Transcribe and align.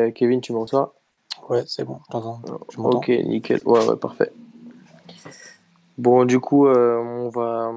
Ouais, 0.00 0.12
Kevin, 0.12 0.40
tu 0.40 0.52
m'en 0.52 0.60
reçois? 0.60 0.94
Ouais, 1.48 1.64
c'est 1.66 1.84
bon, 1.84 1.98
je 2.06 2.12
t'entends. 2.12 2.40
Ok, 2.76 3.08
nickel. 3.08 3.60
Ouais, 3.64 3.84
ouais, 3.86 3.96
parfait. 3.96 4.32
Bon, 5.98 6.24
du 6.24 6.40
coup, 6.40 6.66
euh, 6.66 6.96
on, 6.96 7.28
va, 7.28 7.72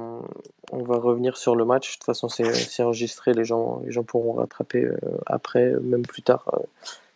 on 0.72 0.84
va 0.84 0.98
revenir 0.98 1.38
sur 1.38 1.56
le 1.56 1.66
match. 1.66 1.92
De 1.92 1.94
toute 1.98 2.06
façon, 2.06 2.30
c'est 2.30 2.84
enregistré. 2.84 3.34
Les 3.34 3.44
gens, 3.44 3.82
les 3.86 3.92
gens 3.92 4.04
pourront 4.04 4.34
rattraper 4.34 4.86
euh, 4.86 4.98
après, 5.26 5.74
même 5.82 6.04
plus 6.04 6.22
tard, 6.22 6.46
euh, 6.54 6.60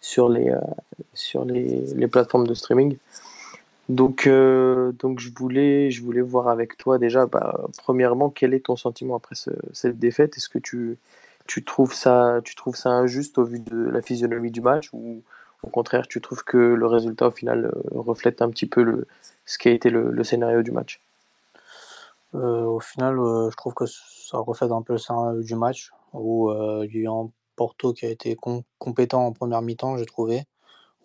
sur, 0.01 0.29
les, 0.29 0.53
sur 1.13 1.45
les, 1.45 1.85
les, 1.95 2.07
plateformes 2.07 2.47
de 2.47 2.53
streaming. 2.53 2.97
Donc, 3.89 4.27
donc 4.27 5.19
je, 5.19 5.29
voulais, 5.33 5.91
je 5.91 6.03
voulais 6.03 6.21
voir 6.21 6.49
avec 6.49 6.75
toi 6.77 6.97
déjà, 6.97 7.25
bah, 7.25 7.61
premièrement, 7.77 8.29
quel 8.29 8.53
est 8.53 8.65
ton 8.65 8.75
sentiment 8.75 9.15
après 9.15 9.35
cette 9.71 9.99
défaite? 9.99 10.35
Est-ce 10.35 10.49
que 10.49 10.59
tu, 10.59 10.97
tu, 11.47 11.63
trouves 11.63 11.93
ça, 11.93 12.41
injuste 12.85 13.37
au 13.37 13.45
vu 13.45 13.59
de 13.59 13.75
la 13.75 14.01
physionomie 14.01 14.51
du 14.51 14.61
match 14.61 14.89
ou 14.93 15.23
au 15.63 15.69
contraire, 15.69 16.07
tu 16.07 16.21
trouves 16.21 16.43
que 16.43 16.57
le 16.57 16.85
résultat 16.85 17.27
au 17.27 17.31
final 17.31 17.71
reflète 17.91 18.41
un 18.41 18.49
petit 18.49 18.67
peu 18.67 18.83
le, 18.83 19.07
ce 19.45 19.57
qui 19.57 19.69
a 19.69 19.71
été 19.71 19.89
le, 19.89 20.23
scénario 20.23 20.61
du 20.61 20.71
match? 20.71 21.01
Euh, 22.35 22.63
Au 22.65 22.79
final, 22.79 23.17
euh, 23.19 23.49
je 23.49 23.55
trouve 23.57 23.73
que 23.73 23.85
ça 23.85 24.37
reflète 24.37 24.71
un 24.71 24.81
peu 24.83 24.93
le 24.93 24.99
scénario 24.99 25.41
du 25.41 25.55
match, 25.55 25.91
où 26.13 26.51
euh, 26.51 26.85
il 26.91 27.01
y 27.01 27.07
a 27.07 27.11
un 27.11 27.31
Porto 27.55 27.93
qui 27.93 28.05
a 28.05 28.09
été 28.09 28.37
compétent 28.77 29.25
en 29.25 29.33
première 29.33 29.63
mi-temps, 29.63 29.97
j'ai 29.97 30.05
trouvé, 30.05 30.43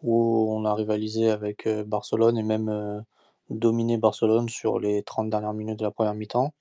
où 0.02 0.52
on 0.54 0.66
a 0.66 0.74
rivalisé 0.74 1.30
avec 1.30 1.66
Barcelone 1.86 2.36
et 2.36 2.42
même 2.42 3.04
dominé 3.48 3.96
Barcelone 3.96 4.48
sur 4.50 4.78
les 4.78 5.02
30 5.02 5.30
dernières 5.30 5.54
minutes 5.54 5.78
de 5.78 5.84
la 5.84 5.90
première 5.90 6.14
mi-temps. 6.14 6.52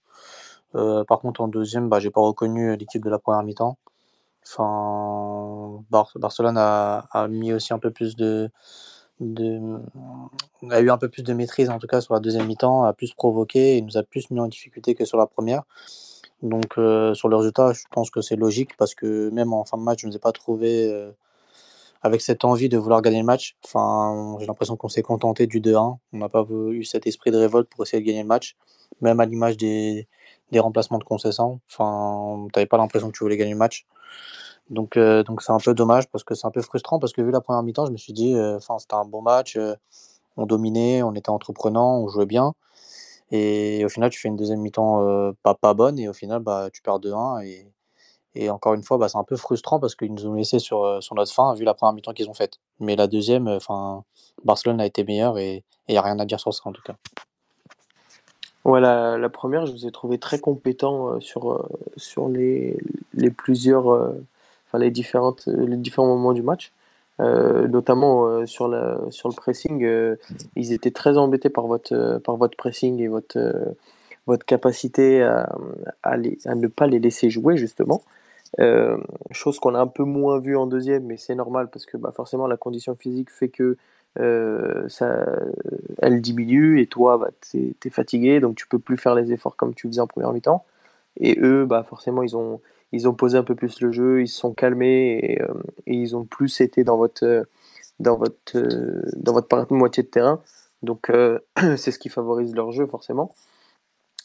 Par 0.74 1.20
contre, 1.20 1.42
en 1.42 1.48
deuxième, 1.48 1.90
bah, 1.90 2.00
j'ai 2.00 2.12
pas 2.12 2.22
reconnu 2.22 2.76
l'équipe 2.78 3.04
de 3.04 3.10
la 3.10 3.20
première 3.20 3.44
mi-temps. 3.44 3.78
Enfin, 4.46 5.84
Barcelone 6.16 6.58
a, 6.58 7.08
a, 7.12 7.28
mis 7.28 7.54
aussi 7.54 7.74
un 7.74 7.80
peu 7.80 7.92
plus 7.92 8.16
de, 8.16 8.50
de, 9.22 9.80
a 10.70 10.82
eu 10.82 10.90
un 10.90 10.98
peu 10.98 11.10
plus 11.10 11.24
de 11.24 11.34
maîtrise 11.34 11.70
en 11.70 11.78
tout 11.80 11.88
cas 11.88 12.02
sur 12.02 12.14
la 12.14 12.20
deuxième 12.20 12.48
mi-temps, 12.48 12.84
a 12.84 12.94
plus 12.94 13.14
provoqué 13.14 13.78
et 13.78 13.82
nous 13.82 13.98
a 13.98 14.04
plus 14.04 14.30
mis 14.32 14.40
en 14.40 14.48
difficulté 14.48 14.96
que 14.96 15.06
sur 15.06 15.18
la 15.18 15.28
première. 15.28 15.64
Donc 16.42 16.78
euh, 16.78 17.14
sur 17.14 17.30
le 17.30 17.36
résultat, 17.36 17.74
je 17.74 17.84
pense 17.92 18.10
que 18.10 18.22
c'est 18.22 18.36
logique 18.36 18.76
parce 18.78 18.96
que 18.96 19.30
même 19.30 19.54
en 19.54 19.64
fin 19.64 19.78
de 19.78 19.84
match, 19.84 20.02
je 20.02 20.08
ne 20.08 20.12
nous 20.12 20.18
ai 20.18 20.20
pas 20.20 20.32
trouvé 20.32 20.92
euh, 20.92 21.12
avec 22.02 22.22
cette 22.22 22.46
envie 22.46 22.70
de 22.70 22.78
vouloir 22.78 23.02
gagner 23.02 23.20
le 23.20 23.26
match. 23.26 23.56
Enfin, 23.64 24.38
j'ai 24.40 24.48
l'impression 24.48 24.76
qu'on 24.76 24.90
s'est 24.90 25.04
contenté 25.04 25.46
du 25.46 25.62
2-1. 25.62 25.98
On 26.14 26.18
n'a 26.18 26.30
pas 26.30 26.44
eu 26.72 26.84
cet 26.84 27.06
esprit 27.06 27.32
de 27.32 27.38
révolte 27.38 27.70
pour 27.70 27.84
essayer 27.84 28.02
de 28.02 28.08
gagner 28.08 28.24
le 28.24 28.28
match, 28.28 28.58
même 29.02 29.20
à 29.20 29.26
l'image 29.26 29.58
des, 29.58 30.08
des 30.52 30.60
remplacements 30.60 30.98
de 30.98 31.04
concessions. 31.04 31.60
Enfin, 31.70 32.48
t'avais 32.54 32.66
pas 32.66 32.78
l'impression 32.78 33.10
que 33.10 33.18
tu 33.18 33.24
voulais 33.24 33.38
gagner 33.38 33.54
le 33.54 33.58
match. 33.58 33.86
Donc, 34.70 34.98
euh, 34.98 35.24
donc 35.24 35.42
c'est 35.42 35.52
un 35.52 35.60
peu 35.60 35.74
dommage 35.74 36.08
parce 36.10 36.24
que 36.24 36.34
c'est 36.36 36.48
un 36.48 36.52
peu 36.52 36.62
frustrant 36.62 37.00
parce 37.00 37.14
que 37.14 37.22
vu 37.22 37.32
la 37.32 37.42
première 37.42 37.64
mi-temps, 37.64 37.86
je 37.88 37.92
me 37.92 37.98
suis 37.98 38.14
dit, 38.14 38.36
euh, 38.36 38.58
enfin, 38.58 38.80
c'était 38.80 38.96
un 38.96 39.06
bon 39.06 39.22
match, 39.22 39.58
euh, 39.58 39.76
on 40.38 40.46
dominait, 40.46 41.04
on 41.04 41.14
était 41.14 41.30
entreprenant, 41.30 42.00
on 42.00 42.08
jouait 42.08 42.26
bien. 42.26 42.54
Et 43.32 43.86
au 43.86 43.90
final, 43.90 44.10
tu 44.10 44.20
fais 44.20 44.28
une 44.30 44.36
deuxième 44.36 44.60
mi-temps 44.62 45.34
pas, 45.44 45.56
pas 45.56 45.74
bonne 45.74 46.00
et 46.00 46.10
au 46.10 46.14
final, 46.14 46.42
bah, 46.42 46.70
tu 46.72 46.82
perds 46.82 47.00
2-1. 47.00 47.46
Et, 47.46 47.72
et 48.36 48.50
encore 48.50 48.74
une 48.74 48.84
fois, 48.84 48.98
bah, 48.98 49.10
c'est 49.10 49.18
un 49.18 49.24
peu 49.24 49.38
frustrant 49.38 49.80
parce 49.80 49.96
qu'ils 49.96 50.14
nous 50.14 50.28
ont 50.28 50.34
laissé 50.34 50.60
sur, 50.60 51.02
sur 51.04 51.16
notre 51.16 51.34
fin 51.34 51.54
vu 51.54 51.64
la 51.66 51.74
première 51.74 51.94
mi-temps 51.94 52.14
qu'ils 52.14 52.30
ont 52.30 52.34
faite. 52.34 52.60
Mais 52.80 52.96
la 52.96 53.08
deuxième, 53.08 53.48
enfin, 53.48 54.04
Barcelone 54.44 54.82
a 54.82 54.86
été 54.86 55.04
meilleur 55.04 55.38
et 55.38 55.64
il 55.88 55.94
n'y 55.94 55.98
a 55.98 56.02
rien 56.02 56.20
à 56.20 56.26
dire 56.26 56.40
sur 56.40 56.54
ça 56.54 56.62
en 56.66 56.74
tout 56.74 56.82
cas. 56.84 56.96
Ouais, 58.64 58.80
la, 58.80 59.30
première, 59.30 59.66
je 59.66 59.72
vous 59.72 59.88
ai 59.88 59.92
trouvé 59.92 60.20
très 60.20 60.40
compétent 60.40 61.20
sur, 61.20 61.68
sur 61.98 62.30
les, 62.30 62.78
les 63.14 63.32
plusieurs 63.32 64.14
les, 64.78 64.92
différentes, 64.92 65.48
les 65.48 65.78
différents 65.78 66.08
moments 66.08 66.34
du 66.34 66.42
match. 66.42 66.72
Euh, 67.20 67.68
notamment 67.68 68.26
euh, 68.26 68.46
sur, 68.48 68.74
sur 69.12 69.30
le 69.30 69.36
pressing, 69.36 69.84
euh, 69.84 70.16
ils 70.56 70.74
étaient 70.74 70.92
très 70.92 71.18
embêtés 71.18 71.50
par 71.50 71.68
votre, 71.68 72.20
par 72.24 72.36
votre 72.36 72.58
pressing 72.58 73.00
et 73.00 73.08
votre, 73.08 73.38
votre 74.26 74.46
capacité 74.46 75.22
à, 75.22 75.56
à, 76.04 76.18
ne 76.18 76.68
pas 76.68 76.88
les 76.88 77.00
laisser 77.00 77.30
jouer, 77.30 77.58
justement. 77.58 78.02
chose 79.32 79.60
qu'on 79.60 79.76
a 79.76 79.80
un 79.80 79.88
peu 79.88 80.04
moins 80.04 80.40
vu 80.40 80.58
en 80.58 80.68
deuxième, 80.68 81.06
mais 81.06 81.18
c'est 81.18 81.36
normal 81.36 81.70
parce 81.72 81.86
que 81.86 81.98
bah, 81.98 82.12
forcément 82.12 82.48
la 82.48 82.58
condition 82.58 82.96
physique 82.96 83.30
fait 83.30 83.50
que 83.50 83.78
ça, 84.18 85.26
elle 86.02 86.22
diminue 86.22 86.82
et 86.82 86.88
toi, 86.88 87.18
bah, 87.18 87.30
tu 87.50 87.76
es, 87.86 87.90
fatigué, 87.90 88.40
donc 88.40 88.56
tu 88.56 88.68
peux 88.68 88.80
plus 88.80 88.98
faire 88.98 89.16
les 89.16 89.32
efforts 89.32 89.56
comme 89.56 89.74
tu 89.74 89.88
faisais 89.88 90.02
en 90.02 90.08
première 90.08 90.34
mi-temps. 90.34 90.66
Et 91.20 91.38
eux, 91.42 91.66
bah, 91.66 91.84
forcément, 91.84 92.24
ils 92.24 92.36
ont, 92.38 92.62
ils 92.92 93.08
ont 93.08 93.14
posé 93.14 93.38
un 93.38 93.44
peu 93.44 93.56
plus 93.56 93.82
le 93.82 93.92
jeu, 93.92 94.22
ils 94.22 94.28
se 94.28 94.40
sont 94.40 94.54
calmés 94.54 95.20
et, 95.24 95.42
euh, 95.42 95.54
ils 95.86 96.16
ont 96.16 96.26
plus 96.26 96.62
été 96.62 96.84
dans 96.84 96.98
votre, 96.98 97.46
dans 98.00 98.18
votre, 98.18 98.58
euh, 98.58 99.04
dans 99.16 99.34
votre 99.34 99.74
moitié 99.74 100.04
de 100.04 100.10
terrain. 100.10 100.42
Donc 100.84 101.12
c'est 101.78 101.92
ce 101.92 102.00
qui 102.00 102.10
favorise 102.10 102.56
leur 102.56 102.72
jeu 102.72 102.88
forcément. 102.88 103.34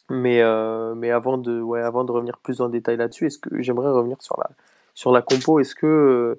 Mais, 0.09 0.41
euh, 0.41 0.95
mais 0.95 1.11
avant, 1.11 1.37
de, 1.37 1.61
ouais, 1.61 1.83
avant 1.83 2.05
de 2.05 2.13
revenir 2.13 2.39
plus 2.39 2.61
en 2.61 2.69
détail 2.69 2.97
là-dessus, 2.97 3.29
j'aimerais 3.59 3.91
revenir 3.91 4.23
sur 4.23 4.37
la, 4.39 4.51
sur 4.95 5.11
la 5.11 5.21
compo 5.21 5.59
Est-ce 5.59 5.75
que, 5.75 6.39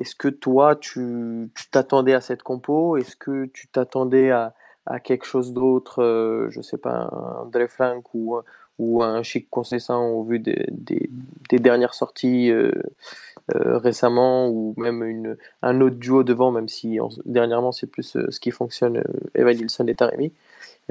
est-ce 0.00 0.14
que 0.14 0.28
toi, 0.28 0.76
tu 0.76 1.50
t'attendais 1.70 2.14
à 2.14 2.20
cette 2.20 2.42
compo? 2.42 2.96
Est-ce 2.96 3.16
que 3.16 3.46
tu 3.46 3.68
t'attendais 3.68 4.30
à, 4.30 4.54
quelque 5.04 5.26
chose 5.26 5.52
d'autre 5.52 6.48
Je 6.50 6.60
sais 6.62 6.78
pas, 6.78 7.10
un 7.12 7.66
Frank 7.68 8.04
ou, 8.14 9.02
un 9.02 9.22
chic 9.22 9.50
concessant 9.50 10.06
au 10.06 10.22
vu 10.22 10.38
des, 10.38 11.10
dernières 11.50 11.94
sorties 11.94 12.50
euh, 12.50 12.70
euh, 13.56 13.78
récemment, 13.78 14.48
ou 14.48 14.74
même 14.76 15.36
un 15.62 15.80
autre 15.80 15.96
duo 15.96 16.22
devant, 16.22 16.52
même 16.52 16.68
si 16.68 16.98
dernièrement 17.24 17.72
c'est 17.72 17.88
plus 17.88 18.16
euh, 18.16 18.30
ce 18.30 18.38
qui 18.38 18.52
fonctionne, 18.52 19.02
Evan 19.34 19.56
et 19.88 19.94
Taremi. 19.94 20.32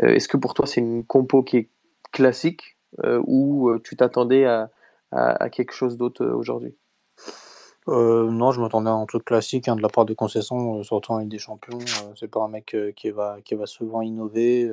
Est-ce 0.02 0.28
que 0.28 0.38
pour 0.38 0.54
toi 0.54 0.68
c'est 0.68 0.82
une 0.82 1.04
compo 1.06 1.44
qui 1.44 1.58
est 1.58 1.70
classique 2.12 2.78
ou 3.04 3.72
tu 3.84 3.96
t'attendais 3.96 4.46
à, 4.46 5.50
quelque 5.50 5.74
chose 5.74 5.98
d'autre 5.98 6.26
aujourd'hui? 6.26 6.76
Non, 7.88 8.52
je 8.52 8.62
m'attendais 8.62 8.90
à 8.90 8.94
un 8.94 9.06
truc 9.06 9.26
classique 9.26 9.68
hein, 9.68 9.76
de 9.76 9.82
la 9.82 9.90
part 9.90 10.06
de 10.06 10.14
concessions, 10.14 10.84
surtout 10.84 11.14
avec 11.14 11.28
des 11.28 11.40
champions. 11.40 11.80
c'est 12.16 12.30
pas 12.30 12.42
un 12.42 12.50
mec 12.50 12.76
qui, 12.96 13.12
va, 13.12 13.38
qui 13.44 13.56
va 13.56 13.66
souvent 13.66 14.02
innover. 14.02 14.72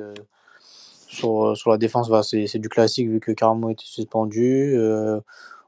Sur, 1.15 1.45
euh, 1.45 1.55
sur 1.55 1.71
la 1.71 1.77
défense, 1.77 2.09
bah, 2.09 2.23
c'est 2.23 2.59
du 2.59 2.69
classique 2.69 3.07
vu 3.09 3.19
que 3.19 3.31
Carmo 3.31 3.69
était 3.69 3.85
suspendu. 3.85 4.75
Euh, 4.77 5.19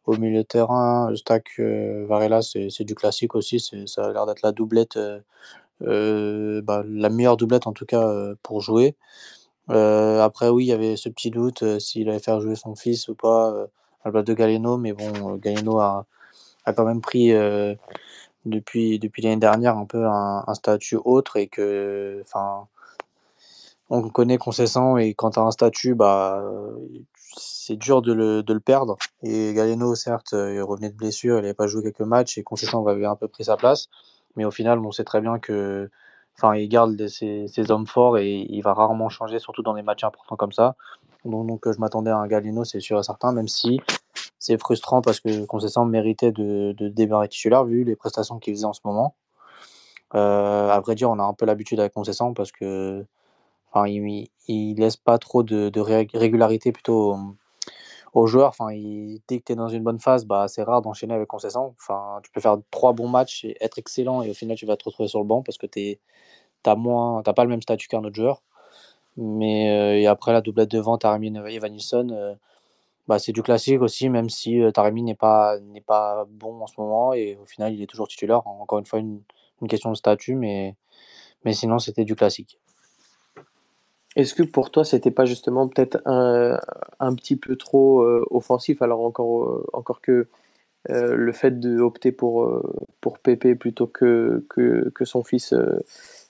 au 0.06 0.18
milieu 0.18 0.40
de 0.40 0.44
terrain, 0.44 1.14
Stack 1.16 1.60
euh, 1.60 2.06
Varela, 2.08 2.42
c'est 2.42 2.84
du 2.84 2.96
classique 2.96 3.36
aussi. 3.36 3.60
Ça 3.88 4.06
a 4.06 4.14
l'air 4.14 4.26
d'être 4.26 4.42
la 4.42 4.52
doublette, 4.52 4.98
bah, 5.82 6.84
la 6.86 7.10
meilleure 7.10 7.38
doublette 7.38 7.68
en 7.68 7.74
tout 7.74 7.86
cas 7.86 8.06
pour 8.44 8.62
jouer. 8.62 8.96
après, 9.70 10.50
oui, 10.50 10.66
il 10.66 10.68
y 10.68 10.74
avait 10.74 10.96
ce 10.98 11.10
petit 11.10 11.32
doute 11.32 11.80
s'il 11.80 12.10
allait 12.10 12.20
faire 12.20 12.42
jouer 12.42 12.56
son 12.56 12.76
fils 12.76 13.10
ou 13.10 13.16
pas 13.16 13.50
à 14.04 14.06
la 14.06 14.12
place 14.12 14.26
de 14.26 14.34
Galeno, 14.34 14.78
mais 14.78 14.94
bon, 14.94 15.36
Galeno 15.38 15.80
a, 15.80 16.06
a 16.68 16.74
quand 16.74 16.86
même 16.86 17.02
pris 17.02 17.34
depuis, 18.46 19.00
depuis 19.00 19.22
l'année 19.22 19.38
dernière 19.38 19.78
un 19.78 19.86
peu 19.86 20.06
un, 20.06 20.54
statut 20.54 20.98
autre 21.04 21.38
et 21.38 21.48
que, 21.48 22.22
enfin, 22.22 22.68
on 23.90 24.08
connaît 24.10 24.38
Concessant 24.38 24.98
et 24.98 25.14
quand 25.14 25.32
tu 25.32 25.40
un 25.40 25.52
statut, 25.52 25.96
bah, 25.96 26.44
c'est 27.38 27.76
dur 27.76 28.02
de 28.02 28.14
le, 28.14 28.44
de 28.44 28.54
le, 28.54 28.60
perdre. 28.60 28.98
Et 29.24 29.54
Galeno, 29.54 29.96
certes, 29.96 30.34
il 30.34 30.62
revenait 30.62 30.90
de 30.90 30.96
blessure, 30.96 31.38
il 31.38 31.42
n'avait 31.42 31.54
pas 31.54 31.68
joué 31.68 31.84
quelques 31.84 32.02
matchs 32.02 32.38
et 32.38 32.44
Concessant 32.44 32.86
avait 32.88 33.06
un 33.06 33.16
peu 33.16 33.28
pris 33.28 33.46
sa 33.46 33.58
place. 33.58 33.88
Mais 34.36 34.46
au 34.46 34.52
final, 34.52 34.80
on 34.80 34.92
sait 34.92 35.04
très 35.04 35.22
bien 35.22 35.40
que, 35.40 35.90
enfin, 36.38 36.56
il 36.56 36.68
garde 36.70 37.08
ses, 37.08 37.48
ses, 37.48 37.72
hommes 37.72 37.88
forts 37.88 38.18
et 38.18 38.46
il 38.50 38.62
va 38.62 38.74
rarement 38.74 39.10
changer, 39.10 39.40
surtout 39.40 39.64
dans 39.64 39.74
des 39.74 39.82
matchs 39.82 40.04
importants 40.04 40.36
comme 40.36 40.52
ça. 40.52 40.76
Donc, 41.26 41.48
donc 41.48 41.72
je 41.72 41.80
m'attendais 41.80 42.12
à 42.12 42.18
un 42.18 42.28
Galeno, 42.28 42.64
c'est 42.64 42.80
sûr 42.80 43.00
et 43.00 43.04
certain, 43.04 43.32
même 43.32 43.48
si 43.48 43.82
c'est 44.40 44.58
frustrant 44.60 45.02
parce 45.02 45.20
que 45.20 45.46
Concessant 45.46 45.86
méritait 45.86 46.32
de, 46.32 46.74
de 46.78 46.90
démarrer 46.90 47.28
titulaire 47.28 47.66
vu 47.66 47.84
les 47.84 47.96
prestations 47.96 48.40
qu'il 48.40 48.54
faisait 48.54 48.66
en 48.66 48.74
ce 48.74 48.82
moment. 48.86 49.16
Euh, 50.16 50.70
à 50.70 50.80
vrai 50.80 50.96
dire, 50.96 51.10
on 51.10 51.20
a 51.20 51.24
un 51.24 51.34
peu 51.34 51.46
l'habitude 51.46 51.80
avec 51.80 51.94
Concessant 51.94 52.34
parce 52.34 52.52
que 52.52 53.06
Enfin, 53.72 53.88
il, 53.88 54.30
il 54.48 54.76
laisse 54.76 54.98
pas 54.98 55.18
trop 55.18 55.44
de, 55.44 55.70
de 55.70 55.80
régularité 55.82 56.72
plutôt 56.72 57.18
aux, 58.14 58.28
joueurs. 58.28 58.50
Enfin, 58.50 58.72
il, 58.72 59.20
dès 59.28 59.40
que 59.40 59.46
tu 59.46 59.52
es 59.54 59.56
dans 59.56 59.68
une 59.68 59.84
bonne 59.84 60.00
phase, 60.00 60.26
bah, 60.26 60.48
c'est 60.48 60.64
rare 60.64 60.82
d'enchaîner 60.82 61.14
avec 61.14 61.28
Concessant. 61.28 61.76
Enfin, 61.80 62.20
tu 62.24 62.32
peux 62.32 62.42
faire 62.42 62.58
trois 62.72 62.94
bons 62.94 63.08
matchs 63.10 63.46
et 63.46 63.58
être 63.62 63.78
excellent 63.78 64.22
et 64.24 64.30
au 64.32 64.34
final, 64.34 64.58
tu 64.58 64.66
vas 64.66 64.78
te 64.78 64.86
retrouver 64.86 65.10
sur 65.10 65.20
le 65.20 65.26
banc 65.26 65.44
parce 65.44 65.58
que 65.58 65.68
tu 65.68 66.00
n'as 66.66 67.34
pas 67.34 67.44
le 67.44 67.50
même 67.50 67.62
statut 67.62 67.88
qu'un 67.88 68.04
autre 68.04 68.16
joueur. 68.16 68.42
Mais 69.18 69.72
euh, 69.72 70.00
et 70.00 70.08
après 70.08 70.34
la 70.34 70.42
doublette 70.42 70.72
devant 70.72 70.98
Taremi 70.98 71.34
et 71.50 71.60
Vanilson, 71.60 72.10
euh, 72.12 72.36
bah, 73.08 73.20
c'est 73.20 73.32
du 73.32 73.42
classique 73.42 73.82
aussi, 73.82 74.10
même 74.10 74.30
si 74.30 74.62
Taremi 74.74 75.04
n'est 75.04 75.16
pas, 75.16 75.58
pas 75.86 76.26
bon 76.30 76.62
en 76.62 76.68
ce 76.68 76.74
moment 76.78 77.14
et 77.14 77.38
au 77.42 77.46
final, 77.46 77.74
il 77.74 77.82
est 77.82 77.88
toujours 77.88 78.08
titulaire. 78.08 78.46
Encore 78.46 78.80
une 78.80 78.86
fois, 78.86 79.00
une, 79.00 79.22
une 79.62 79.68
question 79.68 79.92
de 79.92 79.98
statut, 79.98 80.36
mais, 80.36 80.76
mais 81.46 81.54
sinon, 81.54 81.80
c'était 81.80 82.06
du 82.06 82.16
classique. 82.16 82.60
Est-ce 84.16 84.34
que 84.34 84.44
pour 84.44 84.72
toi, 84.72 84.84
c'était 84.84 85.12
pas 85.12 85.26
justement 85.26 85.68
peut-être 85.68 86.02
un, 86.06 86.60
un, 87.00 87.16
petit 87.16 87.36
peu 87.36 87.56
trop 87.56 88.02
offensif? 88.32 88.82
Alors 88.82 89.02
encore, 89.02 89.64
encore 89.74 90.02
que 90.02 90.28
le 90.90 91.32
fait 91.34 91.60
d'opter 91.60 92.12
pour, 92.12 92.64
pour 93.00 93.20
Pépé 93.20 93.56
plutôt 93.56 93.88
que, 93.88 94.46
que, 94.50 94.90
que 94.90 95.06
son 95.06 95.24
fils 95.24 95.54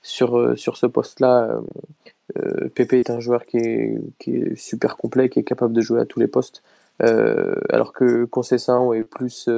sur, 0.01 0.57
sur 0.57 0.77
ce 0.77 0.85
poste-là, 0.85 1.62
Pépé 2.75 3.00
est 3.00 3.10
un 3.10 3.19
joueur 3.19 3.45
qui 3.45 3.57
est, 3.57 4.00
qui 4.19 4.36
est, 4.36 4.56
super 4.56 4.98
complet, 4.98 5.30
qui 5.30 5.39
est 5.39 5.44
capable 5.44 5.74
de 5.74 5.81
jouer 5.81 6.01
à 6.01 6.06
tous 6.06 6.19
les 6.19 6.28
postes, 6.28 6.63
alors 7.00 7.94
que 7.94 8.25
Concession 8.25 8.94
est 8.94 9.04
plus, 9.04 9.50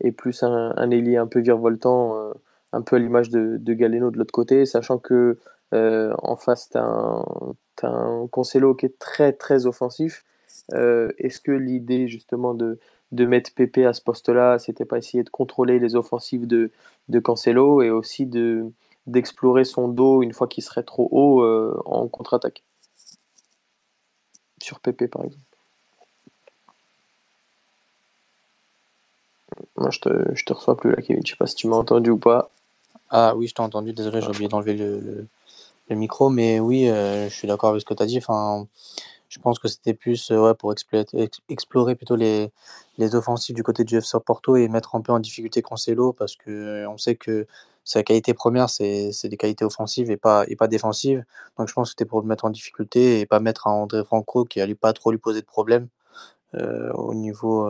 est 0.00 0.12
plus 0.12 0.42
un, 0.42 0.72
un 0.76 0.90
ailier 0.90 1.16
un 1.16 1.26
peu 1.26 1.40
virevoltant, 1.40 2.32
un 2.72 2.82
peu 2.82 2.96
à 2.96 2.98
l'image 2.98 3.30
de, 3.30 3.74
Galeno 3.74 4.10
de 4.10 4.18
l'autre 4.18 4.32
côté, 4.32 4.66
sachant 4.66 4.98
que 4.98 5.38
en 5.72 6.36
face, 6.36 6.70
tu 6.70 6.78
as 6.78 6.84
un, 7.82 8.26
Cancelo 8.30 8.74
qui 8.74 8.86
est 8.86 8.98
très 8.98 9.32
très 9.32 9.66
offensif. 9.66 10.24
Euh, 10.72 11.10
est-ce 11.18 11.40
que 11.40 11.52
l'idée 11.52 12.08
justement 12.08 12.54
de, 12.54 12.78
de 13.12 13.26
mettre 13.26 13.52
Pépé 13.54 13.84
à 13.84 13.92
ce 13.92 14.02
poste-là, 14.02 14.58
c'était 14.58 14.84
pas 14.84 14.98
essayer 14.98 15.22
de 15.22 15.30
contrôler 15.30 15.78
les 15.78 15.96
offensives 15.96 16.46
de, 16.46 16.70
de 17.08 17.18
Cancelo 17.18 17.82
et 17.82 17.90
aussi 17.90 18.26
de 18.26 18.66
d'explorer 19.06 19.64
son 19.64 19.88
dos 19.88 20.22
une 20.22 20.32
fois 20.32 20.46
qu'il 20.46 20.64
serait 20.64 20.82
trop 20.82 21.08
haut 21.10 21.42
euh, 21.42 21.80
en 21.84 22.08
contre-attaque 22.08 22.62
Sur 24.62 24.80
Pépé 24.80 25.08
par 25.08 25.24
exemple. 25.24 25.42
Moi 29.76 29.90
je 29.90 30.00
te, 30.00 30.34
je 30.34 30.44
te 30.44 30.52
reçois 30.52 30.76
plus 30.76 30.90
là 30.90 31.02
Kevin, 31.02 31.24
je 31.24 31.32
sais 31.32 31.36
pas 31.36 31.46
si 31.46 31.54
tu 31.54 31.68
m'as 31.68 31.76
entendu 31.76 32.10
ou 32.10 32.18
pas. 32.18 32.50
Ah 33.10 33.34
oui, 33.36 33.46
je 33.46 33.54
t'ai 33.54 33.62
entendu, 33.62 33.92
désolé, 33.92 34.20
j'ai 34.20 34.28
oublié 34.28 34.48
d'enlever 34.48 34.74
le, 34.74 35.28
le 35.88 35.96
micro, 35.96 36.30
mais 36.30 36.60
oui, 36.60 36.88
euh, 36.88 37.28
je 37.28 37.34
suis 37.34 37.48
d'accord 37.48 37.70
avec 37.70 37.82
ce 37.82 37.86
que 37.86 37.94
tu 37.94 38.02
as 38.02 38.06
dit. 38.06 38.18
Enfin, 38.18 38.66
je 39.28 39.38
pense 39.38 39.58
que 39.58 39.68
c'était 39.68 39.94
plus 39.94 40.30
euh, 40.30 40.38
ouais, 40.38 40.54
pour 40.54 40.72
explorer, 40.72 41.30
explorer 41.48 41.94
plutôt 41.94 42.16
les, 42.16 42.50
les 42.98 43.14
offensives 43.14 43.54
du 43.54 43.62
côté 43.62 43.84
du 43.84 43.96
FC 43.96 44.18
Porto 44.24 44.56
et 44.56 44.68
mettre 44.68 44.94
un 44.94 45.00
peu 45.00 45.12
en 45.12 45.18
difficulté 45.20 45.62
Cancelo 45.62 46.12
parce 46.12 46.36
que 46.36 46.50
euh, 46.50 46.88
on 46.88 46.98
sait 46.98 47.16
que 47.16 47.46
sa 47.84 48.02
qualité 48.02 48.34
première, 48.34 48.70
c'est 48.70 49.12
des 49.24 49.36
qualités 49.36 49.64
offensives 49.64 50.10
et 50.10 50.16
pas, 50.16 50.44
et 50.48 50.56
pas 50.56 50.68
défensives. 50.68 51.24
Donc 51.58 51.68
je 51.68 51.74
pense 51.74 51.88
que 51.88 51.90
c'était 51.90 52.06
pour 52.06 52.20
le 52.20 52.26
mettre 52.26 52.44
en 52.44 52.50
difficulté 52.50 53.20
et 53.20 53.26
pas 53.26 53.40
mettre 53.40 53.66
un 53.66 53.72
André 53.72 54.04
Franco 54.04 54.44
qui 54.44 54.60
allait 54.60 54.74
pas 54.74 54.92
trop 54.92 55.10
lui 55.10 55.18
poser 55.18 55.40
de 55.40 55.46
problème 55.46 55.88
au 56.52 57.14
niveau, 57.14 57.68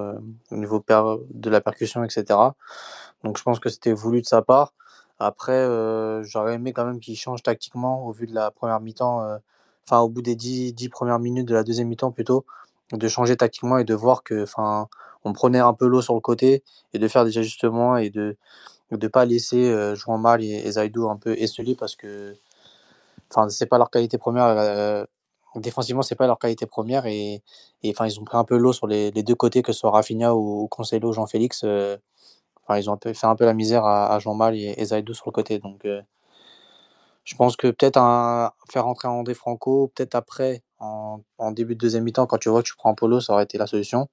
au 0.50 0.56
niveau 0.56 0.84
de 1.30 1.50
la 1.50 1.60
percussion, 1.62 2.04
etc. 2.04 2.38
Donc 3.24 3.38
je 3.38 3.42
pense 3.42 3.58
que 3.58 3.70
c'était 3.70 3.92
voulu 3.92 4.20
de 4.20 4.26
sa 4.26 4.42
part. 4.42 4.74
Après, 5.18 5.52
euh, 5.52 6.22
j'aurais 6.24 6.54
aimé 6.54 6.72
quand 6.72 6.84
même 6.84 7.00
qu'il 7.00 7.16
change 7.16 7.42
tactiquement 7.42 8.06
au 8.06 8.12
vu 8.12 8.26
de 8.26 8.34
la 8.34 8.50
première 8.50 8.80
mi-temps, 8.80 9.22
euh, 9.22 9.38
enfin 9.86 10.00
au 10.00 10.08
bout 10.08 10.22
des 10.22 10.36
10, 10.36 10.74
10 10.74 10.88
premières 10.88 11.18
minutes 11.18 11.46
de 11.48 11.54
la 11.54 11.62
deuxième 11.64 11.88
mi-temps 11.88 12.10
plutôt, 12.12 12.44
de 12.92 13.08
changer 13.08 13.36
tactiquement 13.36 13.78
et 13.78 13.84
de 13.84 13.94
voir 13.94 14.22
que, 14.24 14.42
enfin, 14.42 14.88
on 15.24 15.32
prenait 15.32 15.60
un 15.60 15.72
peu 15.74 15.86
l'eau 15.86 16.02
sur 16.02 16.14
le 16.14 16.20
côté 16.20 16.62
et 16.92 16.98
de 16.98 17.08
faire 17.08 17.24
des 17.24 17.38
ajustements 17.38 17.96
et 17.96 18.10
de 18.10 18.36
ne 18.90 19.08
pas 19.08 19.24
laisser 19.24 19.70
euh, 19.70 19.94
Jouan 19.94 20.18
Mal 20.18 20.42
et, 20.44 20.70
Zaidou 20.70 21.08
un 21.08 21.16
peu 21.16 21.32
esselés 21.38 21.74
parce 21.74 21.96
que, 21.96 22.36
enfin, 23.30 23.48
c'est 23.48 23.66
pas 23.66 23.78
leur 23.78 23.90
qualité 23.90 24.18
première. 24.18 24.46
Euh, 24.46 25.04
défensivement, 25.56 26.02
c'est 26.02 26.16
pas 26.16 26.26
leur 26.26 26.38
qualité 26.38 26.66
première 26.66 27.06
et, 27.06 27.42
enfin, 27.86 28.06
ils 28.06 28.20
ont 28.20 28.24
pris 28.24 28.36
un 28.36 28.44
peu 28.44 28.56
l'eau 28.56 28.72
sur 28.72 28.86
les, 28.86 29.10
deux 29.12 29.34
côtés, 29.34 29.62
que 29.62 29.72
ce 29.72 29.80
soit 29.80 29.90
Rafinha 29.90 30.34
ou, 30.34 30.68
ou 30.68 31.12
Jean-Félix 31.12 31.64
ils 32.70 32.90
ont 32.90 32.98
fait 33.02 33.26
un 33.26 33.36
peu 33.36 33.44
la 33.44 33.54
misère 33.54 33.84
à, 33.84 34.18
Jean 34.18 34.34
Mal 34.34 34.56
et, 34.56 34.84
Zaidou 34.84 35.14
sur 35.14 35.26
le 35.26 35.32
côté. 35.32 35.58
Donc, 35.58 35.84
euh, 35.84 36.02
je 37.24 37.34
pense 37.36 37.56
que 37.56 37.68
peut-être 37.68 37.98
faire 38.70 38.84
rentrer 38.84 39.08
André 39.08 39.34
Franco, 39.34 39.92
peut-être 39.94 40.14
après, 40.14 40.62
en, 40.78 41.20
début 41.52 41.74
de 41.74 41.80
deuxième 41.80 42.04
mi-temps, 42.04 42.26
quand 42.26 42.38
tu 42.38 42.48
vois 42.48 42.62
que 42.62 42.68
tu 42.68 42.76
prends 42.76 42.94
polo, 42.94 43.20
ça 43.20 43.34
aurait 43.34 43.44
été 43.44 43.58
la 43.58 43.66
solution. 43.66 44.08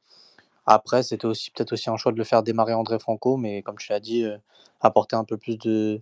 Après, 0.65 1.03
c'était 1.03 1.25
aussi 1.25 1.51
peut-être 1.51 1.73
aussi 1.73 1.89
un 1.89 1.97
choix 1.97 2.11
de 2.11 2.17
le 2.17 2.23
faire 2.23 2.43
démarrer 2.43 2.73
André 2.73 2.99
Franco, 2.99 3.37
mais 3.37 3.61
comme 3.61 3.77
tu 3.77 3.91
l'as 3.91 3.99
dit, 3.99 4.23
euh, 4.23 4.37
apporter 4.79 5.15
un 5.15 5.23
peu 5.23 5.37
plus 5.37 5.57
de, 5.57 6.01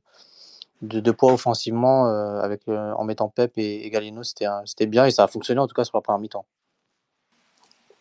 de, 0.82 1.12
poids 1.12 1.34
offensivement 1.34 2.08
euh, 2.08 2.42
avec, 2.42 2.68
en 2.68 3.04
mettant 3.04 3.30
Pep 3.30 3.54
et, 3.58 3.86
et 3.86 3.90
Galino, 3.90 4.24
c'était 4.24 4.88
bien 4.88 5.06
et 5.06 5.12
ça 5.12 5.24
a 5.24 5.28
fonctionné 5.28 5.60
en 5.60 5.68
tout 5.68 5.74
cas 5.74 5.84
sur 5.84 5.98
la 5.98 6.02
première 6.02 6.20
mi-temps. 6.20 6.46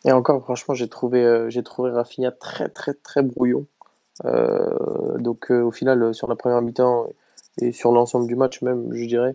Et 0.04 0.12
encore, 0.12 0.42
franchement, 0.42 0.74
j'ai 0.74 0.88
trouvé, 0.88 1.46
j'ai 1.48 1.62
trouvé 1.62 1.90
Rafinha 1.90 2.30
très, 2.30 2.68
très, 2.68 2.94
très 2.94 3.22
brouillon. 3.22 3.66
Euh, 4.24 5.18
donc 5.18 5.50
euh, 5.50 5.62
au 5.62 5.70
final, 5.70 6.02
euh, 6.02 6.12
sur 6.12 6.28
la 6.28 6.36
première 6.36 6.62
mi-temps 6.62 7.06
et 7.60 7.72
sur 7.72 7.92
l'ensemble 7.92 8.26
du 8.26 8.36
match 8.36 8.62
même, 8.62 8.92
je 8.92 9.04
dirais, 9.04 9.34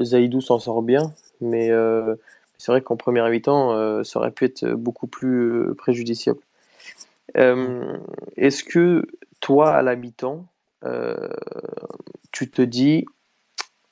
Zaidou 0.00 0.40
s'en 0.40 0.60
sort 0.60 0.82
bien, 0.82 1.12
mais 1.40 1.70
c'est 2.62 2.70
vrai 2.70 2.80
qu'en 2.80 2.96
première 2.96 3.28
mi-temps, 3.28 4.04
ça 4.04 4.20
aurait 4.20 4.30
pu 4.30 4.44
être 4.44 4.64
beaucoup 4.74 5.08
plus 5.08 5.74
préjudiciable. 5.76 6.38
Est-ce 7.34 8.62
que 8.62 9.04
toi, 9.40 9.70
à 9.74 9.82
la 9.82 9.96
mi-temps, 9.96 10.46
tu 12.30 12.48
te 12.52 12.62
dis, 12.62 13.04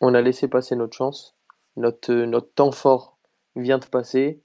on 0.01 0.15
a 0.15 0.21
laissé 0.21 0.47
passer 0.47 0.77
notre 0.77 0.97
chance, 0.97 1.35
notre, 1.77 2.15
notre 2.15 2.53
temps 2.55 2.71
fort 2.71 3.19
vient 3.57 3.79
de 3.79 3.87
passer, 3.87 4.41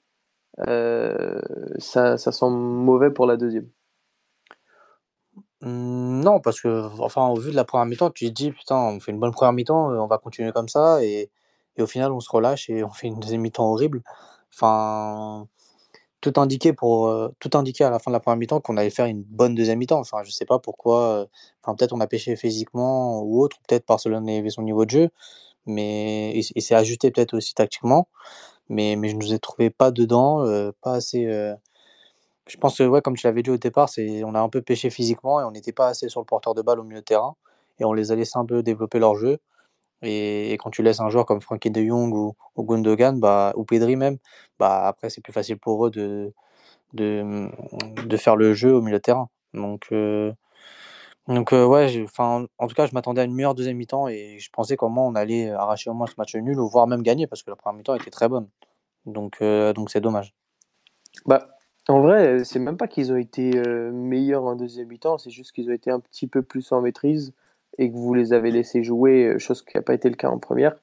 ça, 0.58 2.18
ça 2.18 2.32
sent 2.32 2.50
mauvais 2.50 3.12
pour 3.12 3.28
la 3.28 3.38
deuxième? 3.38 3.70
Mmh, 5.62 6.22
non, 6.22 6.40
parce 6.40 6.62
que, 6.62 6.90
enfin, 7.00 7.28
au 7.28 7.36
vu 7.36 7.52
de 7.52 7.56
la 7.56 7.64
première 7.64 7.86
mi-temps, 7.86 8.10
tu 8.10 8.26
te 8.26 8.32
dis: 8.32 8.52
«Putain, 8.52 8.76
on 8.76 9.00
fait 9.00 9.12
une 9.12 9.20
bonne 9.20 9.32
première 9.32 9.54
mi-temps, 9.54 9.92
euh, 9.92 9.98
on 9.98 10.08
va 10.08 10.18
continuer 10.18 10.52
comme 10.52 10.68
ça» 10.68 11.04
et 11.04 11.30
et 11.78 11.82
au 11.82 11.88
final, 11.88 12.12
on 12.12 12.20
se 12.20 12.30
relâche 12.30 12.70
et 12.70 12.84
on 12.84 12.92
fait 12.92 13.08
une 13.08 13.20
deuxième 13.20 13.42
mi-temps 13.42 13.72
horrible. 13.72 14.02
Enfin, 14.54 15.48
tout 16.22 16.34
indiquait 16.38 16.74
pour, 16.74 17.08
euh, 17.08 17.30
tout 17.40 17.52
indiquait 17.56 17.84
à 17.86 17.90
la 17.92 18.00
fin 18.00 18.12
de 18.12 18.16
la 18.16 18.20
première 18.22 18.38
mi-temps 18.38 18.62
qu'on 18.62 18.78
allait 18.78 18.90
faire 18.92 19.06
une 19.08 19.24
bonne 19.24 19.56
deuxième 19.56 19.80
mi-temps. 19.80 20.00
Enfin, 20.00 20.24
je 20.24 20.32
sais 20.32 20.46
pas 20.46 20.60
pourquoi, 20.60 21.02
euh, 21.04 21.26
enfin, 21.64 21.76
peut-être 21.76 21.94
on 21.94 22.02
a 22.02 22.08
pêché 22.08 22.36
physiquement 22.36 23.22
ou 23.24 23.42
autre, 23.42 23.58
peut-être 23.68 23.88
Barcelone 23.88 24.30
avait 24.30 24.50
son 24.52 24.64
niveau 24.64 24.86
de 24.86 24.92
jeu, 24.92 25.10
mais 25.68 26.32
et 26.38 26.62
s'est 26.62 26.76
ajusté 26.76 27.12
peut-être 27.12 27.36
aussi 27.36 27.54
tactiquement, 27.56 28.08
mais 28.70 28.96
mais 28.98 29.10
je 29.10 29.16
nous 29.18 29.34
ai 29.34 29.40
trouvé 29.40 29.70
pas 29.72 29.92
dedans, 29.92 30.46
pas 30.82 30.94
assez, 30.96 31.28
je 32.48 32.58
pense 32.58 32.78
que, 32.78 32.84
ouais, 32.84 33.02
comme 33.02 33.16
tu 33.16 33.26
l'avais 33.26 33.42
dit 33.44 33.50
au 33.50 33.58
départ, 33.58 33.90
c'est, 33.90 34.24
on 34.24 34.36
a 34.36 34.40
un 34.40 34.50
peu 34.50 34.62
pêché 34.62 34.90
physiquement 34.90 35.42
et 35.42 35.44
on 35.44 35.52
n'était 35.52 35.72
pas 35.72 35.88
assez 35.88 36.10
sur 36.10 36.20
le 36.22 36.26
porteur 36.26 36.54
de 36.54 36.62
balle 36.62 36.80
au 36.80 36.84
milieu 36.84 37.00
de 37.00 37.06
terrain. 37.06 37.36
Et 37.80 37.86
on 37.86 37.94
les 37.94 38.12
a 38.12 38.16
laissés 38.16 38.38
un 38.38 38.46
peu 38.46 38.62
développer 38.64 39.00
leur 39.00 39.16
jeu. 39.16 39.40
Et, 40.02 40.54
quand 40.54 40.70
tu 40.70 40.84
laisses 40.84 41.00
un 41.00 41.10
joueur 41.10 41.26
comme 41.26 41.42
Frankie 41.42 41.72
de 41.72 41.84
Jong 41.84 42.14
ou, 42.14 42.36
ou 42.56 42.64
Gundogan, 42.64 43.20
bah, 43.20 43.54
ou 43.56 43.64
Pedri 43.64 43.96
même, 43.96 44.18
bah, 44.60 44.88
après, 44.88 45.10
c'est 45.10 45.22
plus 45.22 45.34
facile 45.34 45.58
pour 45.58 45.88
eux 45.88 45.92
de, 45.92 46.34
de, 46.94 47.50
de 48.06 48.18
faire 48.18 48.36
le 48.36 48.54
jeu 48.54 48.74
au 48.74 48.82
milieu 48.82 48.98
de 48.98 49.02
terrain. 49.02 49.30
Donc, 49.54 49.88
euh, 49.92 50.32
donc 51.28 51.54
euh, 51.54 51.66
ouais, 51.66 52.04
enfin, 52.04 52.46
en 52.58 52.68
tout 52.68 52.76
cas, 52.76 52.86
je 52.86 52.94
m'attendais 52.94 53.22
à 53.22 53.24
une 53.24 53.34
meilleure 53.34 53.56
deuxième 53.56 53.78
mi-temps 53.78 54.08
et 54.08 54.38
je 54.40 54.50
pensais 54.52 54.78
comment 54.78 55.08
on 55.08 55.16
allait 55.16 55.50
arracher 55.52 55.90
au 55.90 55.94
moins 55.94 56.08
ce 56.08 56.14
match 56.18 56.36
nul 56.36 56.60
ou 56.60 56.68
voire 56.68 56.88
même 56.88 57.02
gagner 57.02 57.28
parce 57.28 57.44
que 57.44 57.50
la 57.50 57.56
première 57.56 57.78
mi-temps 57.78 57.96
était 57.96 58.12
très 58.12 58.30
bonne. 58.30 58.48
Donc, 59.06 59.38
euh, 59.42 59.74
donc 59.74 59.90
c'est 59.90 60.02
dommage. 60.02 60.34
Bah, 61.26 61.48
en 61.88 62.02
vrai, 62.02 62.44
c'est 62.44 62.60
même 62.60 62.78
pas 62.78 62.88
qu'ils 62.88 63.12
ont 63.12 63.18
été 63.18 63.52
meilleurs 63.92 64.44
en 64.44 64.56
deuxième 64.56 64.88
mi-temps, 64.88 65.18
c'est 65.18 65.30
juste 65.30 65.52
qu'ils 65.52 65.70
ont 65.70 65.74
été 65.74 65.92
un 65.92 66.00
petit 66.00 66.28
peu 66.28 66.42
plus 66.42 66.72
en 66.72 66.82
maîtrise 66.82 67.34
et 67.78 67.90
que 67.90 67.96
vous 67.96 68.14
les 68.14 68.34
avez 68.34 68.52
laissés 68.52 68.84
jouer, 68.84 69.26
euh, 69.26 69.40
chose 69.40 69.62
qui 69.62 69.76
n'a 69.76 69.82
pas 69.82 69.94
été 69.94 70.10
le 70.10 70.16
cas 70.16 70.30
en 70.30 70.40
première. 70.40 70.76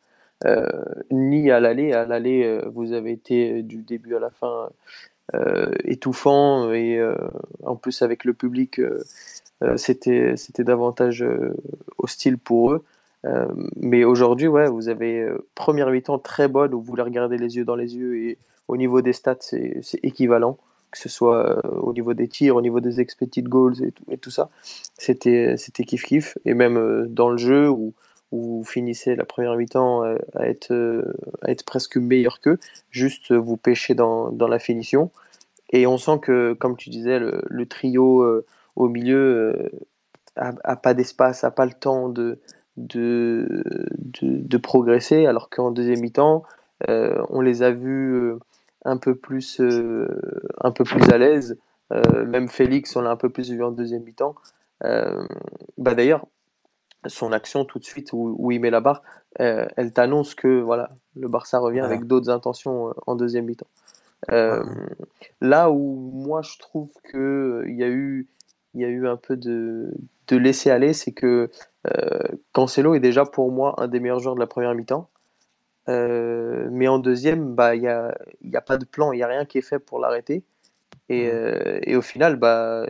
Euh, 0.45 0.67
ni 1.11 1.51
à 1.51 1.61
l'aller. 1.61 1.93
À 1.93 2.05
l'aller, 2.05 2.61
vous 2.75 2.93
avez 2.93 3.13
été 3.13 3.63
du 3.63 3.83
début 3.83 4.17
à 4.17 4.19
la 4.19 4.31
fin 4.31 4.71
étouffant 5.85 6.73
et 6.73 7.01
en 7.63 7.77
plus 7.77 8.03
avec 8.03 8.25
le 8.25 8.35
public, 8.35 8.81
c'était 9.77 10.35
c'était 10.37 10.65
davantage 10.65 11.25
hostile 11.99 12.39
pour 12.39 12.73
eux. 12.73 12.85
mais 13.77 14.03
aujourd'hui, 14.03 14.49
ouais, 14.49 14.69
vous 14.69 14.89
avez 14.89 15.25
première 15.55 15.91
mi-temps 15.91 16.19
très 16.19 16.49
bonne 16.49 16.75
où 16.75 16.83
vous 16.83 16.97
les 16.97 17.03
regardez 17.03 17.39
les 17.39 17.57
yeux 17.57 17.65
dans 17.65 17.77
les 17.77 17.97
yeux 17.97 18.19
et 18.19 18.39
au 18.67 18.77
niveau 18.77 19.01
des 19.01 19.13
stats, 19.13 19.37
c'est 19.41 19.81
équivalent 20.03 20.59
que 20.93 20.99
ce 20.99 21.09
soit 21.09 21.49
euh, 21.49 21.61
au 21.81 21.93
niveau 21.93 22.15
des 22.15 22.29
tirs, 22.29 22.55
au 22.55 22.61
niveau 22.61 22.79
des 22.79 23.01
expected 23.01 23.49
goals 23.49 23.83
et 23.83 23.91
tout, 23.91 24.05
et 24.11 24.19
tout 24.19 24.31
ça. 24.31 24.51
C'était, 24.97 25.57
c'était 25.57 25.85
kiff 25.85 26.05
kiff. 26.05 26.39
Et 26.45 26.55
même 26.55 26.77
euh, 26.77 27.07
dans 27.09 27.31
le 27.31 27.39
jeu 27.39 27.69
où, 27.69 27.95
où 28.31 28.59
vous 28.59 28.65
finissez 28.65 29.17
la 29.17 29.25
première 29.25 29.57
mi-temps 29.57 30.05
euh, 30.05 30.17
à 30.37 30.47
être, 30.47 30.73
à 31.43 31.51
être 31.51 31.65
presque 31.65 31.97
meilleur 31.97 32.41
qu'eux, 32.41 32.59
juste 32.91 33.33
vous 33.33 33.57
pêchez 33.57 33.95
dans, 33.95 34.31
dans, 34.31 34.49
la 34.49 34.59
finition. 34.59 35.11
Et 35.71 35.87
on 35.87 35.97
sent 35.97 36.19
que, 36.21 36.53
comme 36.53 36.77
tu 36.77 36.91
disais, 36.91 37.19
le, 37.19 37.67
trio 37.67 38.45
au 38.77 38.89
milieu 38.89 39.71
a, 40.37 40.77
pas 40.77 40.93
d'espace, 40.93 41.45
a 41.45 41.51
pas 41.51 41.65
le 41.65 41.73
temps 41.73 42.11
de, 42.11 42.39
de, 42.77 43.65
de 44.23 44.57
progresser, 44.59 45.25
alors 45.25 45.49
qu'en 45.49 45.71
deuxième 45.71 46.01
mi-temps, 46.01 46.43
on 46.89 47.41
les 47.41 47.63
a 47.63 47.71
vus 47.71 48.35
un 48.85 48.97
peu 48.97 49.15
plus, 49.15 49.61
euh, 49.61 50.09
un 50.61 50.73
peu 50.73 50.85
plus 50.85 51.09
à 51.11 51.19
l'aise. 51.19 51.59
Euh, 51.93 52.25
même 52.27 52.49
Félix, 52.49 52.97
on 52.97 53.03
l'a 53.03 53.11
un 53.11 53.17
peu 53.17 53.31
plus 53.31 53.51
vu 53.51 53.63
en 53.63 53.71
deuxième 53.71 54.03
mi-temps. 54.03 54.35
Euh, 54.85 55.27
bah 55.79 55.95
D'ailleurs, 55.95 56.27
son 57.07 57.33
action 57.33 57.65
tout 57.65 57.79
de 57.79 57.85
suite 57.85 58.11
où, 58.13 58.51
il 58.51 58.61
met 58.61 58.71
la 58.71 58.81
barre, 58.81 59.03
elle 59.37 59.93
t'annonce 59.93 60.35
que 60.35 60.61
voilà, 60.61 60.91
le 61.17 61.27
Barça 61.27 61.59
revient 61.59 61.81
avec 61.81 62.05
d'autres 62.05 62.31
intentions 62.31 62.95
en 63.07 63.17
deuxième 63.17 63.47
mi-temps. 63.47 63.67
Là 65.41 65.71
où 65.71 66.13
moi 66.15 66.43
je 66.43 66.59
trouve 66.59 66.91
qu'il 67.11 67.75
y 67.77 67.83
a 67.83 67.89
eu 67.89 68.29
il 68.75 68.83
y 68.83 68.85
a 68.85 68.89
eu 68.89 69.09
un 69.09 69.17
peu 69.17 69.37
de, 69.37 69.93
de 70.29 70.37
laisser 70.37 70.71
aller, 70.71 70.93
c'est 70.93 71.11
que 71.11 71.51
Cancelo 72.53 72.95
est 72.95 73.01
déjà 73.01 73.25
pour 73.25 73.51
moi 73.51 73.75
un 73.79 73.89
des 73.89 73.99
meilleurs 73.99 74.21
joueurs 74.21 74.37
de 74.37 74.41
la 74.41 74.47
première 74.47 74.75
mi-temps. 74.75 75.09
Euh, 75.89 76.69
mais 76.71 76.89
en 76.89 76.99
deuxième, 76.99 77.55
bah, 77.55 77.75
il 77.75 77.83
n'y 77.83 77.89
a, 77.89 78.15
y 78.43 78.57
a 78.57 78.61
pas 78.61 78.79
de 78.79 78.85
plan, 78.85 79.13
il 79.13 79.17
n'y 79.17 79.23
a 79.23 79.27
rien 79.27 79.45
qui 79.45 79.59
est 79.59 79.63
fait 79.63 79.79
pour 79.79 79.99
l'arrêter. 79.99 80.43
Et, 81.09 81.29
euh, 81.33 81.81
et, 81.83 81.97
au 81.97 82.03
final, 82.03 82.37
bah, 82.37 82.87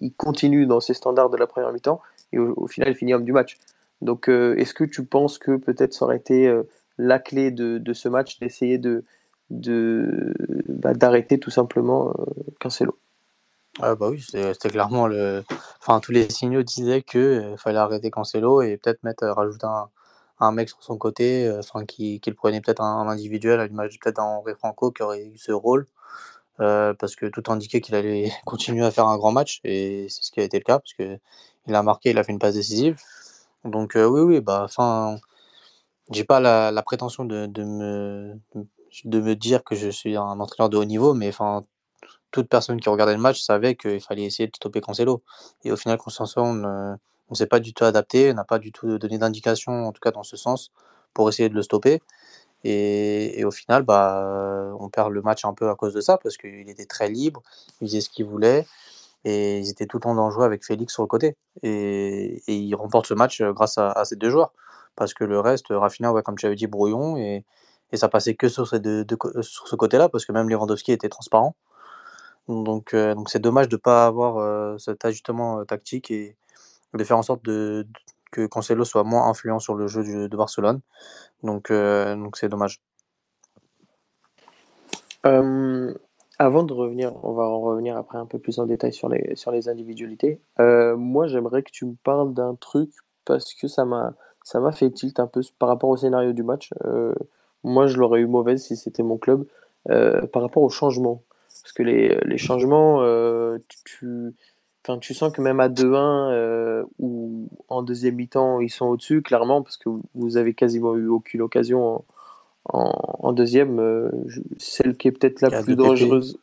il 0.00 0.12
continue 0.14 0.66
dans 0.66 0.80
ses 0.80 0.94
standards 0.94 1.30
de 1.30 1.36
la 1.36 1.46
première 1.46 1.72
mi-temps. 1.72 2.00
Et 2.32 2.38
au, 2.38 2.66
final, 2.66 2.90
il 2.90 2.94
finit 2.94 3.14
homme 3.14 3.24
du 3.24 3.32
match. 3.32 3.58
Donc, 4.00 4.28
est-ce 4.28 4.72
que 4.72 4.84
tu 4.84 5.04
penses 5.04 5.38
que 5.38 5.56
peut-être 5.56 5.92
ça 5.92 6.06
aurait 6.06 6.16
été 6.16 6.52
la 6.96 7.18
clé 7.18 7.50
de, 7.50 7.78
de 7.78 7.92
ce 7.92 8.08
match, 8.08 8.38
d'essayer 8.38 8.78
de, 8.78 9.04
de, 9.50 10.34
bah, 10.68 10.94
d'arrêter 10.94 11.38
tout 11.38 11.50
simplement 11.50 12.14
Cancelo? 12.60 12.96
Ah 13.78 13.94
bah 13.94 14.08
oui, 14.10 14.20
c'était 14.20 14.68
clairement 14.68 15.06
le. 15.06 15.42
Enfin, 15.80 16.00
tous 16.00 16.12
les 16.12 16.28
signaux 16.28 16.62
disaient 16.62 17.02
qu'il 17.02 17.20
euh, 17.20 17.56
fallait 17.56 17.78
arrêter 17.78 18.10
Cancelo 18.10 18.62
et 18.62 18.76
peut-être 18.76 19.02
mettre, 19.04 19.24
euh, 19.24 19.32
rajouter 19.32 19.66
un, 19.66 19.88
un 20.40 20.52
mec 20.52 20.68
sur 20.68 20.82
son 20.82 20.96
côté, 20.98 21.46
euh, 21.46 21.60
enfin, 21.60 21.84
qui, 21.86 22.20
qui 22.20 22.30
le 22.30 22.36
prenait 22.36 22.60
peut-être 22.60 22.82
un, 22.82 23.08
individuel, 23.08 23.60
à 23.60 23.66
l'image 23.66 23.98
peut-être 24.00 24.16
d'Henri 24.16 24.54
Franco 24.54 24.90
qui 24.90 25.02
aurait 25.02 25.24
eu 25.26 25.38
ce 25.38 25.52
rôle, 25.52 25.86
parce 26.58 27.16
que 27.16 27.26
tout 27.26 27.42
indiquait 27.48 27.80
qu'il 27.80 27.94
allait 27.94 28.30
continuer 28.46 28.84
à 28.84 28.90
faire 28.90 29.06
un 29.06 29.16
grand 29.18 29.32
match 29.32 29.60
et 29.64 30.06
c'est 30.10 30.24
ce 30.24 30.30
qui 30.30 30.40
a 30.40 30.44
été 30.44 30.58
le 30.58 30.64
cas, 30.64 30.78
parce 30.78 30.94
que 30.94 31.18
il 31.66 31.74
a 31.74 31.82
marqué, 31.82 32.10
il 32.10 32.18
a 32.18 32.24
fait 32.24 32.32
une 32.32 32.38
passe 32.38 32.54
décisive. 32.54 32.96
Donc, 33.64 33.92
oui, 33.94 34.20
oui, 34.22 34.40
bah, 34.40 34.62
enfin, 34.64 35.18
j'ai 36.10 36.24
pas 36.24 36.40
la, 36.40 36.82
prétention 36.82 37.24
de, 37.24 37.46
de 37.46 37.64
me 37.64 38.38
de 39.04 39.20
me 39.20 39.36
dire 39.36 39.64
que 39.64 39.74
je 39.76 39.88
suis 39.88 40.16
un 40.16 40.40
entraîneur 40.40 40.68
de 40.70 40.76
haut 40.76 40.84
niveau, 40.84 41.14
mais 41.14 41.28
enfin, 41.28 41.64
toute 42.30 42.48
personne 42.48 42.80
qui 42.80 42.88
regardait 42.88 43.14
le 43.14 43.20
match 43.20 43.40
savait 43.40 43.74
qu'il 43.76 44.00
fallait 44.00 44.24
essayer 44.24 44.48
de 44.48 44.56
stopper 44.56 44.80
Cancelo. 44.80 45.22
Et 45.64 45.72
au 45.72 45.76
final, 45.76 45.98
Constanzo 45.98 46.42
ne 47.30 47.36
s'est 47.36 47.46
pas 47.46 47.60
du 47.60 47.72
tout 47.74 47.84
adapté, 47.84 48.32
n'a 48.34 48.44
pas 48.44 48.58
du 48.58 48.72
tout 48.72 48.98
donné 48.98 49.18
d'indication, 49.18 49.86
en 49.86 49.92
tout 49.92 50.00
cas 50.00 50.10
dans 50.10 50.22
ce 50.22 50.36
sens, 50.36 50.72
pour 51.14 51.28
essayer 51.28 51.48
de 51.48 51.54
le 51.54 51.62
stopper. 51.62 52.02
Et, 52.64 53.42
au 53.44 53.50
final, 53.50 53.84
bah, 53.84 54.74
on 54.78 54.88
perd 54.90 55.10
le 55.12 55.22
match 55.22 55.44
un 55.44 55.54
peu 55.54 55.70
à 55.70 55.74
cause 55.74 55.94
de 55.94 56.00
ça, 56.00 56.18
parce 56.18 56.36
qu'il 56.36 56.68
était 56.68 56.84
très 56.86 57.08
libre, 57.08 57.42
il 57.80 57.88
faisait 57.88 58.00
ce 58.02 58.10
qu'il 58.10 58.26
voulait, 58.26 58.66
et 59.24 59.58
ils 59.58 59.70
étaient 59.70 59.86
tout 59.86 59.98
le 59.98 60.02
temps 60.02 60.14
dangereux 60.14 60.44
avec 60.44 60.64
Félix 60.64 60.92
sur 60.92 61.02
le 61.02 61.08
côté. 61.08 61.36
Et, 61.62 62.42
et 62.46 62.54
il 62.56 62.74
remporte 62.74 63.06
ce 63.06 63.14
match 63.14 63.42
grâce 63.42 63.78
à, 63.78 64.04
ces 64.04 64.16
deux 64.16 64.30
joueurs, 64.30 64.52
parce 64.96 65.14
que 65.14 65.24
le 65.24 65.40
reste, 65.40 65.66
Rafinha, 65.70 66.12
comme 66.22 66.36
tu 66.36 66.46
avais 66.46 66.56
dit, 66.56 66.66
brouillon, 66.66 67.16
et, 67.16 67.44
et 67.92 67.96
ça 67.96 68.08
passait 68.08 68.34
que 68.34 68.48
sur, 68.48 68.66
sur 68.68 69.68
ce 69.68 69.76
côté-là, 69.76 70.08
parce 70.08 70.24
que 70.24 70.32
même 70.32 70.48
Lewandowski 70.48 70.92
était 70.92 71.08
transparent. 71.08 71.56
Donc, 72.48 72.94
euh, 72.94 73.14
donc 73.14 73.30
c'est 73.30 73.38
dommage 73.38 73.68
de 73.68 73.76
ne 73.76 73.80
pas 73.80 74.06
avoir 74.06 74.38
euh, 74.38 74.76
cet 74.78 75.04
ajustement 75.04 75.60
euh, 75.60 75.64
tactique 75.64 76.10
et 76.10 76.36
de 76.94 77.04
faire 77.04 77.18
en 77.18 77.22
sorte 77.22 77.44
de, 77.44 77.86
que 78.30 78.46
Cancelo 78.46 78.84
soit 78.84 79.04
moins 79.04 79.28
influent 79.28 79.58
sur 79.58 79.74
le 79.74 79.86
jeu 79.86 80.28
de 80.28 80.36
Barcelone. 80.36 80.80
Donc, 81.42 81.72
donc 81.72 82.36
c'est 82.36 82.48
dommage. 82.48 82.80
avant 85.22 86.62
de 86.62 86.72
revenir, 86.72 87.12
on 87.22 87.32
va 87.32 87.44
en 87.44 87.60
revenir 87.60 87.96
après 87.96 88.18
un 88.18 88.26
peu 88.26 88.38
plus 88.38 88.58
en 88.58 88.66
détail 88.66 88.92
sur 88.92 89.08
les, 89.08 89.36
sur 89.36 89.50
les 89.50 89.68
individualités. 89.68 90.40
moi, 90.58 91.26
j'aimerais 91.26 91.62
que 91.62 91.70
tu 91.70 91.86
me 91.86 91.94
parles 92.04 92.34
d'un 92.34 92.54
truc 92.54 92.90
parce 93.24 93.54
que 93.54 93.68
ça 93.68 93.84
m'a 93.84 94.72
fait 94.72 94.90
tilt 94.90 95.18
un 95.20 95.26
peu 95.26 95.40
par 95.58 95.68
rapport 95.68 95.90
au 95.90 95.96
scénario 95.96 96.32
du 96.32 96.42
match. 96.42 96.72
moi, 97.64 97.86
je 97.86 97.96
l'aurais 97.98 98.20
eu 98.20 98.26
mauvaise 98.26 98.62
si 98.62 98.76
c'était 98.76 99.02
mon 99.02 99.18
club 99.18 99.46
par 99.86 100.42
rapport 100.42 100.62
au 100.62 100.70
changement. 100.70 101.22
Parce 101.62 101.72
que 101.72 101.82
les, 101.82 102.18
les 102.24 102.38
changements, 102.38 103.02
euh, 103.02 103.58
tu, 103.84 104.34
enfin, 104.84 104.98
tu 104.98 105.14
sens 105.14 105.32
que 105.32 105.40
même 105.40 105.60
à 105.60 105.68
2-1 105.68 106.32
euh, 106.32 106.84
ou 106.98 107.48
en 107.68 107.82
deuxième 107.82 108.16
mi-temps, 108.16 108.60
ils 108.60 108.70
sont 108.70 108.86
au-dessus, 108.86 109.22
clairement, 109.22 109.62
parce 109.62 109.76
que 109.76 109.88
vous 110.14 110.36
avez 110.36 110.54
quasiment 110.54 110.94
eu 110.96 111.08
aucune 111.08 111.42
occasion 111.42 112.04
en, 112.64 112.92
en, 113.18 113.32
deuxième. 113.32 113.78
Euh, 113.78 114.10
celle 114.58 114.96
qui 114.96 115.08
est 115.08 115.12
peut-être 115.12 115.40
la 115.42 115.62
plus 115.62 115.76
dangereuse. 115.76 116.38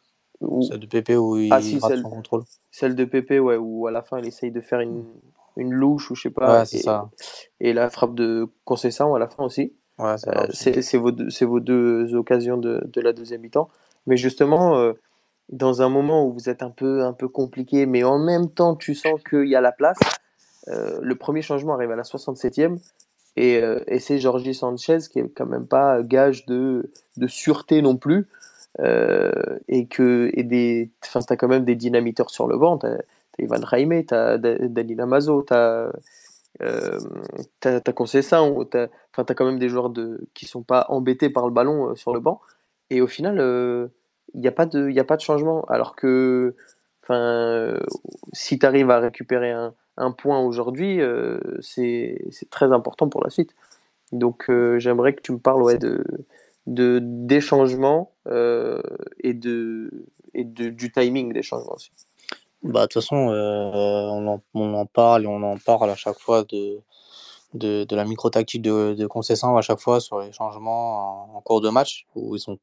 Celle 0.67 0.79
de 0.79 0.86
Pépé 0.86 1.15
où 1.15 1.38
il 1.38 1.51
ah, 1.51 1.62
si, 1.62 1.79
celle, 1.79 2.01
son 2.01 2.10
contrôle. 2.10 2.44
Celle 2.72 2.96
de 2.96 3.06
Pépé, 3.06 3.39
ouais, 3.39 3.58
où 3.58 3.88
à 3.88 3.91
la 3.91 4.03
fin 4.03 4.20
il 4.20 4.27
essaye 4.27 4.51
de 4.51 4.62
faire 4.62 4.82
une, 4.82 5.03
une 5.56 5.74
louche 5.74 6.12
ou 6.12 6.15
je 6.15 6.24
sais 6.24 6.29
pas. 6.29 6.60
Ouais, 6.60 6.65
c'est 6.65 6.77
ça. 6.77 7.10
Et 7.60 7.74
la 7.74 7.89
frappe 7.89 8.13
de 8.13 8.48
Concessant 8.63 9.15
à 9.15 9.20
la 9.20 9.27
fin 9.27 9.44
aussi. 9.44 9.74
Ouais, 9.98 10.15
c'est 10.51 10.98
vos, 10.98 11.12
vos, 11.12 11.60
deux 11.60 12.13
occasions 12.13 12.58
de, 12.58 12.84
de 12.86 13.01
la 13.01 13.13
deuxième 13.13 13.41
mi-temps. 13.41 13.70
Mais 14.06 14.15
justement, 14.15 14.94
dans 15.50 15.82
un 15.82 15.89
moment 15.89 16.25
où 16.25 16.34
vous 16.34 16.50
êtes 16.50 16.62
un 16.62 16.70
peu, 16.70 17.04
un 17.04 17.13
peu 17.13 17.27
compliqué, 17.27 17.86
mais 17.86 18.04
en 18.04 18.20
même 18.20 18.50
temps, 18.50 18.75
tu 18.75 18.96
sens 18.96 19.22
qu'il 19.30 19.48
y 19.48 19.56
a 19.56 19.62
la 19.62 19.72
place. 19.72 20.00
Euh, 20.68 21.00
le 21.01 21.16
premier 21.16 21.42
changement 21.42 21.74
arrive 21.74 21.92
à 21.92 21.96
la 21.96 22.04
67e 22.04 22.77
et, 23.38 23.62
euh, 23.62 23.80
et 23.88 24.00
c'est 24.00 24.18
Georgie 24.18 24.54
Sanchez 24.54 24.98
qui 25.12 25.20
est 25.20 25.30
quand 25.30 25.46
même 25.46 25.68
pas 25.68 26.01
gage 26.01 26.46
de, 26.46 26.92
de 27.16 27.27
sûreté 27.27 27.82
non 27.82 27.96
plus. 27.96 28.27
Euh, 28.80 29.32
et 29.68 29.88
que 29.88 30.30
et 30.34 30.44
des, 30.44 30.92
enfin, 31.04 31.22
t'as 31.22 31.36
quand 31.36 31.48
même 31.48 31.66
des 31.66 31.75
dynamiteurs 31.75 32.30
sur 32.30 32.48
le 32.48 32.58
banc. 32.58 32.77
T'as, 32.77 32.98
t'as 32.98 33.44
Ivan 33.44 33.63
Raime, 33.63 34.06
t'as 34.06 34.38
Danilo 34.38 35.08
Mazo, 35.08 35.42
t'as 35.42 35.92
euh, 36.62 37.00
t'as, 37.60 37.80
t'as 37.80 37.94
Concessin, 37.94 38.54
t'as, 38.70 38.88
t'as 39.13 39.34
quand 39.34 39.46
même 39.46 39.60
des 39.60 39.70
joueurs 39.70 39.89
de, 39.89 40.27
qui 40.34 40.46
sont 40.46 40.63
pas 40.63 40.86
embêtés 40.89 41.30
par 41.30 41.48
le 41.48 41.54
ballon 41.54 41.96
sur 41.96 42.13
le 42.13 42.20
banc. 42.20 42.39
Et 42.89 43.01
au 43.01 43.08
final, 43.08 43.39
il 44.34 44.42
n'y 44.42 44.48
a, 44.48 44.52
pas 44.52 44.66
de, 44.66 44.90
y 44.90 45.00
a 45.00 45.04
pas 45.04 45.18
de 45.18 45.22
changement. 45.22 45.64
Alors 45.66 45.96
que 45.96 46.56
enfin, 47.04 47.80
si 48.34 48.60
tu 48.60 48.66
arrives 48.66 48.92
à 48.92 49.00
récupérer 49.00 49.52
un, 49.52 49.74
un 49.98 50.12
point 50.12 50.40
aujourd'hui, 50.40 51.02
euh, 51.02 51.40
c'est 51.60 52.18
très 52.50 52.72
important 52.72 53.10
pour 53.10 53.24
la 53.24 53.30
suite. 53.30 53.52
Donc 54.12 54.50
euh, 54.50 54.80
j'aimerais 54.80 55.14
que 55.14 55.22
tu 55.22 55.34
me 55.34 55.40
parles 55.40 55.62
ouais, 55.62 55.78
de, 55.78 56.04
de, 56.68 57.00
des 57.02 57.42
changements 57.42 58.12
euh, 58.28 58.82
et, 59.20 59.34
de, 59.34 60.06
et 60.34 60.44
de, 60.44 60.70
du 60.70 60.92
timing 60.92 61.34
des 61.34 61.42
changements 61.42 61.74
aussi. 61.74 61.92
Bah, 62.64 62.82
de 62.82 62.86
toute 62.86 63.02
façon, 63.02 63.16
on 63.16 64.28
en, 64.28 64.42
on, 64.54 64.74
en, 64.74 64.86
parle 64.86 65.24
et 65.24 65.28
on 65.28 65.44
en 65.44 65.58
parle 65.58 65.90
à 65.90 65.96
chaque 65.96 66.20
fois 66.20 66.44
de, 66.44 66.80
de, 67.54 67.84
de 67.84 67.96
la 67.96 68.06
micro-tactique 68.06 68.62
de, 68.62 68.94
de 68.94 69.08
Concession 69.08 69.58
à 69.58 69.62
chaque 69.62 69.80
fois 69.80 70.00
sur 70.00 70.20
les 70.20 70.32
changements 70.32 71.34
en, 71.34 71.38
en, 71.38 71.42
cours 71.42 71.62
de 71.62 71.70
match 71.70 72.08
où 72.16 72.36
ils 72.36 72.40
sont 72.40 72.58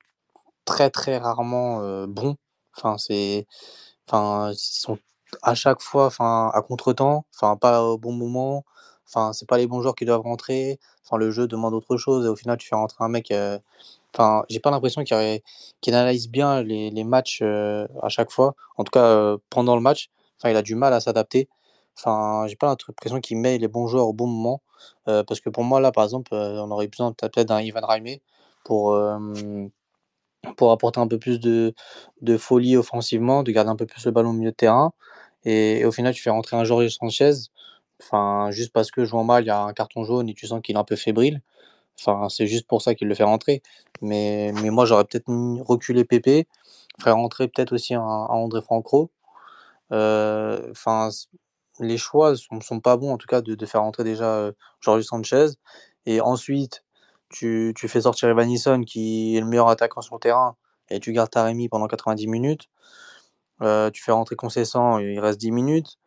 très 0.64 0.90
très 0.90 1.18
rarement 1.18 2.06
bons. 2.06 2.36
Enfin, 2.76 2.98
c'est, 2.98 3.46
enfin, 4.08 4.50
ils 4.52 4.58
sont 4.58 4.98
à 5.42 5.54
chaque 5.54 5.80
fois, 5.82 6.06
enfin, 6.06 6.50
à 6.54 6.62
contre-temps, 6.62 7.26
enfin, 7.34 7.56
pas 7.56 7.82
au 7.84 7.98
bon 7.98 8.12
moment. 8.12 8.64
Enfin, 9.06 9.32
c'est 9.32 9.48
pas 9.48 9.58
les 9.58 9.66
bons 9.66 9.82
joueurs 9.82 9.94
qui 9.94 10.04
doivent 10.06 10.22
rentrer. 10.22 10.78
Enfin, 11.04 11.18
le 11.18 11.30
jeu 11.30 11.46
demande 11.46 11.74
autre 11.74 11.96
chose 11.96 12.26
et 12.26 12.28
au 12.28 12.36
final, 12.36 12.56
tu 12.58 12.68
fais 12.68 12.76
rentrer 12.76 13.04
un 13.04 13.08
mec. 13.08 13.30
Euh, 13.30 13.58
enfin, 14.14 14.44
j'ai 14.48 14.60
pas 14.60 14.70
l'impression 14.70 15.04
qu'il 15.04 15.94
analyse 15.94 16.28
bien 16.30 16.62
les, 16.62 16.90
les 16.90 17.04
matchs 17.04 17.42
à 17.42 18.08
chaque 18.08 18.30
fois. 18.30 18.54
En 18.76 18.84
tout 18.84 18.90
cas, 18.92 19.36
pendant 19.50 19.76
le 19.76 19.82
match, 19.82 20.10
enfin, 20.38 20.50
il 20.50 20.56
a 20.56 20.62
du 20.62 20.74
mal 20.74 20.92
à 20.94 21.00
s'adapter. 21.00 21.48
Enfin, 21.96 22.46
j'ai 22.48 22.56
pas 22.56 22.68
l'impression 22.68 23.20
qu'il 23.20 23.38
met 23.38 23.58
les 23.58 23.68
bons 23.68 23.86
joueurs 23.86 24.08
au 24.08 24.12
bon 24.12 24.26
moment. 24.26 24.62
parce 25.06 25.40
que 25.40 25.50
pour 25.50 25.64
moi, 25.64 25.80
là, 25.80 25.92
par 25.92 26.04
exemple, 26.04 26.34
on 26.34 26.70
aurait 26.70 26.88
besoin 26.88 27.12
peut-être 27.12 27.48
d'un 27.48 27.60
Ivan 27.62 27.86
Raimé 27.86 28.22
pour 28.64 28.96
pour 30.56 30.72
apporter 30.72 31.00
un 31.00 31.08
peu 31.08 31.18
plus 31.18 31.40
de, 31.40 31.74
de 32.22 32.36
folie 32.36 32.76
offensivement, 32.76 33.42
de 33.42 33.52
garder 33.52 33.70
un 33.70 33.76
peu 33.76 33.86
plus 33.86 34.04
le 34.04 34.10
ballon 34.12 34.30
au 34.30 34.34
milieu 34.34 34.50
de 34.50 34.56
terrain. 34.56 34.92
Et, 35.44 35.84
au 35.84 35.92
final, 35.92 36.14
tu 36.14 36.22
fais 36.22 36.30
rentrer 36.30 36.56
un 36.56 36.64
Jorge 36.64 36.88
Sanchez, 36.88 37.32
enfin, 38.02 38.50
juste 38.50 38.72
parce 38.72 38.90
que 38.90 39.04
jouant 39.04 39.24
mal, 39.24 39.44
il 39.44 39.48
y 39.48 39.50
a 39.50 39.60
un 39.62 39.72
carton 39.72 40.04
jaune 40.04 40.28
et 40.28 40.34
tu 40.34 40.46
sens 40.46 40.60
qu'il 40.62 40.76
est 40.76 40.78
un 40.78 40.84
peu 40.84 40.96
fébrile. 40.96 41.42
Enfin, 42.00 42.28
c'est 42.28 42.46
juste 42.46 42.66
pour 42.66 42.82
ça 42.82 42.94
qu'il 42.94 43.08
le 43.08 43.14
fait 43.14 43.24
rentrer. 43.24 43.62
Mais, 44.02 44.52
mais 44.62 44.70
moi, 44.70 44.84
j'aurais 44.86 45.04
peut-être 45.04 45.28
reculé 45.64 46.04
Pépé, 46.04 46.48
faire 47.00 47.16
rentrer 47.16 47.48
peut-être 47.48 47.72
aussi 47.72 47.94
un, 47.94 48.00
André 48.02 48.62
Franco. 48.62 49.10
Euh, 49.92 50.70
enfin, 50.70 51.10
les 51.80 51.98
choix 51.98 52.36
sont, 52.36 52.60
sont 52.60 52.80
pas 52.80 52.96
bons, 52.96 53.12
en 53.12 53.18
tout 53.18 53.26
cas, 53.26 53.42
de, 53.42 53.54
de 53.54 53.66
faire 53.66 53.82
rentrer 53.82 54.04
déjà 54.04 54.52
Jorge 54.80 55.00
euh, 55.00 55.02
Sanchez. 55.02 55.46
Et 56.06 56.20
ensuite, 56.20 56.83
tu, 57.34 57.88
fais 57.88 58.02
sortir 58.02 58.28
Evanison 58.28 58.82
qui 58.82 59.36
est 59.36 59.40
le 59.40 59.46
meilleur 59.46 59.68
attaquant 59.68 60.00
sur 60.00 60.14
le 60.14 60.20
terrain 60.20 60.56
et 60.88 61.00
tu 61.00 61.12
gardes 61.12 61.30
Taremi 61.30 61.68
pendant 61.68 61.88
90 61.88 62.26
minutes. 62.28 62.68
Euh, 63.62 63.90
tu 63.90 64.02
fais 64.02 64.12
rentrer 64.12 64.36
Concessant, 64.36 64.98
il 64.98 65.18
reste 65.20 65.40
10 65.40 65.50
minutes. 65.52 65.98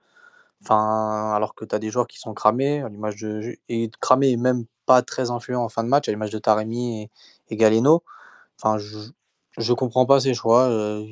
Enfin, 0.63 1.33
alors 1.35 1.55
que 1.55 1.65
tu 1.65 1.75
as 1.75 1.79
des 1.79 1.89
joueurs 1.91 2.07
qui 2.07 2.19
sont 2.19 2.33
cramés, 2.33 2.81
à 2.81 2.89
l'image 2.89 3.17
de 3.17 3.57
et 3.69 3.91
cramés 4.01 4.29
et 4.31 4.37
même 4.37 4.65
pas 4.85 5.01
très 5.01 5.29
influents 5.31 5.63
en 5.63 5.69
fin 5.69 5.83
de 5.83 5.89
match, 5.89 6.07
à 6.07 6.11
l'image 6.11 6.31
de 6.31 6.39
Taremi 6.39 7.09
et, 7.49 7.55
Galeno. 7.57 8.03
Enfin, 8.59 8.77
je, 8.79 8.97
je 9.57 9.73
comprends 9.73 10.05
pas 10.05 10.19
ces 10.19 10.33
choix. 10.33 10.63
Euh, 10.69 11.05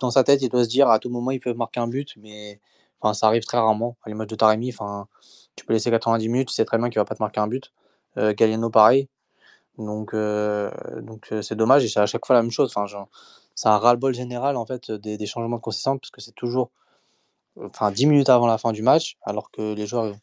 dans 0.00 0.10
sa 0.10 0.24
tête, 0.24 0.42
il 0.42 0.48
doit 0.50 0.64
se 0.64 0.68
dire 0.68 0.88
à 0.90 0.98
tout 0.98 1.10
moment 1.10 1.30
il 1.30 1.40
peut 1.40 1.54
marquer 1.54 1.80
un 1.80 1.88
but, 1.88 2.14
mais 2.18 2.60
enfin, 3.00 3.14
ça 3.14 3.26
arrive 3.28 3.44
très 3.44 3.58
rarement. 3.58 3.96
À 4.04 4.10
l'image 4.10 4.28
de 4.28 4.36
Taremi, 4.36 4.70
enfin, 4.70 5.08
tu 5.56 5.64
peux 5.66 5.72
laisser 5.72 5.90
90 5.90 6.28
minutes, 6.28 6.48
tu 6.48 6.54
sais 6.54 6.64
très 6.64 6.78
bien 6.78 6.90
qu'il 6.90 7.00
va 7.00 7.04
pas 7.04 7.14
te 7.14 7.22
marquer 7.22 7.40
un 7.40 7.48
but. 7.48 7.72
Euh, 8.18 8.34
Galeno, 8.34 8.70
pareil. 8.70 9.08
Donc, 9.78 10.14
euh, 10.14 10.70
donc 11.02 11.28
euh, 11.32 11.42
c'est 11.42 11.56
dommage 11.56 11.84
et 11.84 11.88
c'est 11.88 12.00
à 12.00 12.06
chaque 12.06 12.24
fois 12.26 12.34
la 12.34 12.42
même 12.42 12.50
chose. 12.50 12.72
Enfin, 12.74 12.86
c'est 13.54 13.68
un 13.68 13.78
ras-le-bol 13.78 14.14
général 14.14 14.56
en 14.56 14.66
fait 14.66 14.90
des, 14.90 15.18
des 15.18 15.26
changements 15.26 15.56
de 15.56 15.62
consistance 15.62 15.98
parce 16.00 16.10
que 16.10 16.20
c'est 16.20 16.34
toujours 16.34 16.70
enfin 17.62 17.90
10 17.90 18.06
minutes 18.06 18.28
avant 18.28 18.46
la 18.46 18.58
fin 18.58 18.72
du 18.72 18.82
match, 18.82 19.16
alors 19.22 19.50
que 19.50 19.74
les 19.74 19.86
joueurs 19.86 20.14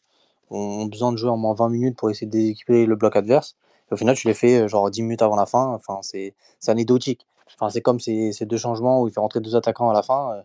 ont 0.50 0.86
besoin 0.86 1.12
de 1.12 1.16
jouer 1.18 1.30
en 1.30 1.36
moins 1.36 1.54
20 1.54 1.68
minutes 1.68 1.96
pour 1.96 2.10
essayer 2.10 2.26
d'équiper 2.26 2.86
le 2.86 2.96
bloc 2.96 3.16
adverse. 3.16 3.56
au 3.90 3.96
final, 3.96 4.16
tu 4.16 4.28
les 4.28 4.34
fais 4.34 4.68
genre 4.68 4.90
10 4.90 5.02
minutes 5.02 5.22
avant 5.22 5.36
la 5.36 5.46
fin. 5.46 5.66
Enfin, 5.74 6.00
c'est 6.02 6.34
anecdotique. 6.68 7.26
Enfin, 7.54 7.70
c'est 7.70 7.82
comme 7.82 8.00
ces, 8.00 8.32
ces, 8.32 8.46
deux 8.46 8.56
changements 8.56 9.02
où 9.02 9.08
il 9.08 9.14
fait 9.14 9.20
rentrer 9.20 9.40
deux 9.40 9.56
attaquants 9.56 9.90
à 9.90 9.94
la 9.94 10.02
fin, 10.02 10.42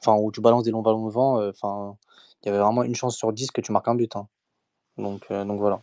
enfin, 0.00 0.16
où 0.16 0.32
tu 0.32 0.40
balances 0.40 0.64
des 0.64 0.70
longs 0.72 0.82
ballons 0.82 1.06
devant. 1.06 1.48
Enfin, 1.48 1.96
il 2.42 2.46
y 2.46 2.48
avait 2.50 2.58
vraiment 2.58 2.82
une 2.84 2.94
chance 2.94 3.16
sur 3.16 3.32
10 3.32 3.50
que 3.52 3.60
tu 3.60 3.72
marques 3.72 3.88
un 3.88 3.94
but. 3.94 4.16
Hein. 4.16 4.26
Donc, 4.98 5.30
donc 5.30 5.60
voilà. 5.60 5.80